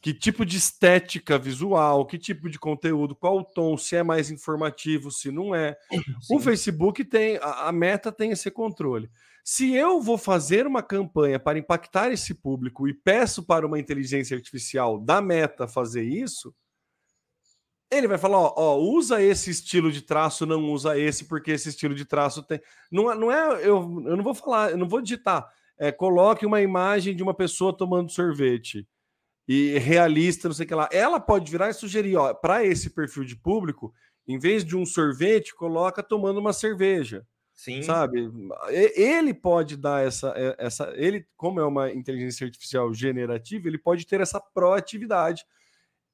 que 0.02 0.12
tipo 0.12 0.44
de 0.44 0.56
estética 0.56 1.38
visual, 1.38 2.04
que 2.04 2.18
tipo 2.18 2.50
de 2.50 2.58
conteúdo, 2.58 3.14
qual 3.14 3.38
o 3.38 3.44
tom, 3.44 3.76
se 3.76 3.94
é 3.94 4.02
mais 4.02 4.32
informativo, 4.32 5.12
se 5.12 5.30
não 5.30 5.54
é. 5.54 5.78
Sim. 6.20 6.34
O 6.34 6.40
Facebook 6.40 7.04
tem, 7.04 7.36
a, 7.36 7.68
a, 7.68 7.72
meta 7.72 8.10
tem 8.10 8.32
esse 8.32 8.50
controle. 8.50 9.08
Se 9.44 9.74
eu 9.74 10.00
vou 10.00 10.16
fazer 10.16 10.66
uma 10.66 10.82
campanha 10.82 11.38
para 11.38 11.58
impactar 11.58 12.10
esse 12.12 12.32
público 12.32 12.86
e 12.86 12.94
peço 12.94 13.42
para 13.42 13.66
uma 13.66 13.78
inteligência 13.78 14.36
artificial 14.36 15.00
da 15.00 15.20
meta 15.20 15.66
fazer 15.66 16.04
isso, 16.04 16.54
ele 17.90 18.08
vai 18.08 18.18
falar: 18.18 18.38
ó, 18.38 18.54
ó, 18.56 18.78
usa 18.78 19.20
esse 19.22 19.50
estilo 19.50 19.92
de 19.92 20.00
traço, 20.02 20.46
não 20.46 20.70
usa 20.72 20.98
esse, 20.98 21.26
porque 21.26 21.50
esse 21.50 21.68
estilo 21.68 21.94
de 21.94 22.04
traço 22.04 22.42
tem. 22.42 22.60
Não, 22.90 23.14
não 23.14 23.32
é, 23.32 23.56
eu, 23.56 24.04
eu 24.06 24.16
não 24.16 24.22
vou 24.22 24.34
falar, 24.34 24.70
eu 24.70 24.78
não 24.78 24.88
vou 24.88 25.02
digitar. 25.02 25.48
É, 25.78 25.90
coloque 25.90 26.46
uma 26.46 26.60
imagem 26.60 27.14
de 27.14 27.22
uma 27.22 27.34
pessoa 27.34 27.76
tomando 27.76 28.10
sorvete 28.10 28.86
e 29.48 29.76
realista, 29.78 30.48
não 30.48 30.54
sei 30.54 30.64
o 30.64 30.68
que 30.68 30.74
lá. 30.74 30.88
Ela 30.92 31.18
pode 31.18 31.50
virar 31.50 31.68
e 31.70 31.74
sugerir, 31.74 32.16
ó, 32.16 32.32
para 32.32 32.64
esse 32.64 32.90
perfil 32.90 33.24
de 33.24 33.36
público, 33.36 33.92
em 34.26 34.38
vez 34.38 34.64
de 34.64 34.76
um 34.76 34.86
sorvete, 34.86 35.54
coloca 35.54 36.02
tomando 36.02 36.38
uma 36.38 36.52
cerveja. 36.52 37.26
Sim. 37.62 37.80
Sabe? 37.80 38.28
Ele 38.70 39.32
pode 39.32 39.76
dar 39.76 40.04
essa, 40.04 40.34
essa. 40.58 40.92
Ele, 40.96 41.24
como 41.36 41.60
é 41.60 41.64
uma 41.64 41.92
inteligência 41.92 42.44
artificial 42.44 42.92
generativa, 42.92 43.68
ele 43.68 43.78
pode 43.78 44.04
ter 44.04 44.20
essa 44.20 44.40
proatividade 44.40 45.44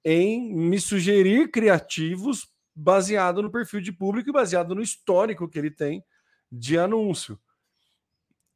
em 0.04 0.54
me 0.54 0.78
sugerir 0.78 1.50
criativos 1.50 2.52
baseado 2.76 3.42
no 3.42 3.50
perfil 3.50 3.80
de 3.80 3.90
público 3.90 4.28
e 4.28 4.32
baseado 4.32 4.74
no 4.74 4.82
histórico 4.82 5.48
que 5.48 5.58
ele 5.58 5.70
tem 5.70 6.04
de 6.52 6.78
anúncio. 6.78 7.40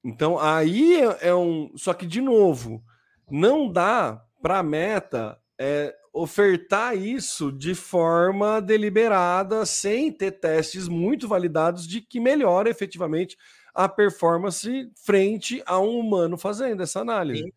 Então, 0.05 0.39
aí 0.39 1.01
é, 1.01 1.29
é 1.29 1.35
um. 1.35 1.73
Só 1.75 1.95
que, 1.95 2.05
de 2.05 2.21
novo, 2.21 2.85
não 3.31 3.73
dá 3.73 4.23
para 4.43 4.59
a 4.59 4.63
meta 4.63 5.41
é 5.59 5.97
ofertar 6.13 6.97
isso 6.97 7.51
de 7.51 7.75
forma 7.75 8.61
deliberada, 8.61 9.65
sem 9.65 10.13
ter 10.13 10.33
testes 10.33 10.87
muito 10.87 11.27
validados 11.27 11.87
de 11.87 12.01
que 12.01 12.21
melhora 12.21 12.69
efetivamente 12.69 13.37
a 13.75 13.89
performance 13.89 14.91
frente 14.95 15.63
a 15.65 15.81
um 15.81 15.99
humano 15.99 16.37
fazendo 16.37 16.83
essa 16.83 17.01
análise. 17.01 17.43
Sim. 17.43 17.53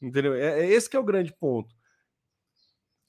Entendeu? 0.00 0.34
É, 0.34 0.60
é 0.60 0.66
esse 0.66 0.88
que 0.88 0.96
é 0.96 1.00
o 1.00 1.04
grande 1.04 1.32
ponto. 1.32 1.74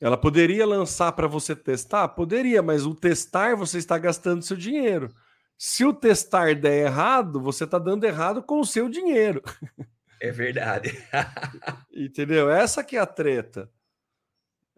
Ela 0.01 0.17
poderia 0.17 0.65
lançar 0.65 1.11
para 1.11 1.27
você 1.27 1.55
testar? 1.55 2.07
Poderia, 2.09 2.61
mas 2.61 2.85
o 2.85 2.95
testar 2.95 3.55
você 3.55 3.77
está 3.77 3.97
gastando 3.97 4.41
seu 4.41 4.57
dinheiro. 4.57 5.13
Se 5.57 5.83
o 5.83 5.93
testar 5.93 6.55
der 6.55 6.85
errado, 6.85 7.41
você 7.41 7.65
está 7.65 7.77
dando 7.77 8.05
errado 8.05 8.41
com 8.41 8.61
o 8.61 8.65
seu 8.65 8.89
dinheiro. 8.89 9.41
É 10.21 10.31
verdade. 10.31 10.91
Entendeu? 11.93 12.49
Essa 12.49 12.83
que 12.83 12.95
é 12.95 12.99
a 12.99 13.05
treta. 13.05 13.69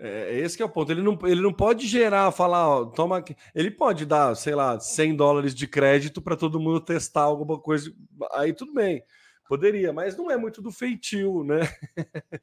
É, 0.03 0.33
é, 0.33 0.39
esse 0.39 0.57
que 0.57 0.63
é 0.63 0.65
o 0.65 0.69
ponto. 0.69 0.91
Ele 0.91 1.03
não, 1.03 1.17
ele 1.23 1.41
não 1.41 1.53
pode 1.53 1.87
gerar, 1.87 2.31
falar, 2.31 2.67
ó, 2.67 2.85
toma. 2.85 3.23
Ele 3.53 3.69
pode 3.69 4.03
dar, 4.03 4.35
sei 4.35 4.55
lá, 4.55 4.79
100 4.79 5.15
dólares 5.15 5.53
de 5.53 5.67
crédito 5.67 6.19
para 6.19 6.35
todo 6.35 6.59
mundo 6.59 6.81
testar 6.81 7.21
alguma 7.21 7.59
coisa. 7.59 7.93
Aí 8.33 8.51
tudo 8.51 8.73
bem. 8.73 9.03
Poderia, 9.47 9.93
mas 9.93 10.17
não 10.17 10.31
é 10.31 10.37
muito 10.37 10.61
do 10.61 10.71
feitio, 10.71 11.43
né? 11.43 11.59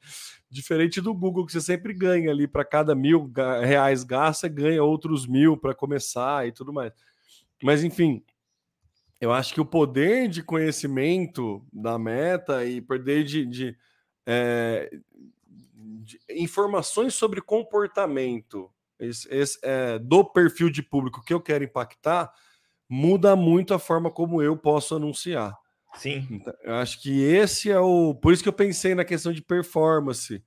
Diferente 0.49 1.01
do 1.01 1.13
Google, 1.13 1.45
que 1.45 1.51
você 1.51 1.59
sempre 1.59 1.91
ganha 1.91 2.29
ali 2.29 2.47
para 2.47 2.63
cada 2.63 2.95
mil 2.95 3.29
reais 3.65 4.03
gasta, 4.03 4.47
ganha 4.47 4.83
outros 4.83 5.27
mil 5.27 5.57
para 5.57 5.73
começar 5.73 6.47
e 6.47 6.51
tudo 6.51 6.71
mais. 6.71 6.93
Mas 7.63 7.83
enfim, 7.83 8.23
eu 9.19 9.33
acho 9.33 9.53
que 9.53 9.59
o 9.59 9.65
poder 9.65 10.29
de 10.29 10.43
conhecimento 10.43 11.65
da 11.73 11.97
meta 11.97 12.63
e 12.63 12.79
poder 12.79 13.23
de, 13.23 13.45
de, 13.45 13.77
é, 14.25 14.89
de 15.99 16.19
informações 16.29 17.13
sobre 17.13 17.41
comportamento 17.41 18.71
esse, 18.99 19.33
esse, 19.33 19.59
é, 19.63 19.97
do 19.97 20.23
perfil 20.23 20.69
de 20.69 20.83
público 20.83 21.23
que 21.23 21.33
eu 21.33 21.41
quero 21.41 21.63
impactar 21.63 22.31
muda 22.89 23.35
muito 23.35 23.73
a 23.73 23.79
forma 23.79 24.09
como 24.09 24.41
eu 24.41 24.57
posso 24.57 24.95
anunciar. 24.95 25.55
Sim. 25.95 26.27
Então, 26.29 26.53
eu 26.63 26.75
acho 26.75 27.01
que 27.01 27.21
esse 27.23 27.69
é 27.69 27.79
o. 27.79 28.15
Por 28.15 28.33
isso 28.33 28.43
que 28.43 28.49
eu 28.49 28.53
pensei 28.53 28.93
na 28.95 29.05
questão 29.05 29.31
de 29.31 29.41
performance. 29.41 30.43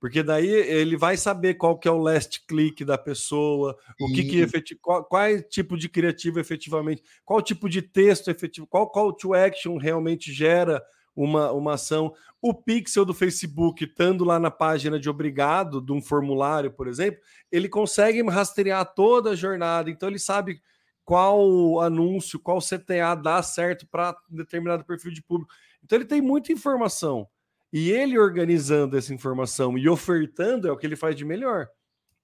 Porque 0.00 0.22
daí 0.22 0.46
ele 0.46 0.98
vai 0.98 1.16
saber 1.16 1.54
qual 1.54 1.78
que 1.78 1.88
é 1.88 1.90
o 1.90 1.96
last 1.96 2.44
click 2.46 2.84
da 2.84 2.98
pessoa, 2.98 3.74
o 3.98 4.12
que, 4.12 4.22
que 4.24 4.40
efetiv... 4.40 4.76
qual, 4.82 5.02
qual 5.02 5.42
tipo 5.48 5.78
de 5.78 5.88
criativo 5.88 6.38
efetivamente, 6.38 7.02
qual 7.24 7.40
tipo 7.40 7.70
de 7.70 7.80
texto 7.80 8.30
efetivo, 8.30 8.66
qual 8.66 8.90
call 8.90 9.14
to 9.14 9.32
action 9.32 9.78
realmente 9.78 10.30
gera 10.30 10.82
uma, 11.14 11.52
uma 11.52 11.74
ação. 11.74 12.14
O 12.40 12.52
pixel 12.52 13.04
do 13.04 13.14
Facebook, 13.14 13.84
estando 13.84 14.24
lá 14.24 14.38
na 14.38 14.50
página 14.50 14.98
de 14.98 15.08
obrigado, 15.08 15.80
de 15.80 15.92
um 15.92 16.02
formulário, 16.02 16.70
por 16.70 16.88
exemplo, 16.88 17.20
ele 17.50 17.68
consegue 17.68 18.22
rastrear 18.22 18.94
toda 18.94 19.30
a 19.30 19.36
jornada, 19.36 19.90
então 19.90 20.08
ele 20.08 20.18
sabe 20.18 20.60
qual 21.04 21.80
anúncio, 21.80 22.38
qual 22.38 22.58
CTA 22.60 23.14
dá 23.14 23.42
certo 23.42 23.86
para 23.86 24.16
determinado 24.28 24.84
perfil 24.84 25.12
de 25.12 25.22
público. 25.22 25.52
Então 25.82 25.98
ele 25.98 26.06
tem 26.06 26.20
muita 26.20 26.52
informação. 26.52 27.28
E 27.72 27.90
ele 27.90 28.18
organizando 28.18 28.96
essa 28.96 29.12
informação 29.12 29.76
e 29.76 29.88
ofertando 29.88 30.68
é 30.68 30.72
o 30.72 30.76
que 30.76 30.86
ele 30.86 30.96
faz 30.96 31.16
de 31.16 31.24
melhor. 31.24 31.68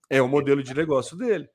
É 0.09 0.23
o 0.23 0.29
modelo 0.29 0.63
de 0.63 0.73
negócio 0.73 1.17
dele. 1.17 1.49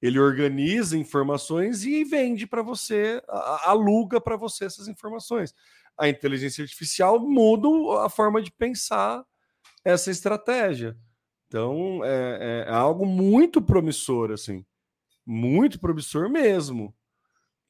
Ele 0.00 0.18
organiza 0.18 0.96
informações 0.98 1.84
e 1.84 2.02
vende 2.04 2.46
para 2.46 2.62
você, 2.62 3.22
aluga 3.64 4.20
para 4.20 4.36
você 4.36 4.64
essas 4.64 4.88
informações. 4.88 5.54
A 5.98 6.08
inteligência 6.08 6.62
artificial 6.62 7.20
muda 7.20 7.68
a 8.04 8.08
forma 8.08 8.42
de 8.42 8.50
pensar 8.50 9.24
essa 9.84 10.10
estratégia. 10.10 10.96
Então, 11.46 12.02
é, 12.04 12.64
é, 12.66 12.70
é 12.70 12.74
algo 12.74 13.04
muito 13.04 13.60
promissor, 13.60 14.30
assim. 14.30 14.64
Muito 15.26 15.78
promissor 15.78 16.30
mesmo. 16.30 16.94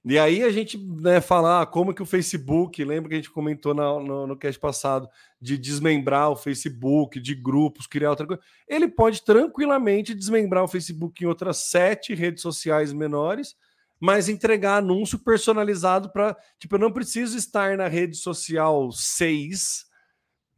E 0.05 0.19
aí 0.19 0.43
a 0.43 0.51
gente 0.51 0.77
né, 0.79 1.21
falar 1.21 1.63
ah, 1.63 1.67
como 1.67 1.95
que 1.95 2.03
o 2.03 2.07
Facebook, 2.07 2.85
lembra 2.85 3.09
que 3.09 3.15
a 3.15 3.19
gente 3.19 3.31
comentou 3.31 3.73
no, 3.73 4.01
no, 4.01 4.27
no 4.27 4.37
cast 4.37 4.59
passado, 4.59 5.09
de 5.41 5.57
desmembrar 5.57 6.31
o 6.31 6.37
Facebook, 6.37 7.21
de 7.21 7.37
grupos, 7.37 7.87
criar 7.87 8.11
outra 8.11 8.27
coisa. 8.27 8.43
Ele 8.67 8.89
pode 8.89 9.23
tranquilamente 9.25 10.13
desmembrar 10.13 10.65
o 10.65 10.69
Facebook 10.69 11.23
em 11.23 11.29
outras 11.29 11.59
sete 11.69 12.15
redes 12.15 12.43
sociais 12.43 12.93
menores, 12.93 13.55
mas 14.03 14.29
entregar 14.29 14.79
anúncio 14.79 15.17
personalizado 15.17 16.11
para. 16.11 16.37
Tipo, 16.59 16.75
eu 16.75 16.81
não 16.81 16.91
preciso 16.91 17.38
estar 17.38 17.77
na 17.77 17.87
rede 17.87 18.17
social 18.17 18.91
6, 18.91 19.85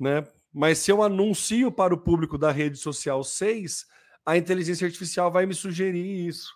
né? 0.00 0.26
Mas 0.50 0.78
se 0.78 0.90
eu 0.90 1.02
anuncio 1.02 1.70
para 1.70 1.92
o 1.92 2.00
público 2.00 2.38
da 2.38 2.50
rede 2.50 2.78
social 2.78 3.22
6, 3.22 3.84
a 4.24 4.38
inteligência 4.38 4.86
artificial 4.86 5.30
vai 5.30 5.44
me 5.44 5.52
sugerir 5.52 6.26
isso. 6.26 6.54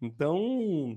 Então, 0.00 0.96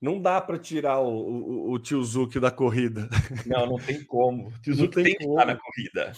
não 0.00 0.22
dá 0.22 0.40
para 0.40 0.58
tirar 0.58 1.00
o, 1.00 1.10
o, 1.10 1.72
o 1.72 1.78
tio 1.78 2.02
Zuki 2.02 2.40
da 2.40 2.50
corrida. 2.50 3.10
Não, 3.44 3.66
não 3.66 3.76
tem 3.76 4.02
como. 4.04 4.48
O 4.48 4.58
tio 4.62 4.74
Zuki 4.74 4.94
tem, 4.94 5.04
tem 5.04 5.16
que 5.16 5.24
estar 5.24 5.44
na 5.44 5.56
corrida. 5.56 6.12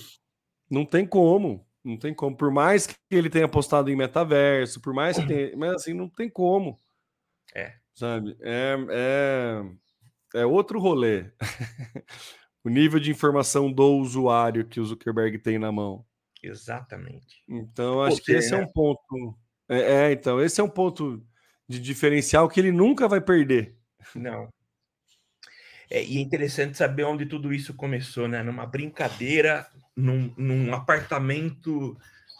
Não 0.70 0.84
tem 0.84 1.04
como. 1.04 1.66
Não 1.82 1.96
tem 1.96 2.14
como. 2.14 2.36
Por 2.36 2.52
mais 2.52 2.86
que 2.86 2.94
ele 3.10 3.28
tenha 3.28 3.46
apostado 3.46 3.90
em 3.90 3.96
metaverso, 3.96 4.80
por 4.80 4.94
mais 4.94 5.18
que 5.18 5.26
tenha. 5.26 5.56
Mas 5.56 5.72
assim, 5.72 5.92
não 5.92 6.08
tem 6.08 6.30
como. 6.30 6.80
É. 7.54 7.74
Sabe? 7.94 8.36
É, 8.40 8.76
é, 8.90 10.40
é 10.40 10.46
outro 10.46 10.78
rolê. 10.78 11.30
o 12.62 12.68
nível 12.68 13.00
de 13.00 13.10
informação 13.10 13.72
do 13.72 13.96
usuário 13.96 14.66
que 14.66 14.80
o 14.80 14.84
Zuckerberg 14.84 15.38
tem 15.38 15.58
na 15.58 15.72
mão. 15.72 16.04
Exatamente. 16.42 17.42
Então, 17.48 18.02
acho 18.02 18.22
que 18.22 18.32
esse 18.32 18.54
é 18.54 18.58
né? 18.58 18.62
é 18.62 18.66
um 18.66 18.72
ponto. 18.72 19.38
É, 19.68 19.78
é, 19.78 20.12
então, 20.12 20.40
esse 20.40 20.60
é 20.60 20.64
um 20.64 20.68
ponto 20.68 21.24
de 21.68 21.80
diferencial 21.80 22.48
que 22.48 22.60
ele 22.60 22.70
nunca 22.70 23.08
vai 23.08 23.20
perder. 23.20 23.76
Não. 24.14 24.48
É, 25.90 26.04
e 26.04 26.18
é 26.18 26.20
interessante 26.20 26.76
saber 26.76 27.04
onde 27.04 27.26
tudo 27.26 27.52
isso 27.52 27.74
começou, 27.74 28.28
né? 28.28 28.42
Numa 28.42 28.66
brincadeira, 28.66 29.66
num, 29.96 30.32
num 30.36 30.74
apartamento 30.74 31.96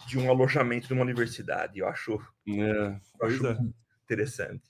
de 0.06 0.18
um 0.18 0.30
alojamento 0.30 0.86
de 0.86 0.92
uma 0.92 1.02
universidade. 1.02 1.78
Eu 1.78 1.88
acho, 1.88 2.20
é, 2.48 3.00
eu 3.20 3.26
acho 3.26 3.46
é. 3.46 3.58
interessante. 4.04 4.68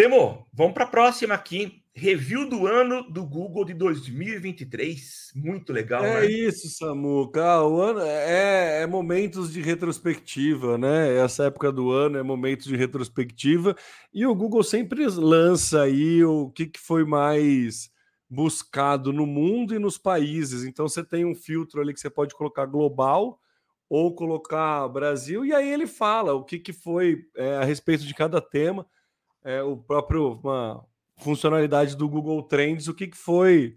Temo, 0.00 0.46
vamos 0.50 0.72
para 0.72 0.84
a 0.84 0.86
próxima 0.86 1.34
aqui. 1.34 1.84
Review 1.94 2.48
do 2.48 2.66
ano 2.66 3.02
do 3.10 3.22
Google 3.22 3.66
de 3.66 3.74
2023. 3.74 5.30
Muito 5.34 5.74
legal, 5.74 6.02
é 6.02 6.22
né? 6.22 6.26
isso, 6.26 6.70
Samuca. 6.70 7.62
O 7.64 7.82
ano 7.82 8.00
é, 8.00 8.80
é, 8.80 8.86
momentos 8.86 9.52
de 9.52 9.60
retrospectiva, 9.60 10.78
né? 10.78 11.18
Essa 11.18 11.44
época 11.44 11.70
do 11.70 11.90
ano 11.90 12.16
é 12.16 12.22
momentos 12.22 12.64
de 12.64 12.76
retrospectiva. 12.76 13.76
E 14.10 14.24
o 14.24 14.34
Google 14.34 14.62
sempre 14.62 15.06
lança 15.06 15.82
aí 15.82 16.24
o 16.24 16.48
que, 16.48 16.64
que 16.64 16.80
foi 16.80 17.04
mais 17.04 17.90
buscado 18.26 19.12
no 19.12 19.26
mundo 19.26 19.74
e 19.74 19.78
nos 19.78 19.98
países. 19.98 20.64
Então 20.64 20.88
você 20.88 21.04
tem 21.04 21.26
um 21.26 21.34
filtro 21.34 21.78
ali 21.78 21.92
que 21.92 22.00
você 22.00 22.08
pode 22.08 22.34
colocar 22.34 22.64
global 22.64 23.38
ou 23.86 24.14
colocar 24.14 24.88
Brasil, 24.88 25.44
e 25.44 25.52
aí 25.52 25.68
ele 25.68 25.86
fala 25.86 26.32
o 26.32 26.42
que, 26.42 26.58
que 26.58 26.72
foi 26.72 27.24
é, 27.36 27.56
a 27.56 27.64
respeito 27.64 28.06
de 28.06 28.14
cada 28.14 28.40
tema. 28.40 28.86
É, 29.44 29.62
o 29.62 29.76
próprio 29.76 30.38
uma, 30.42 30.84
funcionalidade 31.20 31.96
do 31.96 32.08
Google 32.08 32.42
Trends, 32.42 32.88
o 32.88 32.94
que, 32.94 33.06
que 33.06 33.16
foi 33.16 33.76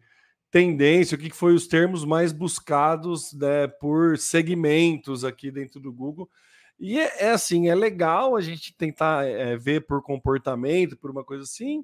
tendência, 0.50 1.16
o 1.16 1.20
que, 1.20 1.30
que 1.30 1.36
foi 1.36 1.54
os 1.54 1.68
termos 1.68 2.06
mais 2.06 2.32
buscados 2.32 3.34
né, 3.34 3.68
por 3.68 4.18
segmentos 4.18 5.24
aqui 5.26 5.52
dentro 5.52 5.80
do 5.80 5.92
Google. 5.92 6.30
E 6.80 7.00
é, 7.00 7.26
é 7.26 7.30
assim, 7.32 7.70
é 7.70 7.76
legal 7.76 8.36
a 8.36 8.42
gente 8.42 8.76
tentar 8.76 9.26
é, 9.26 9.56
ver 9.58 9.86
por 9.86 10.02
comportamento, 10.02 10.98
por 10.98 11.10
uma 11.10 11.24
coisa 11.24 11.44
assim, 11.44 11.84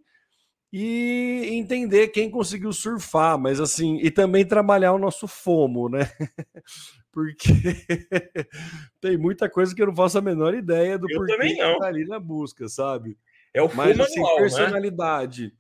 e 0.72 1.48
entender 1.52 2.10
quem 2.10 2.30
conseguiu 2.30 2.72
surfar, 2.72 3.40
mas 3.40 3.60
assim, 3.60 3.98
e 4.02 4.12
também 4.12 4.46
trabalhar 4.46 4.94
o 4.94 5.00
nosso 5.00 5.28
FOMO, 5.28 5.90
né? 5.90 6.02
Porque 7.12 7.50
tem 9.02 9.18
muita 9.18 9.50
coisa 9.50 9.74
que 9.74 9.82
eu 9.82 9.88
não 9.88 9.96
faço 9.96 10.20
a 10.20 10.22
menor 10.22 10.54
ideia 10.54 10.98
do 10.98 11.10
eu 11.10 11.18
porquê 11.18 11.56
que 11.56 11.58
tá 11.58 11.88
ali 11.88 12.06
na 12.06 12.20
busca, 12.20 12.68
sabe? 12.70 13.18
É 13.54 13.62
o 13.62 13.74
Mas, 13.74 14.00
assim, 14.00 14.20
manual, 14.20 14.36
né? 14.36 14.42
personalidade 14.42 15.44
né? 15.46 15.52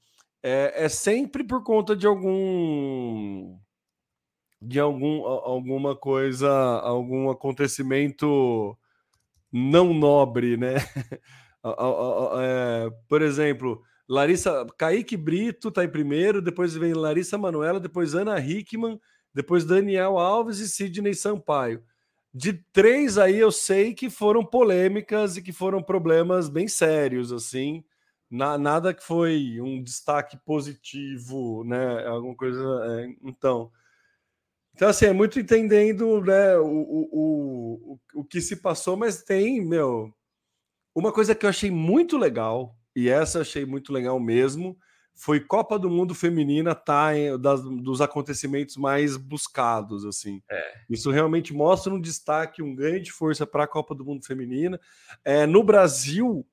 é, 0.43 0.85
é 0.85 0.89
sempre 0.89 1.43
por 1.43 1.63
conta 1.63 1.95
de 1.95 2.07
algum 2.07 3.57
de 4.61 4.79
algum 4.79 5.23
alguma 5.25 5.95
coisa, 5.95 6.49
algum 6.49 7.29
acontecimento 7.29 8.77
não 9.51 9.93
nobre, 9.93 10.57
né? 10.57 10.75
é, 12.41 12.89
por 13.07 13.21
exemplo, 13.21 13.81
Larissa, 14.07 14.65
Kaique 14.77 15.15
Brito 15.15 15.71
tá 15.71 15.83
em 15.83 15.89
primeiro, 15.89 16.41
depois 16.41 16.75
vem 16.75 16.93
Larissa 16.93 17.37
Manuela, 17.37 17.79
depois 17.79 18.13
Ana 18.15 18.39
Hickman, 18.39 18.99
depois 19.33 19.65
Daniel 19.65 20.17
Alves 20.17 20.59
e 20.59 20.67
Sidney 20.67 21.13
Sampaio. 21.13 21.83
De 22.33 22.53
três 22.53 23.17
aí 23.17 23.37
eu 23.37 23.51
sei 23.51 23.93
que 23.93 24.09
foram 24.09 24.45
polêmicas 24.45 25.35
e 25.37 25.41
que 25.41 25.51
foram 25.51 25.81
problemas 25.81 26.47
bem 26.47 26.67
sérios, 26.67 27.31
assim. 27.31 27.83
Na, 28.29 28.57
nada 28.57 28.93
que 28.93 29.03
foi 29.03 29.59
um 29.59 29.81
destaque 29.81 30.37
positivo, 30.45 31.63
né? 31.63 32.05
Alguma 32.05 32.35
coisa. 32.35 32.61
É, 32.85 33.15
então. 33.23 33.71
Então, 34.75 34.87
assim, 34.89 35.05
é 35.05 35.13
muito 35.13 35.39
entendendo 35.39 36.21
né, 36.21 36.57
o, 36.57 36.65
o, 36.65 37.09
o, 37.11 37.99
o 38.21 38.23
que 38.23 38.39
se 38.39 38.57
passou, 38.57 38.95
mas 38.95 39.23
tem, 39.23 39.59
meu. 39.65 40.13
Uma 40.95 41.11
coisa 41.11 41.35
que 41.35 41.45
eu 41.45 41.49
achei 41.49 41.71
muito 41.71 42.17
legal, 42.17 42.77
e 42.95 43.09
essa 43.09 43.39
eu 43.39 43.41
achei 43.41 43.65
muito 43.65 43.91
legal 43.91 44.19
mesmo, 44.19 44.77
foi 45.19 45.41
Copa 45.41 45.77
do 45.77 45.89
Mundo 45.89 46.15
Feminina 46.15 46.73
tá 46.73 47.15
em, 47.15 47.37
das, 47.37 47.61
dos 47.61 47.99
acontecimentos 47.99 48.77
mais 48.77 49.17
buscados 49.17 50.05
assim. 50.05 50.41
É. 50.49 50.73
Isso 50.89 51.11
realmente 51.11 51.53
mostra 51.53 51.93
um 51.93 51.99
destaque, 51.99 52.63
um 52.63 52.73
ganho 52.73 53.01
de 53.01 53.11
força 53.11 53.45
para 53.45 53.65
a 53.65 53.67
Copa 53.67 53.93
do 53.93 54.05
Mundo 54.05 54.25
Feminina. 54.25 54.79
É, 55.25 55.45
no 55.45 55.61
Brasil 55.61 56.47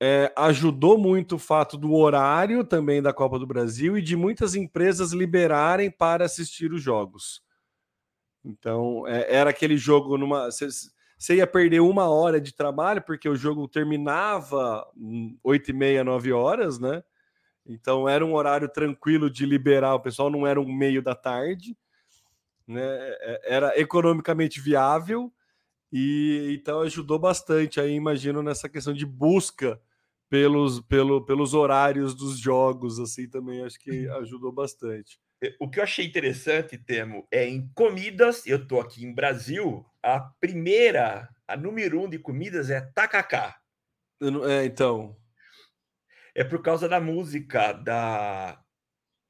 é, 0.00 0.32
ajudou 0.36 0.98
muito 0.98 1.36
o 1.36 1.38
fato 1.38 1.76
do 1.76 1.94
horário 1.94 2.64
também 2.64 3.00
da 3.00 3.12
Copa 3.12 3.38
do 3.38 3.46
Brasil 3.46 3.96
e 3.96 4.02
de 4.02 4.16
muitas 4.16 4.56
empresas 4.56 5.12
liberarem 5.12 5.88
para 5.88 6.24
assistir 6.24 6.72
os 6.72 6.82
jogos. 6.82 7.40
Então 8.44 9.06
é, 9.06 9.32
era 9.32 9.50
aquele 9.50 9.76
jogo 9.76 10.18
numa 10.18 10.50
você 10.50 11.36
ia 11.36 11.46
perder 11.46 11.78
uma 11.78 12.10
hora 12.10 12.40
de 12.40 12.52
trabalho 12.52 13.00
porque 13.00 13.28
o 13.28 13.36
jogo 13.36 13.68
terminava 13.68 14.84
oito 15.44 15.70
e 15.70 15.72
meia, 15.72 16.02
nove 16.02 16.32
horas, 16.32 16.80
né? 16.80 17.00
Então 17.66 18.08
era 18.08 18.24
um 18.24 18.34
horário 18.34 18.68
tranquilo 18.68 19.30
de 19.30 19.46
liberar 19.46 19.94
o 19.94 20.00
pessoal, 20.00 20.30
não 20.30 20.46
era 20.46 20.60
um 20.60 20.72
meio 20.72 21.02
da 21.02 21.14
tarde, 21.14 21.76
né? 22.66 22.80
É, 22.80 23.54
era 23.56 23.78
economicamente 23.78 24.60
viável 24.60 25.32
e 25.92 26.56
então 26.58 26.80
ajudou 26.80 27.18
bastante 27.18 27.80
aí, 27.80 27.92
imagino, 27.92 28.42
nessa 28.42 28.68
questão 28.68 28.94
de 28.94 29.04
busca 29.04 29.80
pelos, 30.32 30.80
pelo, 30.80 31.24
pelos 31.26 31.52
horários 31.52 32.14
dos 32.14 32.38
jogos, 32.38 32.98
assim, 32.98 33.28
também 33.28 33.62
acho 33.62 33.78
que 33.78 34.06
uhum. 34.06 34.16
ajudou 34.16 34.50
bastante. 34.50 35.20
É, 35.44 35.54
o 35.60 35.68
que 35.68 35.78
eu 35.78 35.84
achei 35.84 36.06
interessante, 36.06 36.78
Temo, 36.78 37.26
é 37.30 37.46
em 37.46 37.68
comidas, 37.74 38.46
eu 38.46 38.66
tô 38.66 38.80
aqui 38.80 39.04
em 39.04 39.12
Brasil, 39.12 39.84
a 40.02 40.20
primeira, 40.20 41.28
a 41.46 41.54
número 41.54 42.00
um 42.00 42.08
de 42.08 42.18
comidas 42.18 42.70
é 42.70 42.80
tacacá. 42.80 43.58
É, 44.48 44.64
então, 44.64 45.14
é 46.34 46.44
por 46.44 46.62
causa 46.62 46.88
da 46.88 47.00
música 47.00 47.72
da. 47.72 48.58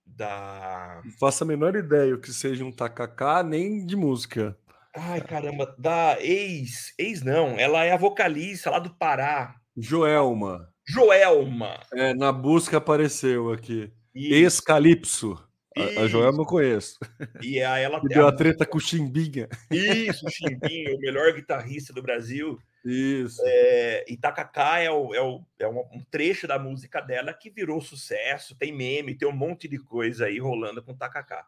Da. 0.05 1.01
Não 1.05 1.13
faço 1.13 1.45
a 1.45 1.47
menor 1.47 1.75
ideia 1.77 2.15
o 2.15 2.21
que 2.21 2.33
seja 2.33 2.65
um 2.65 2.73
tacacá, 2.73 3.43
nem 3.43 3.87
de 3.87 3.97
música. 3.97 4.57
Ai, 4.95 5.21
caramba, 5.23 5.75
da 5.79 6.21
ex. 6.21 6.93
Ex 6.99 7.23
não, 7.23 7.59
ela 7.59 7.85
é 7.85 7.93
a 7.93 7.97
vocalista 7.97 8.71
lá 8.71 8.79
do 8.79 8.95
Pará. 8.95 9.57
Joelma. 9.77 10.69
Joelma. 10.87 11.81
É, 11.95 12.13
na 12.13 12.31
busca 12.31 12.77
apareceu 12.77 13.53
aqui. 13.53 13.91
Ex-Calypso. 14.15 15.39
A, 15.77 16.03
a 16.03 16.07
Joelma 16.07 16.43
eu 16.43 16.47
conheço. 16.47 16.99
E 17.43 17.61
a 17.63 17.79
ela 17.79 18.01
deu 18.01 18.27
a 18.27 18.33
treta 18.33 18.67
com 18.67 18.79
o 18.79 18.81
Chimbinha. 18.81 19.49
Isso, 19.71 20.27
o 20.27 20.31
Chimbinha, 20.31 20.95
o 20.95 21.01
melhor 21.01 21.33
guitarrista 21.33 21.93
do 21.93 22.03
Brasil. 22.03 22.59
Isso. 22.85 23.41
É, 23.45 24.05
e 24.09 24.17
Takaká 24.17 24.81
é, 24.81 24.91
o, 24.91 25.15
é, 25.15 25.23
o, 25.23 25.45
é 25.59 25.69
um 25.69 26.03
trecho 26.11 26.47
da 26.47 26.59
música 26.59 27.01
dela 27.01 27.33
que 27.33 27.49
virou 27.49 27.81
sucesso, 27.81 28.57
tem 28.57 28.73
meme, 28.73 29.15
tem 29.15 29.29
um 29.29 29.33
monte 29.33 29.69
de 29.69 29.79
coisa 29.79 30.27
aí 30.27 30.39
rolando 30.39 30.83
com 30.83 30.95
Takaká. 30.95 31.47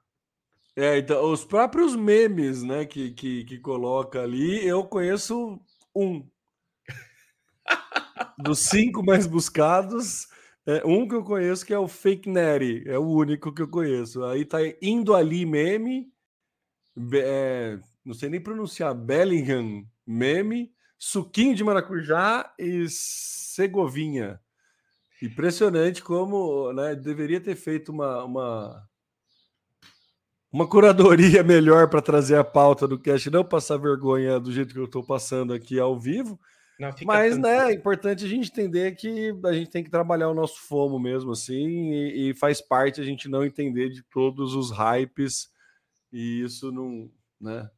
É, 0.77 0.99
então, 0.99 1.31
os 1.31 1.45
próprios 1.45 1.95
memes, 1.95 2.63
né, 2.63 2.85
que, 2.85 3.13
que, 3.13 3.45
que 3.45 3.59
coloca 3.59 4.21
ali, 4.23 4.67
eu 4.67 4.85
conheço 4.85 5.61
um. 5.95 6.27
Dos 8.39 8.61
cinco 8.61 9.05
mais 9.05 9.27
buscados, 9.27 10.27
é, 10.67 10.83
um 10.87 11.07
que 11.07 11.15
eu 11.15 11.23
conheço 11.23 11.65
que 11.65 11.75
é 11.75 11.79
o 11.79 11.87
Fake 11.87 12.29
Neri, 12.29 12.85
é 12.87 12.99
o 12.99 13.07
único 13.07 13.53
que 13.53 13.63
eu 13.63 13.69
conheço. 13.69 14.25
Aí 14.25 14.45
tá 14.45 14.59
indo 14.81 15.15
ali 15.15 15.45
meme, 15.45 16.11
é, 17.13 17.79
não 18.05 18.15
sei 18.15 18.31
nem 18.31 18.41
pronunciar, 18.41 18.95
Bellingham 18.95 19.85
meme, 20.07 20.73
suquinho 20.99 21.55
de 21.55 21.63
maracujá 21.63 22.53
e 22.59 22.87
cegovinha. 22.89 24.41
Impressionante 25.23 26.03
como 26.03 26.73
né, 26.73 26.95
deveria 26.95 27.41
ter 27.41 27.57
feito 27.57 27.93
uma, 27.93 28.25
uma, 28.25 28.89
uma 30.51 30.67
curadoria 30.67 31.43
melhor 31.45 31.89
para 31.89 32.03
trazer 32.03 32.37
a 32.37 32.45
pauta 32.45 32.89
do 32.89 32.99
cast, 32.99 33.31
não 33.31 33.45
passar 33.45 33.77
vergonha 33.77 34.41
do 34.41 34.51
jeito 34.51 34.73
que 34.73 34.81
eu 34.81 34.87
estou 34.87 35.05
passando 35.05 35.53
aqui 35.53 35.79
ao 35.79 35.99
vivo. 35.99 36.41
Não, 36.79 36.93
Mas, 37.05 37.39
né, 37.39 37.71
é 37.71 37.73
importante 37.73 38.25
a 38.25 38.29
gente 38.29 38.51
entender 38.51 38.97
que 38.97 39.33
a 39.45 39.53
gente 39.53 39.71
tem 39.71 39.85
que 39.85 39.91
trabalhar 39.91 40.29
o 40.29 40.35
nosso 40.35 40.61
fomo 40.67 40.99
mesmo, 40.99 41.31
assim, 41.31 41.93
e, 41.93 42.31
e, 42.31 42.35
faz 42.35 42.61
parte 42.61 43.01
a 43.01 43.05
gente 43.05 43.29
não 43.29 43.45
entender 43.45 43.91
de 43.91 44.03
todos 44.03 44.55
os 44.55 44.73
hypes, 44.73 45.49
e 46.13 46.43
isso 46.43 46.73
não, 46.73 47.09
né? 47.41 47.71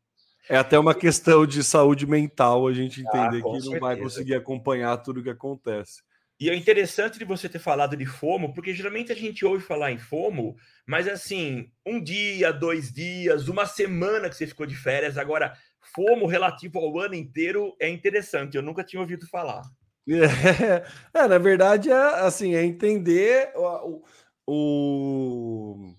É 0.48 0.56
até 0.56 0.78
uma 0.78 0.94
questão 0.94 1.44
de 1.44 1.62
saúde 1.62 2.06
mental 2.06 2.66
a 2.66 2.72
gente 2.72 3.00
ah, 3.00 3.08
entender 3.08 3.38
ah, 3.38 3.42
que 3.42 3.50
certeza. 3.50 3.70
não 3.70 3.80
vai 3.80 3.96
conseguir 3.96 4.34
acompanhar 4.34 4.96
tudo 4.98 5.22
que 5.22 5.30
acontece. 5.30 6.02
E 6.38 6.50
é 6.50 6.54
interessante 6.54 7.18
de 7.18 7.24
você 7.24 7.48
ter 7.48 7.58
falado 7.58 7.96
de 7.96 8.04
FOMO, 8.04 8.52
porque 8.52 8.74
geralmente 8.74 9.10
a 9.10 9.14
gente 9.14 9.44
ouve 9.44 9.64
falar 9.64 9.90
em 9.90 9.98
FOMO, 9.98 10.54
mas 10.86 11.08
assim, 11.08 11.70
um 11.84 12.02
dia, 12.02 12.52
dois 12.52 12.92
dias, 12.92 13.48
uma 13.48 13.64
semana 13.64 14.28
que 14.28 14.36
você 14.36 14.46
ficou 14.46 14.66
de 14.66 14.76
férias. 14.76 15.16
Agora, 15.16 15.56
FOMO 15.94 16.26
relativo 16.26 16.78
ao 16.78 16.98
ano 16.98 17.14
inteiro 17.14 17.74
é 17.80 17.88
interessante, 17.88 18.56
eu 18.56 18.62
nunca 18.62 18.84
tinha 18.84 19.00
ouvido 19.00 19.26
falar. 19.28 19.62
É, 20.08 21.22
é 21.24 21.26
na 21.26 21.36
verdade, 21.36 21.90
é 21.90 22.20
assim, 22.20 22.54
é 22.54 22.64
entender 22.64 23.50
o, 23.56 24.04
o, 24.46 25.94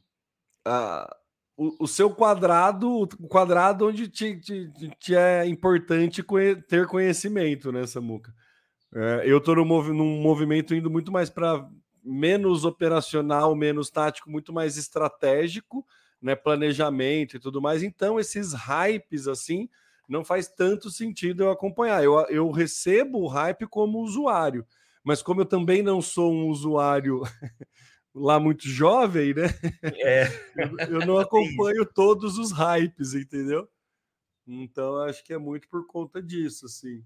a, 0.65 1.13
o, 1.57 1.83
o, 1.83 1.87
seu 1.87 2.09
quadrado, 2.09 3.01
o 3.01 3.27
quadrado 3.27 3.85
onde 3.85 4.07
te, 4.07 4.39
te, 4.39 4.71
te 4.97 5.13
é 5.13 5.45
importante 5.45 6.23
ter 6.69 6.87
conhecimento, 6.87 7.69
né, 7.69 7.85
Samuca? 7.85 8.33
É, 8.95 9.23
eu 9.25 9.39
estou 9.39 9.55
num, 9.57 9.93
num 9.93 10.21
movimento 10.21 10.73
indo 10.73 10.89
muito 10.89 11.11
mais 11.11 11.29
para 11.29 11.67
menos 12.03 12.63
operacional, 12.63 13.53
menos 13.53 13.89
tático, 13.89 14.31
muito 14.31 14.53
mais 14.53 14.77
estratégico, 14.77 15.85
né? 16.21 16.35
Planejamento 16.35 17.37
e 17.37 17.39
tudo 17.39 17.61
mais. 17.61 17.83
Então, 17.83 18.19
esses 18.19 18.53
hypes 18.53 19.27
assim 19.27 19.69
não 20.07 20.23
faz 20.23 20.47
tanto 20.47 20.89
sentido 20.89 21.43
eu 21.43 21.51
acompanhar. 21.51 22.03
Eu, 22.03 22.19
eu 22.29 22.49
recebo 22.51 23.19
o 23.19 23.27
hype 23.27 23.67
como 23.67 23.99
usuário, 23.99 24.65
mas 25.03 25.21
como 25.21 25.41
eu 25.41 25.45
também 25.45 25.83
não 25.83 26.01
sou 26.01 26.33
um 26.33 26.47
usuário 26.47 27.21
lá 28.15 28.39
muito 28.39 28.67
jovem, 28.67 29.33
né? 29.33 29.47
É. 29.83 30.27
eu, 30.89 30.99
eu 30.99 31.05
não 31.05 31.17
acompanho 31.19 31.85
todos 31.85 32.37
os 32.37 32.51
hypes, 32.51 33.13
entendeu? 33.13 33.67
Então 34.47 34.97
acho 35.01 35.23
que 35.23 35.33
é 35.33 35.37
muito 35.37 35.67
por 35.67 35.85
conta 35.85 36.21
disso, 36.21 36.65
assim. 36.65 37.03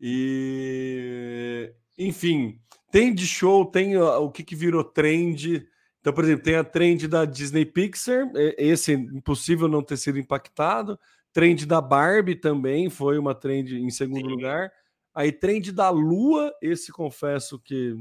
E, 0.00 1.72
enfim, 1.96 2.58
tem 2.90 3.14
de 3.14 3.26
show, 3.26 3.64
tem 3.64 3.96
o 3.96 4.30
que, 4.30 4.42
que 4.42 4.56
virou 4.56 4.82
trend. 4.82 5.68
Então, 6.02 6.12
por 6.12 6.24
exemplo, 6.24 6.42
tem 6.42 6.56
a 6.56 6.64
trend 6.64 7.06
da 7.06 7.24
Disney 7.24 7.64
Pixar, 7.64 8.28
esse 8.58 8.92
é 8.92 8.96
impossível 8.96 9.68
não 9.68 9.84
ter 9.84 9.96
sido 9.96 10.18
impactado. 10.18 10.98
Trend 11.32 11.64
da 11.64 11.80
Barbie 11.80 12.34
também 12.34 12.90
foi 12.90 13.16
uma 13.18 13.36
trend 13.36 13.76
em 13.76 13.88
segundo 13.88 14.26
Sim. 14.28 14.34
lugar. 14.34 14.72
Aí, 15.14 15.30
trend 15.30 15.70
da 15.70 15.90
Lua, 15.90 16.52
esse 16.60 16.90
confesso 16.90 17.56
que 17.56 17.94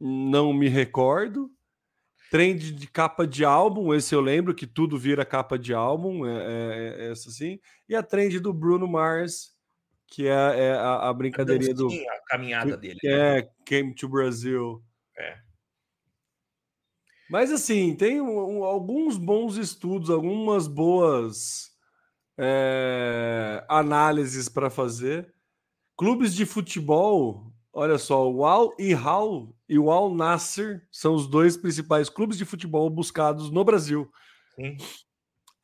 não 0.00 0.52
me 0.52 0.68
recordo. 0.68 1.50
Trend 2.30 2.72
de 2.72 2.86
capa 2.86 3.26
de 3.26 3.44
álbum, 3.44 3.92
esse 3.92 4.14
eu 4.14 4.20
lembro 4.20 4.54
que 4.54 4.66
tudo 4.66 4.96
vira 4.96 5.24
capa 5.24 5.58
de 5.58 5.74
álbum, 5.74 6.24
é, 6.24 6.36
é, 6.36 6.96
é 7.06 7.10
essa 7.10 7.30
sim. 7.32 7.58
E 7.88 7.96
a 7.96 8.02
trend 8.02 8.38
do 8.38 8.52
Bruno 8.52 8.86
Mars, 8.86 9.56
que 10.06 10.28
é, 10.28 10.30
é 10.30 10.72
a, 10.72 11.08
a, 11.08 11.12
brincadeirinha 11.12 11.74
do. 11.74 11.88
A 11.88 12.20
caminhada 12.26 12.76
dele. 12.76 12.98
Que 13.00 13.08
né? 13.08 13.38
é 13.38 13.48
Came 13.64 13.92
to 13.94 14.08
Brasil. 14.08 14.82
É. 15.16 15.45
Mas 17.28 17.50
assim, 17.50 17.94
tem 17.94 18.20
um, 18.20 18.64
alguns 18.64 19.16
bons 19.16 19.56
estudos, 19.56 20.10
algumas 20.10 20.68
boas 20.68 21.70
é, 22.38 23.64
análises 23.68 24.48
para 24.48 24.70
fazer. 24.70 25.32
Clubes 25.96 26.34
de 26.34 26.46
futebol, 26.46 27.52
olha 27.72 27.98
só, 27.98 28.30
o 28.30 28.44
Al 28.44 28.74
Hilal 28.78 29.54
e 29.68 29.78
o 29.78 29.90
Al 29.90 30.14
Nasser 30.14 30.86
são 30.92 31.14
os 31.14 31.26
dois 31.26 31.56
principais 31.56 32.08
clubes 32.08 32.38
de 32.38 32.44
futebol 32.44 32.88
buscados 32.90 33.50
no 33.50 33.64
Brasil. 33.64 34.10
Sim. 34.54 34.76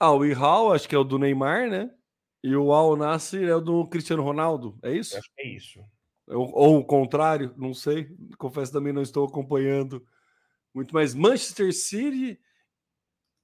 O 0.01 0.25
Hilal, 0.25 0.73
acho 0.73 0.89
que 0.89 0.97
é 0.97 0.99
o 0.99 1.05
do 1.05 1.19
Neymar, 1.19 1.71
né? 1.71 1.89
E 2.43 2.57
o 2.57 2.73
Al 2.73 2.97
Nasser 2.97 3.49
é 3.49 3.55
o 3.55 3.61
do 3.61 3.87
Cristiano 3.87 4.23
Ronaldo, 4.23 4.77
é 4.83 4.93
isso? 4.93 5.17
Acho 5.17 5.31
que 5.37 5.43
é 5.43 5.49
isso. 5.49 5.81
Ou, 6.27 6.51
ou 6.53 6.79
o 6.79 6.85
contrário, 6.85 7.55
não 7.57 7.73
sei. 7.73 8.09
Confesso 8.37 8.73
também 8.73 8.93
não 8.93 9.03
estou 9.03 9.25
acompanhando 9.25 10.05
muito 10.75 10.95
mais. 10.95 11.15
Manchester 11.15 11.73
City, 11.73 12.41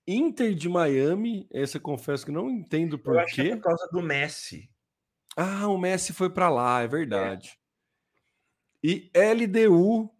Inter 0.06 0.54
de 0.54 0.68
Miami, 0.68 1.46
essa 1.52 1.78
confesso 1.78 2.24
que 2.24 2.32
não 2.32 2.48
entendo 2.50 2.98
por 2.98 3.14
Eu 3.14 3.20
acho 3.20 3.34
quê. 3.34 3.42
Que 3.42 3.50
é 3.50 3.56
por 3.56 3.62
causa 3.62 3.88
do 3.92 4.02
Messi. 4.02 4.70
Ah, 5.36 5.68
o 5.68 5.78
Messi 5.78 6.12
foi 6.12 6.30
para 6.30 6.48
lá, 6.48 6.82
é 6.82 6.88
verdade. 6.88 7.58
É. 8.84 8.88
E 8.88 9.10
LDU, 9.14 10.10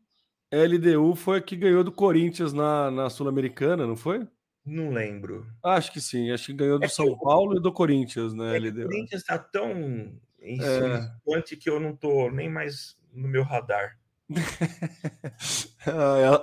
LDU 0.53 1.15
foi 1.15 1.39
a 1.39 1.43
que 1.43 1.57
ganhou 1.57 1.83
do 1.83 1.93
Corinthians 1.93 2.53
na, 2.53 2.91
na 2.91 3.11
Sul-Americana, 3.11 3.87
não 3.87 3.97
foi? 3.97 4.27
Não 4.65 4.91
lembro. 4.91 5.47
Acho 5.65 5.93
que 5.93 6.01
sim. 6.01 6.31
Acho 6.31 6.47
que 6.47 6.53
ganhou 6.53 6.79
do 6.79 6.85
é 6.85 6.89
São 6.89 7.17
Paulo 7.19 7.57
e 7.57 7.63
do 7.63 7.73
Corinthians, 7.73 8.35
né? 8.35 8.57
É 8.57 8.61
o 8.61 8.75
Corinthians 8.75 9.23
está 9.23 9.39
tão 9.39 10.21
insultante 10.43 11.55
é. 11.55 11.57
que 11.57 11.71
eu 11.71 11.81
não 11.81 11.97
tô 11.97 12.31
nem 12.31 12.49
mais 12.49 12.97
no 13.13 13.29
meu 13.29 13.43
radar. 13.43 13.98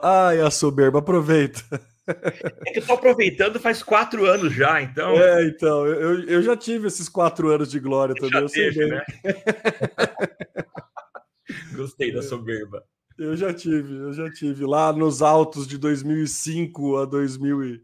Ai, 0.02 0.42
a 0.42 0.50
soberba, 0.50 1.00
aproveita. 1.00 1.62
É 2.08 2.72
que 2.72 2.80
eu 2.80 2.86
tô 2.86 2.94
aproveitando 2.94 3.60
faz 3.60 3.82
quatro 3.82 4.26
anos 4.26 4.54
já, 4.54 4.82
então. 4.82 5.16
É, 5.16 5.48
então, 5.48 5.86
eu, 5.88 6.24
eu 6.26 6.42
já 6.42 6.56
tive 6.56 6.88
esses 6.88 7.10
quatro 7.10 7.50
anos 7.50 7.72
de 7.72 7.80
glória 7.80 8.14
também, 8.16 8.42
eu 8.42 8.50
sei 8.50 8.72
bem. 8.72 8.90
Né? 8.90 9.04
Gostei 11.76 12.12
da 12.12 12.22
soberba. 12.22 12.84
Eu 13.18 13.36
já 13.36 13.54
tive, 13.54 13.96
eu 13.96 14.14
já 14.14 14.32
tive 14.32 14.66
lá 14.66 14.92
nos 14.92 15.22
altos 15.22 15.68
de 15.68 15.78
2005 15.78 16.98
a 16.98 17.06
2000 17.06 17.82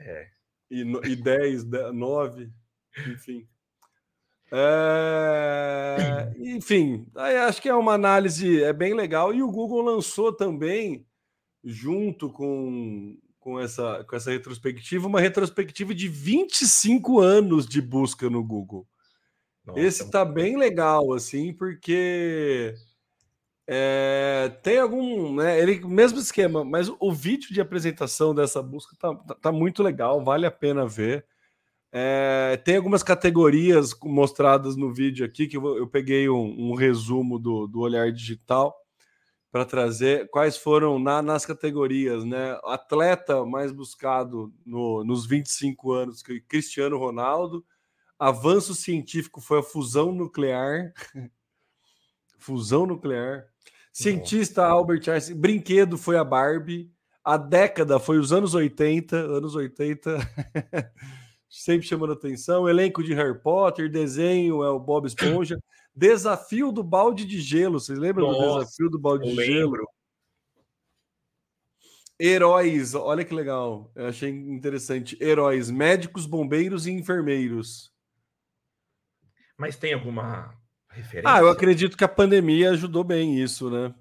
é. 0.00 0.26
E, 0.70 0.80
e 0.80 1.16
10, 1.16 1.64
9, 1.92 2.50
enfim. 3.08 3.46
É, 4.54 6.30
enfim, 6.38 7.06
acho 7.48 7.62
que 7.62 7.70
é 7.70 7.74
uma 7.74 7.94
análise 7.94 8.62
é 8.62 8.72
bem 8.72 8.92
legal. 8.92 9.32
E 9.32 9.42
o 9.42 9.50
Google 9.50 9.80
lançou 9.80 10.30
também, 10.30 11.06
junto 11.64 12.28
com, 12.30 13.16
com, 13.40 13.58
essa, 13.58 14.04
com 14.04 14.14
essa 14.14 14.30
retrospectiva, 14.30 15.08
uma 15.08 15.20
retrospectiva 15.20 15.94
de 15.94 16.06
25 16.06 17.18
anos 17.18 17.66
de 17.66 17.80
busca 17.80 18.28
no 18.28 18.44
Google. 18.44 18.86
Nossa, 19.64 19.80
Esse 19.80 20.10
tá 20.10 20.22
bem 20.22 20.58
legal, 20.58 21.14
assim, 21.14 21.54
porque 21.54 22.74
é, 23.66 24.52
tem 24.62 24.78
algum, 24.78 25.36
né? 25.36 25.58
Ele 25.58 25.80
mesmo 25.86 26.18
esquema, 26.18 26.62
mas 26.62 26.90
o 27.00 27.10
vídeo 27.10 27.54
de 27.54 27.60
apresentação 27.60 28.34
dessa 28.34 28.62
busca 28.62 28.94
tá, 28.98 29.14
tá, 29.14 29.34
tá 29.34 29.52
muito 29.52 29.82
legal, 29.82 30.22
vale 30.22 30.44
a 30.44 30.50
pena 30.50 30.86
ver. 30.86 31.24
É, 31.94 32.58
tem 32.64 32.76
algumas 32.76 33.02
categorias 33.02 33.94
mostradas 34.02 34.76
no 34.76 34.94
vídeo 34.94 35.26
aqui 35.26 35.46
que 35.46 35.58
eu, 35.58 35.76
eu 35.76 35.86
peguei 35.86 36.26
um, 36.26 36.70
um, 36.70 36.74
resumo 36.74 37.38
do, 37.38 37.66
do 37.66 37.80
olhar 37.80 38.10
digital 38.10 38.74
para 39.50 39.66
trazer 39.66 40.30
quais 40.30 40.56
foram 40.56 40.98
na, 40.98 41.20
nas 41.20 41.44
categorias, 41.44 42.24
né? 42.24 42.58
Atleta 42.64 43.44
mais 43.44 43.70
buscado 43.70 44.50
no, 44.64 45.04
nos 45.04 45.26
25 45.26 45.92
anos, 45.92 46.22
que 46.22 46.40
Cristiano 46.40 46.96
Ronaldo. 46.96 47.62
Avanço 48.18 48.74
científico 48.74 49.42
foi 49.42 49.58
a 49.58 49.62
fusão 49.62 50.10
nuclear. 50.12 50.94
fusão 52.38 52.86
nuclear. 52.86 53.44
Cientista 53.92 54.64
Albert 54.64 55.06
Einstein. 55.10 55.36
Brinquedo 55.36 55.98
foi 55.98 56.16
a 56.16 56.24
Barbie. 56.24 56.90
A 57.22 57.36
década 57.36 58.00
foi 58.00 58.18
os 58.18 58.32
anos 58.32 58.54
80, 58.54 59.14
anos 59.16 59.54
80, 59.54 60.16
sempre 61.52 61.86
chamando 61.86 62.14
atenção. 62.14 62.66
Elenco 62.66 63.04
de 63.04 63.12
Harry 63.12 63.38
Potter, 63.38 63.90
desenho 63.90 64.64
é 64.64 64.70
o 64.70 64.80
Bob 64.80 65.06
Esponja. 65.06 65.62
Desafio 65.94 66.72
do 66.72 66.82
balde 66.82 67.26
de 67.26 67.38
gelo. 67.38 67.78
Vocês 67.78 67.98
lembram 67.98 68.28
Nossa, 68.28 68.40
do 68.40 68.58
desafio 68.60 68.88
do 68.88 68.98
balde 68.98 69.28
de 69.28 69.44
gelo? 69.44 69.86
Heróis, 72.18 72.94
olha 72.94 73.24
que 73.24 73.34
legal. 73.34 73.92
Eu 73.94 74.06
achei 74.06 74.30
interessante. 74.30 75.22
Heróis, 75.22 75.70
médicos, 75.70 76.24
bombeiros 76.24 76.86
e 76.86 76.92
enfermeiros. 76.92 77.92
Mas 79.58 79.76
tem 79.76 79.92
alguma 79.92 80.54
referência? 80.88 81.30
Ah, 81.30 81.40
eu 81.40 81.50
acredito 81.50 81.96
que 81.96 82.04
a 82.04 82.08
pandemia 82.08 82.70
ajudou 82.70 83.04
bem 83.04 83.38
isso, 83.38 83.68
né? 83.70 83.94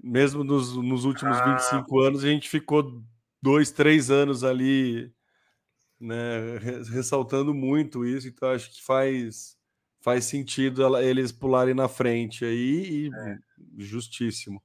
Mesmo 0.00 0.44
nos, 0.44 0.76
nos 0.76 1.04
últimos 1.04 1.36
ah. 1.38 1.56
25 1.56 1.98
anos, 2.00 2.22
a 2.22 2.28
gente 2.28 2.48
ficou 2.48 3.02
dois, 3.42 3.72
três 3.72 4.08
anos 4.08 4.44
ali, 4.44 5.12
né, 6.00 6.58
ressaltando 6.92 7.52
muito 7.52 8.04
isso, 8.04 8.28
então 8.28 8.50
acho 8.50 8.70
que 8.70 8.82
faz 8.82 9.58
faz 10.02 10.24
sentido 10.24 10.96
eles 10.98 11.30
pularem 11.30 11.74
na 11.74 11.86
frente 11.86 12.44
aí 12.44 13.08
e 13.08 13.10
é. 13.14 13.38
justíssimo. 13.76 14.62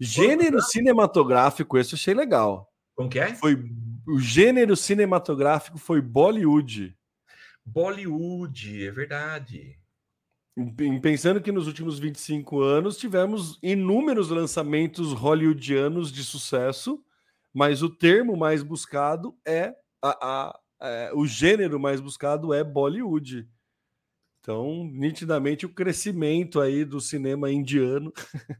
Gênero 0.00 0.60
cinematográfico, 0.60 1.78
esse 1.78 1.92
eu 1.92 1.96
achei 1.96 2.12
legal. 2.12 2.68
Como 2.96 3.08
que 3.08 3.20
é? 3.20 3.32
Foi, 3.34 3.56
o 4.06 4.18
gênero 4.18 4.76
cinematográfico 4.76 5.78
foi 5.78 6.00
Bollywood. 6.00 6.96
Bollywood, 7.64 8.84
é 8.84 8.90
verdade. 8.90 9.78
Pensando 11.00 11.40
que 11.40 11.52
nos 11.52 11.66
últimos 11.66 11.98
25 11.98 12.60
anos 12.60 12.98
tivemos 12.98 13.58
inúmeros 13.62 14.28
lançamentos 14.28 15.12
hollywoodianos 15.12 16.12
de 16.12 16.22
sucesso, 16.24 17.02
mas 17.54 17.82
o 17.82 17.88
termo 17.88 18.36
mais 18.36 18.62
buscado 18.62 19.34
é 19.46 19.74
a, 20.02 20.10
a 20.20 20.60
é, 20.82 21.10
o 21.14 21.26
gênero 21.26 21.78
mais 21.78 22.00
buscado 22.00 22.52
é 22.52 22.64
Bollywood. 22.64 23.48
Então, 24.40 24.84
nitidamente, 24.92 25.64
o 25.64 25.72
crescimento 25.72 26.60
aí 26.60 26.84
do 26.84 27.00
cinema 27.00 27.50
indiano. 27.50 28.12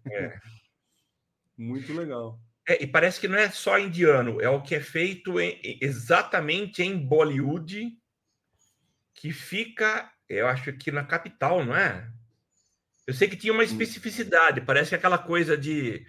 É. 0.08 0.38
Muito 1.58 1.92
legal. 1.92 2.38
É, 2.68 2.80
e 2.82 2.86
parece 2.86 3.20
que 3.20 3.26
não 3.26 3.36
é 3.36 3.50
só 3.50 3.76
indiano, 3.78 4.40
é 4.40 4.48
o 4.48 4.62
que 4.62 4.76
é 4.76 4.80
feito 4.80 5.40
em, 5.40 5.58
exatamente 5.80 6.80
em 6.80 6.96
Bollywood, 6.96 7.92
que 9.14 9.32
fica, 9.32 10.08
eu 10.28 10.46
acho 10.46 10.72
que 10.74 10.92
na 10.92 11.04
capital, 11.04 11.64
não 11.64 11.76
é? 11.76 12.08
Eu 13.04 13.12
sei 13.12 13.28
que 13.28 13.36
tinha 13.36 13.52
uma 13.52 13.62
hum. 13.62 13.66
especificidade, 13.66 14.60
parece 14.60 14.90
que 14.90 14.94
aquela 14.94 15.18
coisa 15.18 15.56
de. 15.56 16.06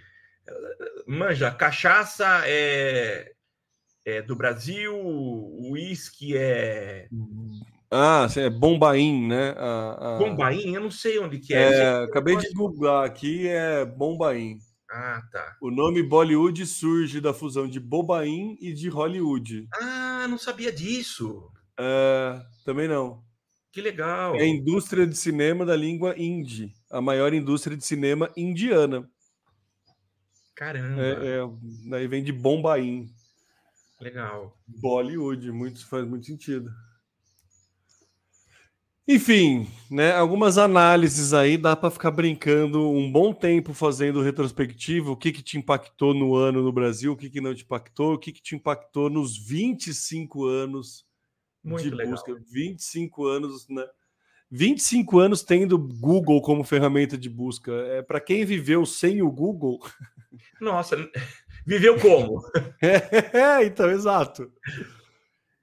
Manja, 1.07 1.49
cachaça 1.51 2.43
é, 2.45 3.33
é 4.05 4.21
do 4.21 4.35
Brasil, 4.35 4.93
o 4.95 5.71
uísque 5.71 6.35
é. 6.35 7.07
Ah, 7.89 8.27
é 8.35 8.49
Bombaim, 8.49 9.27
né? 9.27 9.53
A, 9.57 10.15
a... 10.15 10.17
Bombaim? 10.17 10.73
Eu 10.73 10.81
não 10.81 10.91
sei 10.91 11.19
onde 11.19 11.39
que 11.39 11.53
é. 11.53 11.73
é 11.73 12.03
acabei 12.03 12.35
de 12.37 12.51
googlar 12.53 13.05
aqui, 13.05 13.47
é 13.47 13.85
Bombaim. 13.85 14.57
Ah, 14.91 15.21
tá. 15.31 15.57
O 15.59 15.71
nome 15.71 16.03
Bollywood 16.03 16.65
surge 16.67 17.19
da 17.19 17.33
fusão 17.33 17.67
de 17.67 17.79
Bobaim 17.79 18.57
e 18.61 18.73
de 18.73 18.89
Hollywood. 18.89 19.67
Ah, 19.73 20.27
não 20.29 20.37
sabia 20.37 20.71
disso. 20.71 21.51
É, 21.79 22.39
também 22.63 22.87
não. 22.87 23.23
Que 23.71 23.81
legal. 23.81 24.35
É 24.35 24.41
a 24.41 24.47
indústria 24.47 25.07
de 25.07 25.17
cinema 25.17 25.65
da 25.65 25.75
língua 25.75 26.13
hindi, 26.15 26.71
a 26.91 27.01
maior 27.01 27.33
indústria 27.33 27.75
de 27.75 27.83
cinema 27.83 28.31
indiana. 28.37 29.09
Caramba. 30.55 31.01
É, 31.01 31.39
é, 31.39 31.89
daí 31.89 32.07
vem 32.07 32.23
de 32.23 32.31
Bombaim. 32.31 33.07
Legal. 33.99 34.57
Bollywood, 34.67 35.51
muito, 35.51 35.85
faz 35.85 36.05
muito 36.05 36.25
sentido. 36.25 36.71
Enfim, 39.05 39.67
né, 39.91 40.13
algumas 40.13 40.57
análises 40.57 41.33
aí, 41.33 41.57
dá 41.57 41.75
para 41.75 41.91
ficar 41.91 42.09
brincando 42.09 42.89
um 42.89 43.11
bom 43.11 43.33
tempo 43.33 43.73
fazendo 43.73 44.21
retrospectivo, 44.21 45.11
o 45.11 45.17
que, 45.17 45.33
que 45.33 45.43
te 45.43 45.57
impactou 45.57 46.13
no 46.13 46.35
ano 46.35 46.61
no 46.61 46.71
Brasil, 46.71 47.11
o 47.11 47.17
que, 47.17 47.29
que 47.29 47.41
não 47.41 47.53
te 47.53 47.63
impactou, 47.63 48.13
o 48.13 48.17
que, 48.17 48.31
que 48.31 48.41
te 48.41 48.55
impactou 48.55 49.09
nos 49.09 49.37
25 49.37 50.45
anos 50.45 51.05
Muito 51.61 51.83
de 51.83 51.89
legal. 51.89 52.13
busca. 52.13 52.33
25 52.49 53.25
anos, 53.25 53.67
né? 53.67 53.85
25 54.49 55.19
anos 55.19 55.43
tendo 55.43 55.77
Google 55.77 56.41
como 56.41 56.63
ferramenta 56.63 57.17
de 57.17 57.27
busca. 57.27 57.71
É 57.71 58.01
para 58.01 58.21
quem 58.21 58.45
viveu 58.45 58.85
sem 58.85 59.21
o 59.21 59.29
Google. 59.29 59.79
Nossa, 60.61 60.95
viveu 61.65 61.99
como? 61.99 62.41
é, 62.81 63.63
então, 63.63 63.89
exato. 63.89 64.51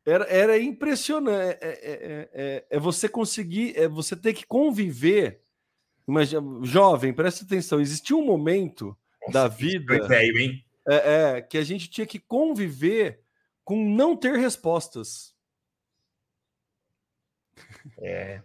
Era, 0.04 0.24
era 0.24 0.58
impressionante. 0.58 1.58
É, 1.60 1.68
é, 1.68 2.28
é, 2.32 2.66
é, 2.70 2.78
você 2.78 3.08
conseguir, 3.08 3.76
é 3.76 3.86
você 3.86 4.16
ter 4.16 4.32
que 4.32 4.46
conviver. 4.46 5.42
Mas, 6.06 6.30
jovem, 6.62 7.12
presta 7.12 7.44
atenção. 7.44 7.80
Existia 7.80 8.16
um 8.16 8.24
momento 8.24 8.96
Nossa, 9.20 9.32
da 9.32 9.48
vida 9.48 10.06
velho, 10.08 10.38
hein? 10.38 10.64
É, 10.88 11.36
é, 11.36 11.42
que 11.42 11.58
a 11.58 11.62
gente 11.62 11.88
tinha 11.88 12.06
que 12.06 12.18
conviver 12.18 13.22
com 13.64 13.76
não 13.88 14.16
ter 14.16 14.36
respostas. 14.36 15.34
É. 17.98 18.42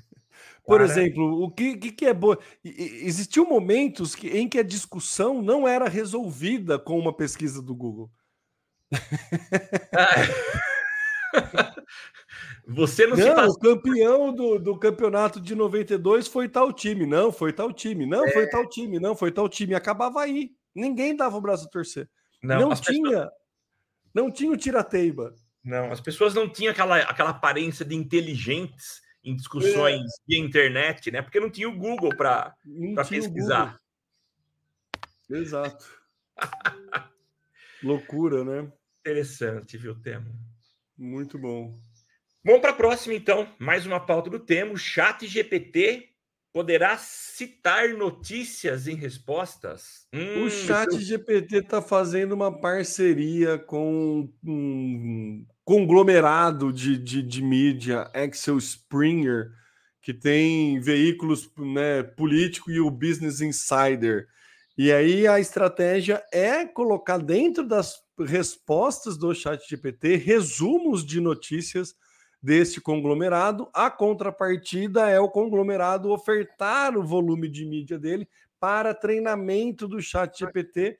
Por 0.70 0.80
exemplo, 0.80 1.42
o 1.42 1.50
que, 1.50 1.76
que, 1.76 1.92
que 1.92 2.06
é 2.06 2.14
bom? 2.14 2.36
Existiam 2.64 3.44
momentos 3.44 4.14
que, 4.14 4.28
em 4.28 4.48
que 4.48 4.58
a 4.58 4.62
discussão 4.62 5.42
não 5.42 5.66
era 5.66 5.88
resolvida 5.88 6.78
com 6.78 6.98
uma 6.98 7.12
pesquisa 7.12 7.60
do 7.60 7.74
Google. 7.74 8.10
Você 12.68 13.06
não, 13.06 13.16
não 13.16 13.24
se 13.24 13.34
passa... 13.34 13.50
o 13.50 13.58
campeão 13.58 14.32
do, 14.32 14.58
do 14.58 14.78
campeonato 14.78 15.40
de 15.40 15.56
92 15.56 16.28
foi 16.28 16.48
tal 16.48 16.72
time, 16.72 17.04
não, 17.04 17.32
foi 17.32 17.52
tal 17.52 17.72
time, 17.72 18.06
não, 18.06 18.24
é... 18.24 18.30
foi 18.30 18.48
tal 18.48 18.68
time, 18.68 19.00
não, 19.00 19.16
foi 19.16 19.32
tal 19.32 19.48
time. 19.48 19.74
Acabava 19.74 20.20
aí. 20.20 20.52
Ninguém 20.72 21.16
dava 21.16 21.36
o 21.36 21.40
braço 21.40 21.66
a 21.66 21.70
torcer. 21.70 22.08
Não, 22.40 22.60
não 22.60 22.76
tinha, 22.76 23.02
pessoas... 23.02 23.28
não 24.14 24.30
tinha 24.30 24.52
o 24.52 24.56
tirateiba. 24.56 25.34
Não, 25.64 25.90
as 25.90 26.00
pessoas 26.00 26.32
não 26.32 26.48
tinham 26.48 26.70
aquela, 26.70 26.98
aquela 26.98 27.30
aparência 27.30 27.84
de 27.84 27.96
inteligentes 27.96 29.00
em 29.22 29.36
discussões 29.36 30.00
é. 30.00 30.22
via 30.26 30.38
internet, 30.38 31.10
né? 31.10 31.22
Porque 31.22 31.40
não 31.40 31.50
tinha 31.50 31.68
o 31.68 31.76
Google 31.76 32.14
para 32.16 32.54
pesquisar. 33.08 33.78
Exato. 35.28 35.86
Loucura, 37.82 38.44
né? 38.44 38.72
Interessante, 39.00 39.78
viu, 39.78 39.94
Temo? 39.94 40.30
Muito 40.96 41.38
bom. 41.38 41.78
Vamos 42.44 42.60
para 42.60 42.70
a 42.70 42.74
próxima, 42.74 43.14
então. 43.14 43.48
Mais 43.58 43.86
uma 43.86 44.00
pauta 44.00 44.30
do 44.30 44.38
Temo. 44.38 44.76
Chat 44.76 45.26
GPT 45.26 46.10
poderá 46.52 46.96
citar 46.98 47.90
notícias 47.90 48.88
em 48.88 48.94
respostas? 48.94 50.06
Hum, 50.12 50.44
o 50.44 50.50
Chat 50.50 50.98
GPT 50.98 51.58
está 51.58 51.80
fazendo 51.80 52.32
uma 52.32 52.60
parceria 52.60 53.58
com 53.58 54.28
um 54.44 55.46
conglomerado 55.70 56.72
de, 56.72 56.98
de, 56.98 57.22
de 57.22 57.40
mídia, 57.40 58.10
Axel 58.12 58.58
Springer, 58.58 59.52
que 60.02 60.12
tem 60.12 60.80
veículos 60.80 61.48
né, 61.56 62.02
político 62.02 62.72
e 62.72 62.80
o 62.80 62.90
Business 62.90 63.40
Insider. 63.40 64.26
E 64.76 64.90
aí 64.90 65.28
a 65.28 65.38
estratégia 65.38 66.24
é 66.32 66.66
colocar 66.66 67.18
dentro 67.18 67.64
das 67.64 68.02
respostas 68.18 69.16
do 69.16 69.32
Chat 69.32 69.64
GPT 69.64 70.16
resumos 70.16 71.06
de 71.06 71.20
notícias 71.20 71.94
deste 72.42 72.80
conglomerado. 72.80 73.70
A 73.72 73.88
contrapartida 73.88 75.08
é 75.08 75.20
o 75.20 75.30
conglomerado 75.30 76.10
ofertar 76.10 76.98
o 76.98 77.04
volume 77.04 77.48
de 77.48 77.64
mídia 77.64 77.96
dele 77.96 78.28
para 78.60 78.94
treinamento 78.94 79.88
do 79.88 80.00
Chat 80.00 80.38
GPT. 80.38 80.98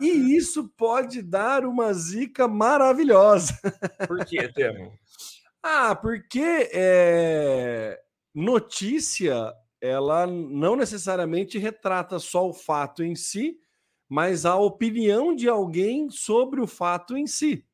E 0.00 0.34
isso 0.34 0.68
pode 0.76 1.22
dar 1.22 1.64
uma 1.64 1.92
zica 1.92 2.48
maravilhosa. 2.48 3.52
Por 4.08 4.24
que, 4.24 4.48
Temo? 4.48 4.92
ah, 5.62 5.94
porque 5.94 6.70
é, 6.72 8.00
notícia 8.34 9.52
ela 9.80 10.26
não 10.26 10.74
necessariamente 10.76 11.58
retrata 11.58 12.18
só 12.18 12.48
o 12.48 12.52
fato 12.52 13.02
em 13.02 13.14
si, 13.14 13.58
mas 14.08 14.46
a 14.46 14.56
opinião 14.56 15.34
de 15.34 15.48
alguém 15.48 16.08
sobre 16.08 16.60
o 16.60 16.66
fato 16.66 17.16
em 17.16 17.26
si. 17.26 17.66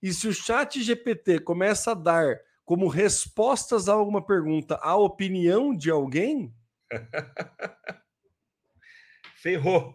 E 0.00 0.12
se 0.12 0.28
o 0.28 0.34
chat 0.34 0.80
GPT 0.80 1.40
começa 1.40 1.90
a 1.90 1.94
dar 1.94 2.40
como 2.64 2.86
respostas 2.86 3.88
a 3.88 3.94
alguma 3.94 4.24
pergunta 4.24 4.78
a 4.82 4.94
opinião 4.94 5.74
de 5.74 5.90
alguém. 5.90 6.54
Ferrou. 9.48 9.94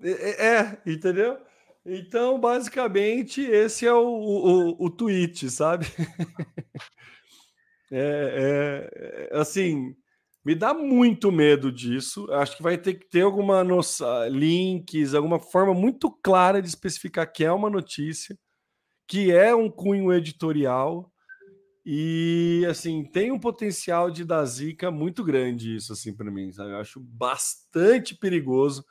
É, 0.00 0.10
é, 0.10 0.46
é, 0.46 0.82
entendeu? 0.86 1.38
Então, 1.84 2.38
basicamente, 2.38 3.40
esse 3.40 3.84
é 3.84 3.92
o, 3.92 4.06
o, 4.06 4.86
o 4.86 4.90
tweet, 4.90 5.50
sabe? 5.50 5.86
é, 7.90 9.28
é, 9.32 9.38
assim, 9.38 9.94
Me 10.44 10.54
dá 10.54 10.72
muito 10.72 11.32
medo 11.32 11.72
disso. 11.72 12.30
Acho 12.32 12.56
que 12.56 12.62
vai 12.62 12.78
ter 12.78 12.94
que 12.94 13.08
ter 13.08 13.22
alguma 13.22 13.64
noção, 13.64 14.28
links, 14.28 15.14
alguma 15.14 15.40
forma 15.40 15.74
muito 15.74 16.10
clara 16.22 16.62
de 16.62 16.68
especificar 16.68 17.30
que 17.30 17.44
é 17.44 17.52
uma 17.52 17.68
notícia, 17.68 18.38
que 19.08 19.32
é 19.32 19.54
um 19.54 19.70
cunho 19.70 20.12
editorial 20.12 21.09
e 21.84 22.66
assim 22.68 23.04
tem 23.04 23.32
um 23.32 23.38
potencial 23.38 24.10
de 24.10 24.24
dar 24.24 24.44
zica 24.44 24.90
muito 24.90 25.24
grande 25.24 25.76
isso 25.76 25.92
assim 25.92 26.14
para 26.14 26.30
mim. 26.30 26.52
Sabe? 26.52 26.70
Eu 26.70 26.78
acho 26.78 27.00
bastante 27.00 28.14
perigoso 28.14 28.84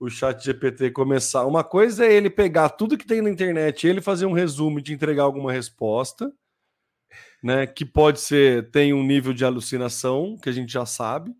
o 0.00 0.08
Chat 0.08 0.44
GPT 0.44 0.90
começar. 0.92 1.44
Uma 1.46 1.64
coisa 1.64 2.06
é 2.06 2.12
ele 2.12 2.30
pegar 2.30 2.70
tudo 2.70 2.96
que 2.96 3.06
tem 3.06 3.20
na 3.20 3.30
internet, 3.30 3.86
ele 3.86 4.00
fazer 4.00 4.26
um 4.26 4.32
resumo 4.32 4.80
de 4.80 4.92
entregar 4.92 5.24
alguma 5.24 5.52
resposta 5.52 6.32
né? 7.42 7.66
Que 7.66 7.84
pode 7.84 8.20
ser, 8.20 8.70
tem 8.70 8.92
um 8.92 9.04
nível 9.04 9.32
de 9.32 9.44
alucinação, 9.44 10.36
que 10.42 10.48
a 10.48 10.52
gente 10.52 10.72
já 10.72 10.84
sabe. 10.84 11.34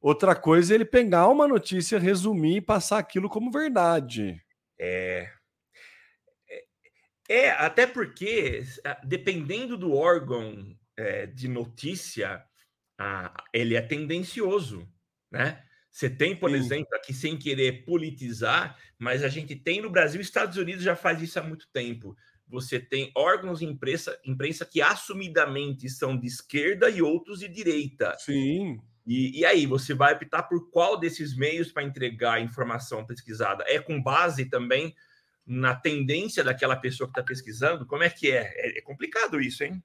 Outra 0.00 0.34
coisa 0.34 0.72
é 0.72 0.76
ele 0.76 0.84
pegar 0.84 1.28
uma 1.28 1.48
notícia, 1.48 1.98
resumir 1.98 2.56
e 2.56 2.60
passar 2.60 2.98
aquilo 2.98 3.28
como 3.28 3.50
verdade. 3.50 4.40
É. 4.78 5.30
é 7.28 7.50
até 7.50 7.86
porque, 7.86 8.62
dependendo 9.04 9.76
do 9.76 9.94
órgão 9.94 10.76
é, 10.96 11.26
de 11.26 11.48
notícia, 11.48 12.44
ele 13.52 13.74
é 13.74 13.80
tendencioso, 13.80 14.88
né? 15.30 15.62
Você 15.90 16.10
tem, 16.10 16.36
por 16.36 16.50
Sim. 16.50 16.56
exemplo, 16.56 16.94
aqui 16.94 17.14
sem 17.14 17.38
querer 17.38 17.84
politizar, 17.84 18.78
mas 18.98 19.24
a 19.24 19.28
gente 19.28 19.56
tem 19.56 19.80
no 19.80 19.88
Brasil, 19.88 20.20
Estados 20.20 20.58
Unidos 20.58 20.82
já 20.82 20.94
faz 20.94 21.22
isso 21.22 21.38
há 21.38 21.42
muito 21.42 21.66
tempo 21.72 22.14
você 22.48 22.78
tem 22.78 23.10
órgãos 23.14 23.58
de 23.58 23.64
imprensa, 23.64 24.18
imprensa 24.24 24.64
que 24.64 24.80
assumidamente 24.80 25.88
são 25.88 26.16
de 26.16 26.26
esquerda 26.26 26.88
e 26.88 27.02
outros 27.02 27.40
de 27.40 27.48
direita. 27.48 28.14
Sim. 28.18 28.80
E, 29.06 29.40
e 29.40 29.44
aí, 29.44 29.66
você 29.66 29.94
vai 29.94 30.14
optar 30.14 30.44
por 30.44 30.70
qual 30.70 30.98
desses 30.98 31.36
meios 31.36 31.72
para 31.72 31.82
entregar 31.82 32.34
a 32.34 32.40
informação 32.40 33.04
pesquisada? 33.04 33.64
É 33.66 33.78
com 33.78 34.02
base 34.02 34.46
também 34.46 34.94
na 35.46 35.74
tendência 35.74 36.42
daquela 36.42 36.76
pessoa 36.76 37.06
que 37.06 37.12
está 37.12 37.22
pesquisando? 37.22 37.86
Como 37.86 38.02
é 38.02 38.10
que 38.10 38.30
é? 38.30 38.52
é? 38.56 38.78
é? 38.78 38.82
complicado 38.82 39.40
isso, 39.40 39.62
hein? 39.62 39.82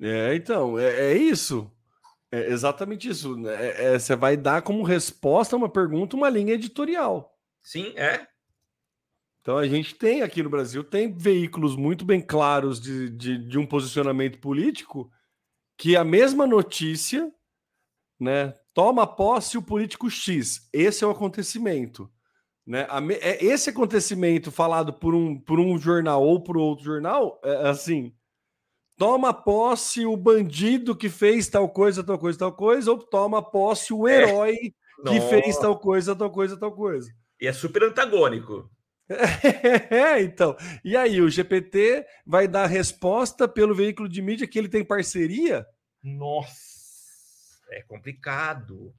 É, 0.00 0.34
então, 0.34 0.78
é, 0.78 1.12
é 1.12 1.16
isso. 1.16 1.70
É 2.30 2.50
exatamente 2.50 3.08
isso. 3.08 3.46
É, 3.48 3.94
é, 3.94 3.98
você 3.98 4.16
vai 4.16 4.36
dar 4.36 4.62
como 4.62 4.82
resposta 4.82 5.56
a 5.56 5.58
uma 5.58 5.68
pergunta 5.68 6.16
uma 6.16 6.30
linha 6.30 6.54
editorial. 6.54 7.36
Sim, 7.62 7.92
é. 7.96 8.26
Então 9.42 9.58
a 9.58 9.66
gente 9.66 9.96
tem 9.96 10.22
aqui 10.22 10.42
no 10.42 10.48
Brasil, 10.48 10.84
tem 10.84 11.12
veículos 11.12 11.74
muito 11.74 12.04
bem 12.04 12.20
claros 12.20 12.80
de, 12.80 13.10
de, 13.10 13.38
de 13.38 13.58
um 13.58 13.66
posicionamento 13.66 14.38
político 14.38 15.10
que 15.76 15.96
a 15.96 16.04
mesma 16.04 16.46
notícia 16.46 17.30
né, 18.20 18.54
toma 18.72 19.04
posse 19.04 19.58
o 19.58 19.62
político 19.62 20.08
X. 20.08 20.68
Esse 20.72 21.02
é 21.02 21.06
o 21.06 21.10
acontecimento. 21.10 22.08
Né? 22.66 22.86
É, 23.20 23.44
esse 23.44 23.70
acontecimento 23.70 24.52
falado 24.52 24.92
por 24.92 25.14
um, 25.14 25.38
por 25.38 25.58
um 25.58 25.76
jornal 25.78 26.22
ou 26.22 26.42
por 26.42 26.56
outro 26.56 26.84
jornal, 26.84 27.40
é 27.44 27.68
assim, 27.68 28.14
toma 28.96 29.34
posse 29.34 30.06
o 30.06 30.16
bandido 30.16 30.96
que 30.96 31.08
fez 31.08 31.48
tal 31.48 31.68
coisa, 31.68 32.04
tal 32.04 32.18
coisa, 32.18 32.38
tal 32.38 32.52
coisa, 32.52 32.90
ou 32.90 32.98
toma 32.98 33.42
posse 33.42 33.92
o 33.92 34.06
é. 34.06 34.22
herói 34.22 34.54
é. 34.54 35.08
que 35.08 35.20
fez 35.22 35.58
tal 35.58 35.78
coisa, 35.78 36.14
tal 36.14 36.30
coisa, 36.30 36.56
tal 36.56 36.72
coisa. 36.72 37.12
E 37.40 37.46
é 37.46 37.52
super 37.52 37.82
antagônico. 37.82 38.70
É, 39.90 40.22
então. 40.22 40.56
E 40.82 40.96
aí, 40.96 41.20
o 41.20 41.28
GPT 41.28 42.06
vai 42.24 42.48
dar 42.48 42.66
resposta 42.66 43.46
pelo 43.46 43.74
veículo 43.74 44.08
de 44.08 44.22
mídia 44.22 44.46
que 44.46 44.58
ele 44.58 44.70
tem 44.70 44.82
parceria? 44.82 45.66
Nossa, 46.02 47.60
é 47.70 47.82
complicado. 47.82 48.94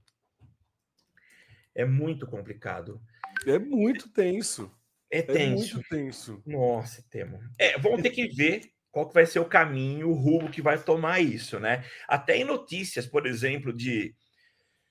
É 1.73 1.83
muito 1.83 2.27
complicado. 2.27 3.01
É 3.47 3.59
muito 3.59 4.09
tenso. 4.09 4.71
É 5.09 5.21
tenso. 5.21 5.71
É 5.71 5.73
muito 5.75 5.89
tenso. 5.89 6.43
Nossa, 6.45 7.03
temo. 7.09 7.39
É, 7.59 7.77
vamos 7.77 8.01
ter 8.01 8.09
que 8.09 8.27
ver 8.27 8.61
qual 8.91 9.07
que 9.07 9.13
vai 9.13 9.25
ser 9.25 9.39
o 9.39 9.45
caminho, 9.45 10.09
o 10.09 10.13
rumo 10.13 10.49
que 10.49 10.61
vai 10.61 10.77
tomar 10.77 11.19
isso, 11.19 11.59
né? 11.59 11.83
Até 12.07 12.37
em 12.37 12.43
notícias, 12.43 13.05
por 13.05 13.25
exemplo, 13.25 13.73
de 13.73 14.15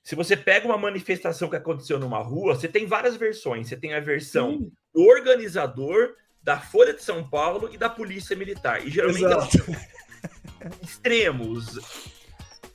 se 0.02 0.16
você 0.16 0.36
pega 0.36 0.66
uma 0.66 0.76
manifestação 0.76 1.48
que 1.48 1.56
aconteceu 1.56 1.98
numa 1.98 2.18
rua, 2.18 2.56
você 2.56 2.66
tem 2.66 2.86
várias 2.86 3.16
versões. 3.16 3.68
Você 3.68 3.76
tem 3.76 3.94
a 3.94 4.00
versão 4.00 4.58
Sim. 4.58 4.72
do 4.92 5.02
organizador, 5.02 6.16
da 6.42 6.58
Folha 6.58 6.92
de 6.92 7.02
São 7.02 7.28
Paulo 7.28 7.72
e 7.72 7.78
da 7.78 7.88
Polícia 7.88 8.34
Militar. 8.34 8.84
E 8.84 8.90
geralmente 8.90 9.22
extremos. 10.82 11.78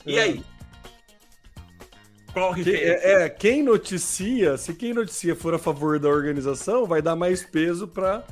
E 0.06 0.18
é. 0.18 0.22
aí? 0.22 0.44
Que, 2.64 2.76
é, 2.76 3.24
é, 3.24 3.30
quem 3.30 3.64
noticia, 3.64 4.58
se 4.58 4.74
quem 4.74 4.94
noticia 4.94 5.36
for 5.36 5.54
a 5.54 5.60
favor 5.60 6.00
da 6.00 6.10
organização, 6.10 6.86
vai 6.86 7.02
dar 7.02 7.16
mais 7.16 7.44
peso 7.44 7.88
para 7.88 8.24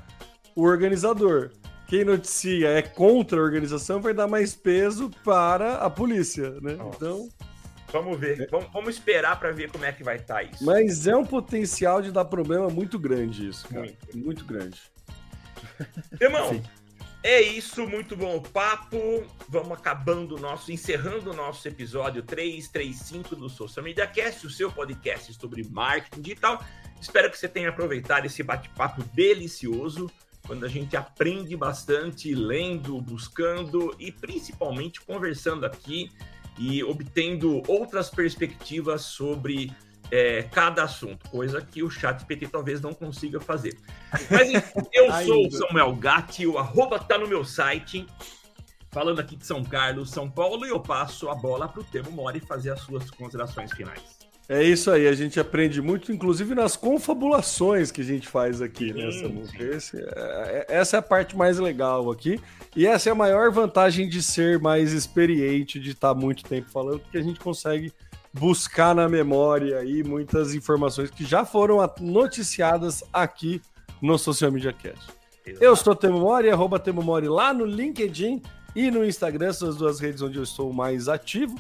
o 0.55 0.63
organizador. 0.63 1.51
Quem 1.87 2.03
noticia 2.03 2.69
é 2.69 2.81
contra 2.81 3.39
a 3.39 3.43
organização, 3.43 4.01
vai 4.01 4.13
dar 4.13 4.27
mais 4.27 4.55
peso 4.55 5.11
para 5.23 5.75
a 5.75 5.89
polícia, 5.89 6.49
né? 6.61 6.73
Nossa. 6.73 6.95
Então. 6.95 7.29
Vamos 7.91 8.19
ver. 8.19 8.41
É. 8.41 8.47
Vamos, 8.47 8.67
vamos 8.73 8.95
esperar 8.95 9.39
para 9.39 9.51
ver 9.51 9.71
como 9.71 9.85
é 9.85 9.91
que 9.91 10.03
vai 10.03 10.17
estar 10.17 10.35
tá 10.35 10.43
isso. 10.43 10.65
Mas 10.65 11.05
é 11.07 11.15
um 11.15 11.23
potencial 11.23 12.01
de 12.01 12.11
dar 12.11 12.25
problema 12.25 12.67
muito 12.69 12.97
grande 12.97 13.47
isso, 13.47 13.67
cara. 13.67 13.81
Muito, 13.81 14.17
muito 14.17 14.45
grande. 14.45 14.81
Irmão, 16.19 16.49
Sim. 16.49 16.63
É 17.25 17.41
isso. 17.41 17.87
Muito 17.87 18.15
bom 18.15 18.37
o 18.37 18.41
papo. 18.41 18.97
Vamos 19.49 19.71
acabando 19.71 20.35
o 20.35 20.39
nosso, 20.39 20.71
encerrando 20.71 21.31
o 21.31 21.35
nosso 21.35 21.67
episódio 21.67 22.21
335 22.21 23.35
do 23.35 23.49
Social 23.49 23.83
Media 23.83 24.05
Cast, 24.05 24.45
o 24.45 24.49
seu 24.49 24.71
podcast 24.71 25.33
sobre 25.33 25.63
marketing 25.63 26.21
digital. 26.21 26.63
Espero 27.01 27.31
que 27.31 27.37
você 27.37 27.47
tenha 27.47 27.69
aproveitado 27.69 28.25
esse 28.25 28.43
bate-papo 28.43 29.03
delicioso 29.15 30.07
quando 30.45 30.65
a 30.65 30.69
gente 30.69 30.95
aprende 30.95 31.57
bastante 31.57 32.35
lendo, 32.35 33.01
buscando 33.01 33.95
e 33.97 34.11
principalmente 34.11 35.01
conversando 35.01 35.65
aqui 35.65 36.11
e 36.59 36.83
obtendo 36.83 37.63
outras 37.67 38.07
perspectivas 38.11 39.01
sobre 39.01 39.71
é, 40.11 40.43
cada 40.43 40.83
assunto, 40.83 41.29
coisa 41.29 41.61
que 41.61 41.83
o 41.83 41.89
chat 41.89 42.25
PT 42.25 42.47
talvez 42.47 42.81
não 42.81 42.93
consiga 42.93 43.39
fazer. 43.39 43.77
Mas 44.29 44.49
enfim, 44.49 44.87
eu 44.93 45.11
sou 45.25 45.47
o 45.47 45.51
Samuel 45.51 45.95
Gatti, 45.95 46.45
o 46.45 46.57
arroba 46.57 46.99
tá 46.99 47.17
no 47.17 47.27
meu 47.27 47.43
site, 47.43 48.05
falando 48.91 49.19
aqui 49.19 49.35
de 49.35 49.45
São 49.45 49.63
Carlos, 49.63 50.11
São 50.11 50.29
Paulo, 50.29 50.65
e 50.65 50.69
eu 50.69 50.79
passo 50.79 51.29
a 51.29 51.35
bola 51.35 51.67
para 51.67 51.81
o 51.81 51.83
Temo 51.83 52.11
Mori 52.11 52.39
fazer 52.39 52.71
as 52.71 52.81
suas 52.81 53.09
considerações 53.11 53.71
finais. 53.73 54.15
É 54.47 54.63
isso 54.63 54.91
aí, 54.91 55.07
a 55.07 55.13
gente 55.13 55.39
aprende 55.39 55.81
muito, 55.81 56.11
inclusive 56.11 56.53
nas 56.53 56.77
confabulações 56.77 57.91
que 57.91 58.01
a 58.01 58.03
gente 58.03 58.27
faz 58.27 58.61
aqui, 58.61 58.93
né, 58.93 59.09
Esse, 59.59 59.97
é, 59.97 60.03
é, 60.05 60.65
essa 60.69 60.97
é 60.97 60.99
a 60.99 61.01
parte 61.01 61.35
mais 61.35 61.57
legal 61.57 62.11
aqui. 62.11 62.39
E 62.75 62.85
essa 62.85 63.09
é 63.09 63.11
a 63.11 63.15
maior 63.15 63.49
vantagem 63.51 64.07
de 64.07 64.21
ser 64.21 64.59
mais 64.59 64.93
experiente, 64.93 65.79
de 65.79 65.91
estar 65.91 66.13
muito 66.13 66.43
tempo 66.43 66.69
falando, 66.69 66.99
porque 66.99 67.17
a 67.17 67.23
gente 67.23 67.39
consegue 67.39 67.91
buscar 68.39 68.93
na 68.93 69.07
memória 69.07 69.79
aí 69.79 70.03
muitas 70.03 70.53
informações 70.53 71.09
que 71.09 71.23
já 71.23 71.45
foram 71.45 71.77
noticiadas 72.01 73.03
aqui 73.13 73.61
no 74.01 74.17
Social 74.17 74.51
Media 74.51 74.73
Cast. 74.73 75.13
Exato. 75.45 75.63
Eu 75.63 75.75
sou 75.75 75.95
Temo 75.95 76.19
Mori, 76.19 76.49
arroba 76.49 76.79
Temo 76.79 77.01
Mori 77.01 77.27
lá 77.27 77.53
no 77.53 77.65
LinkedIn 77.65 78.41
e 78.75 78.91
no 78.91 79.05
Instagram, 79.05 79.53
são 79.53 79.69
as 79.69 79.77
duas 79.77 79.99
redes 79.99 80.21
onde 80.21 80.37
eu 80.37 80.43
estou 80.43 80.73
mais 80.73 81.07
ativo 81.07 81.55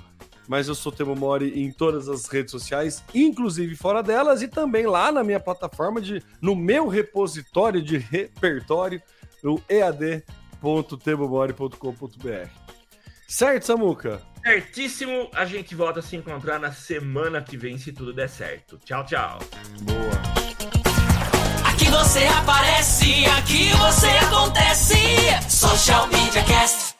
mas 0.47 0.67
eu 0.67 0.75
sou 0.75 0.91
Temo 0.91 1.15
Mori 1.15 1.59
em 1.59 1.71
todas 1.71 2.07
as 2.07 2.27
redes 2.27 2.51
sociais, 2.51 3.03
inclusive 3.15 3.75
fora 3.75 4.03
delas, 4.03 4.43
e 4.43 4.47
também 4.47 4.85
lá 4.85 5.11
na 5.11 5.23
minha 5.23 5.39
plataforma, 5.39 5.99
de, 5.99 6.21
no 6.39 6.55
meu 6.55 6.87
repositório 6.87 7.81
de 7.81 7.97
repertório, 7.97 9.01
no 9.43 9.59
ead.temomori.com.br. 9.67 12.49
Certo, 13.27 13.65
Samuca? 13.65 14.21
Certíssimo, 14.45 15.27
a 15.33 15.43
gente 15.43 15.73
volta 15.73 16.01
a 16.01 16.03
se 16.03 16.15
encontrar 16.15 16.59
na 16.59 16.71
semana 16.71 17.41
que 17.41 17.57
vem, 17.57 17.79
se 17.79 17.91
tudo 17.91 18.13
der 18.13 18.29
certo. 18.29 18.77
Tchau, 18.85 19.03
tchau. 19.03 19.39
Boa. 19.81 20.21
Aqui 21.67 21.85
você 21.89 22.27
aparece, 22.27 23.25
aqui 23.25 23.71
você 23.71 24.07
acontece. 24.07 24.95
Social 25.49 26.07
Media 26.09 26.43
Cast. 26.43 26.94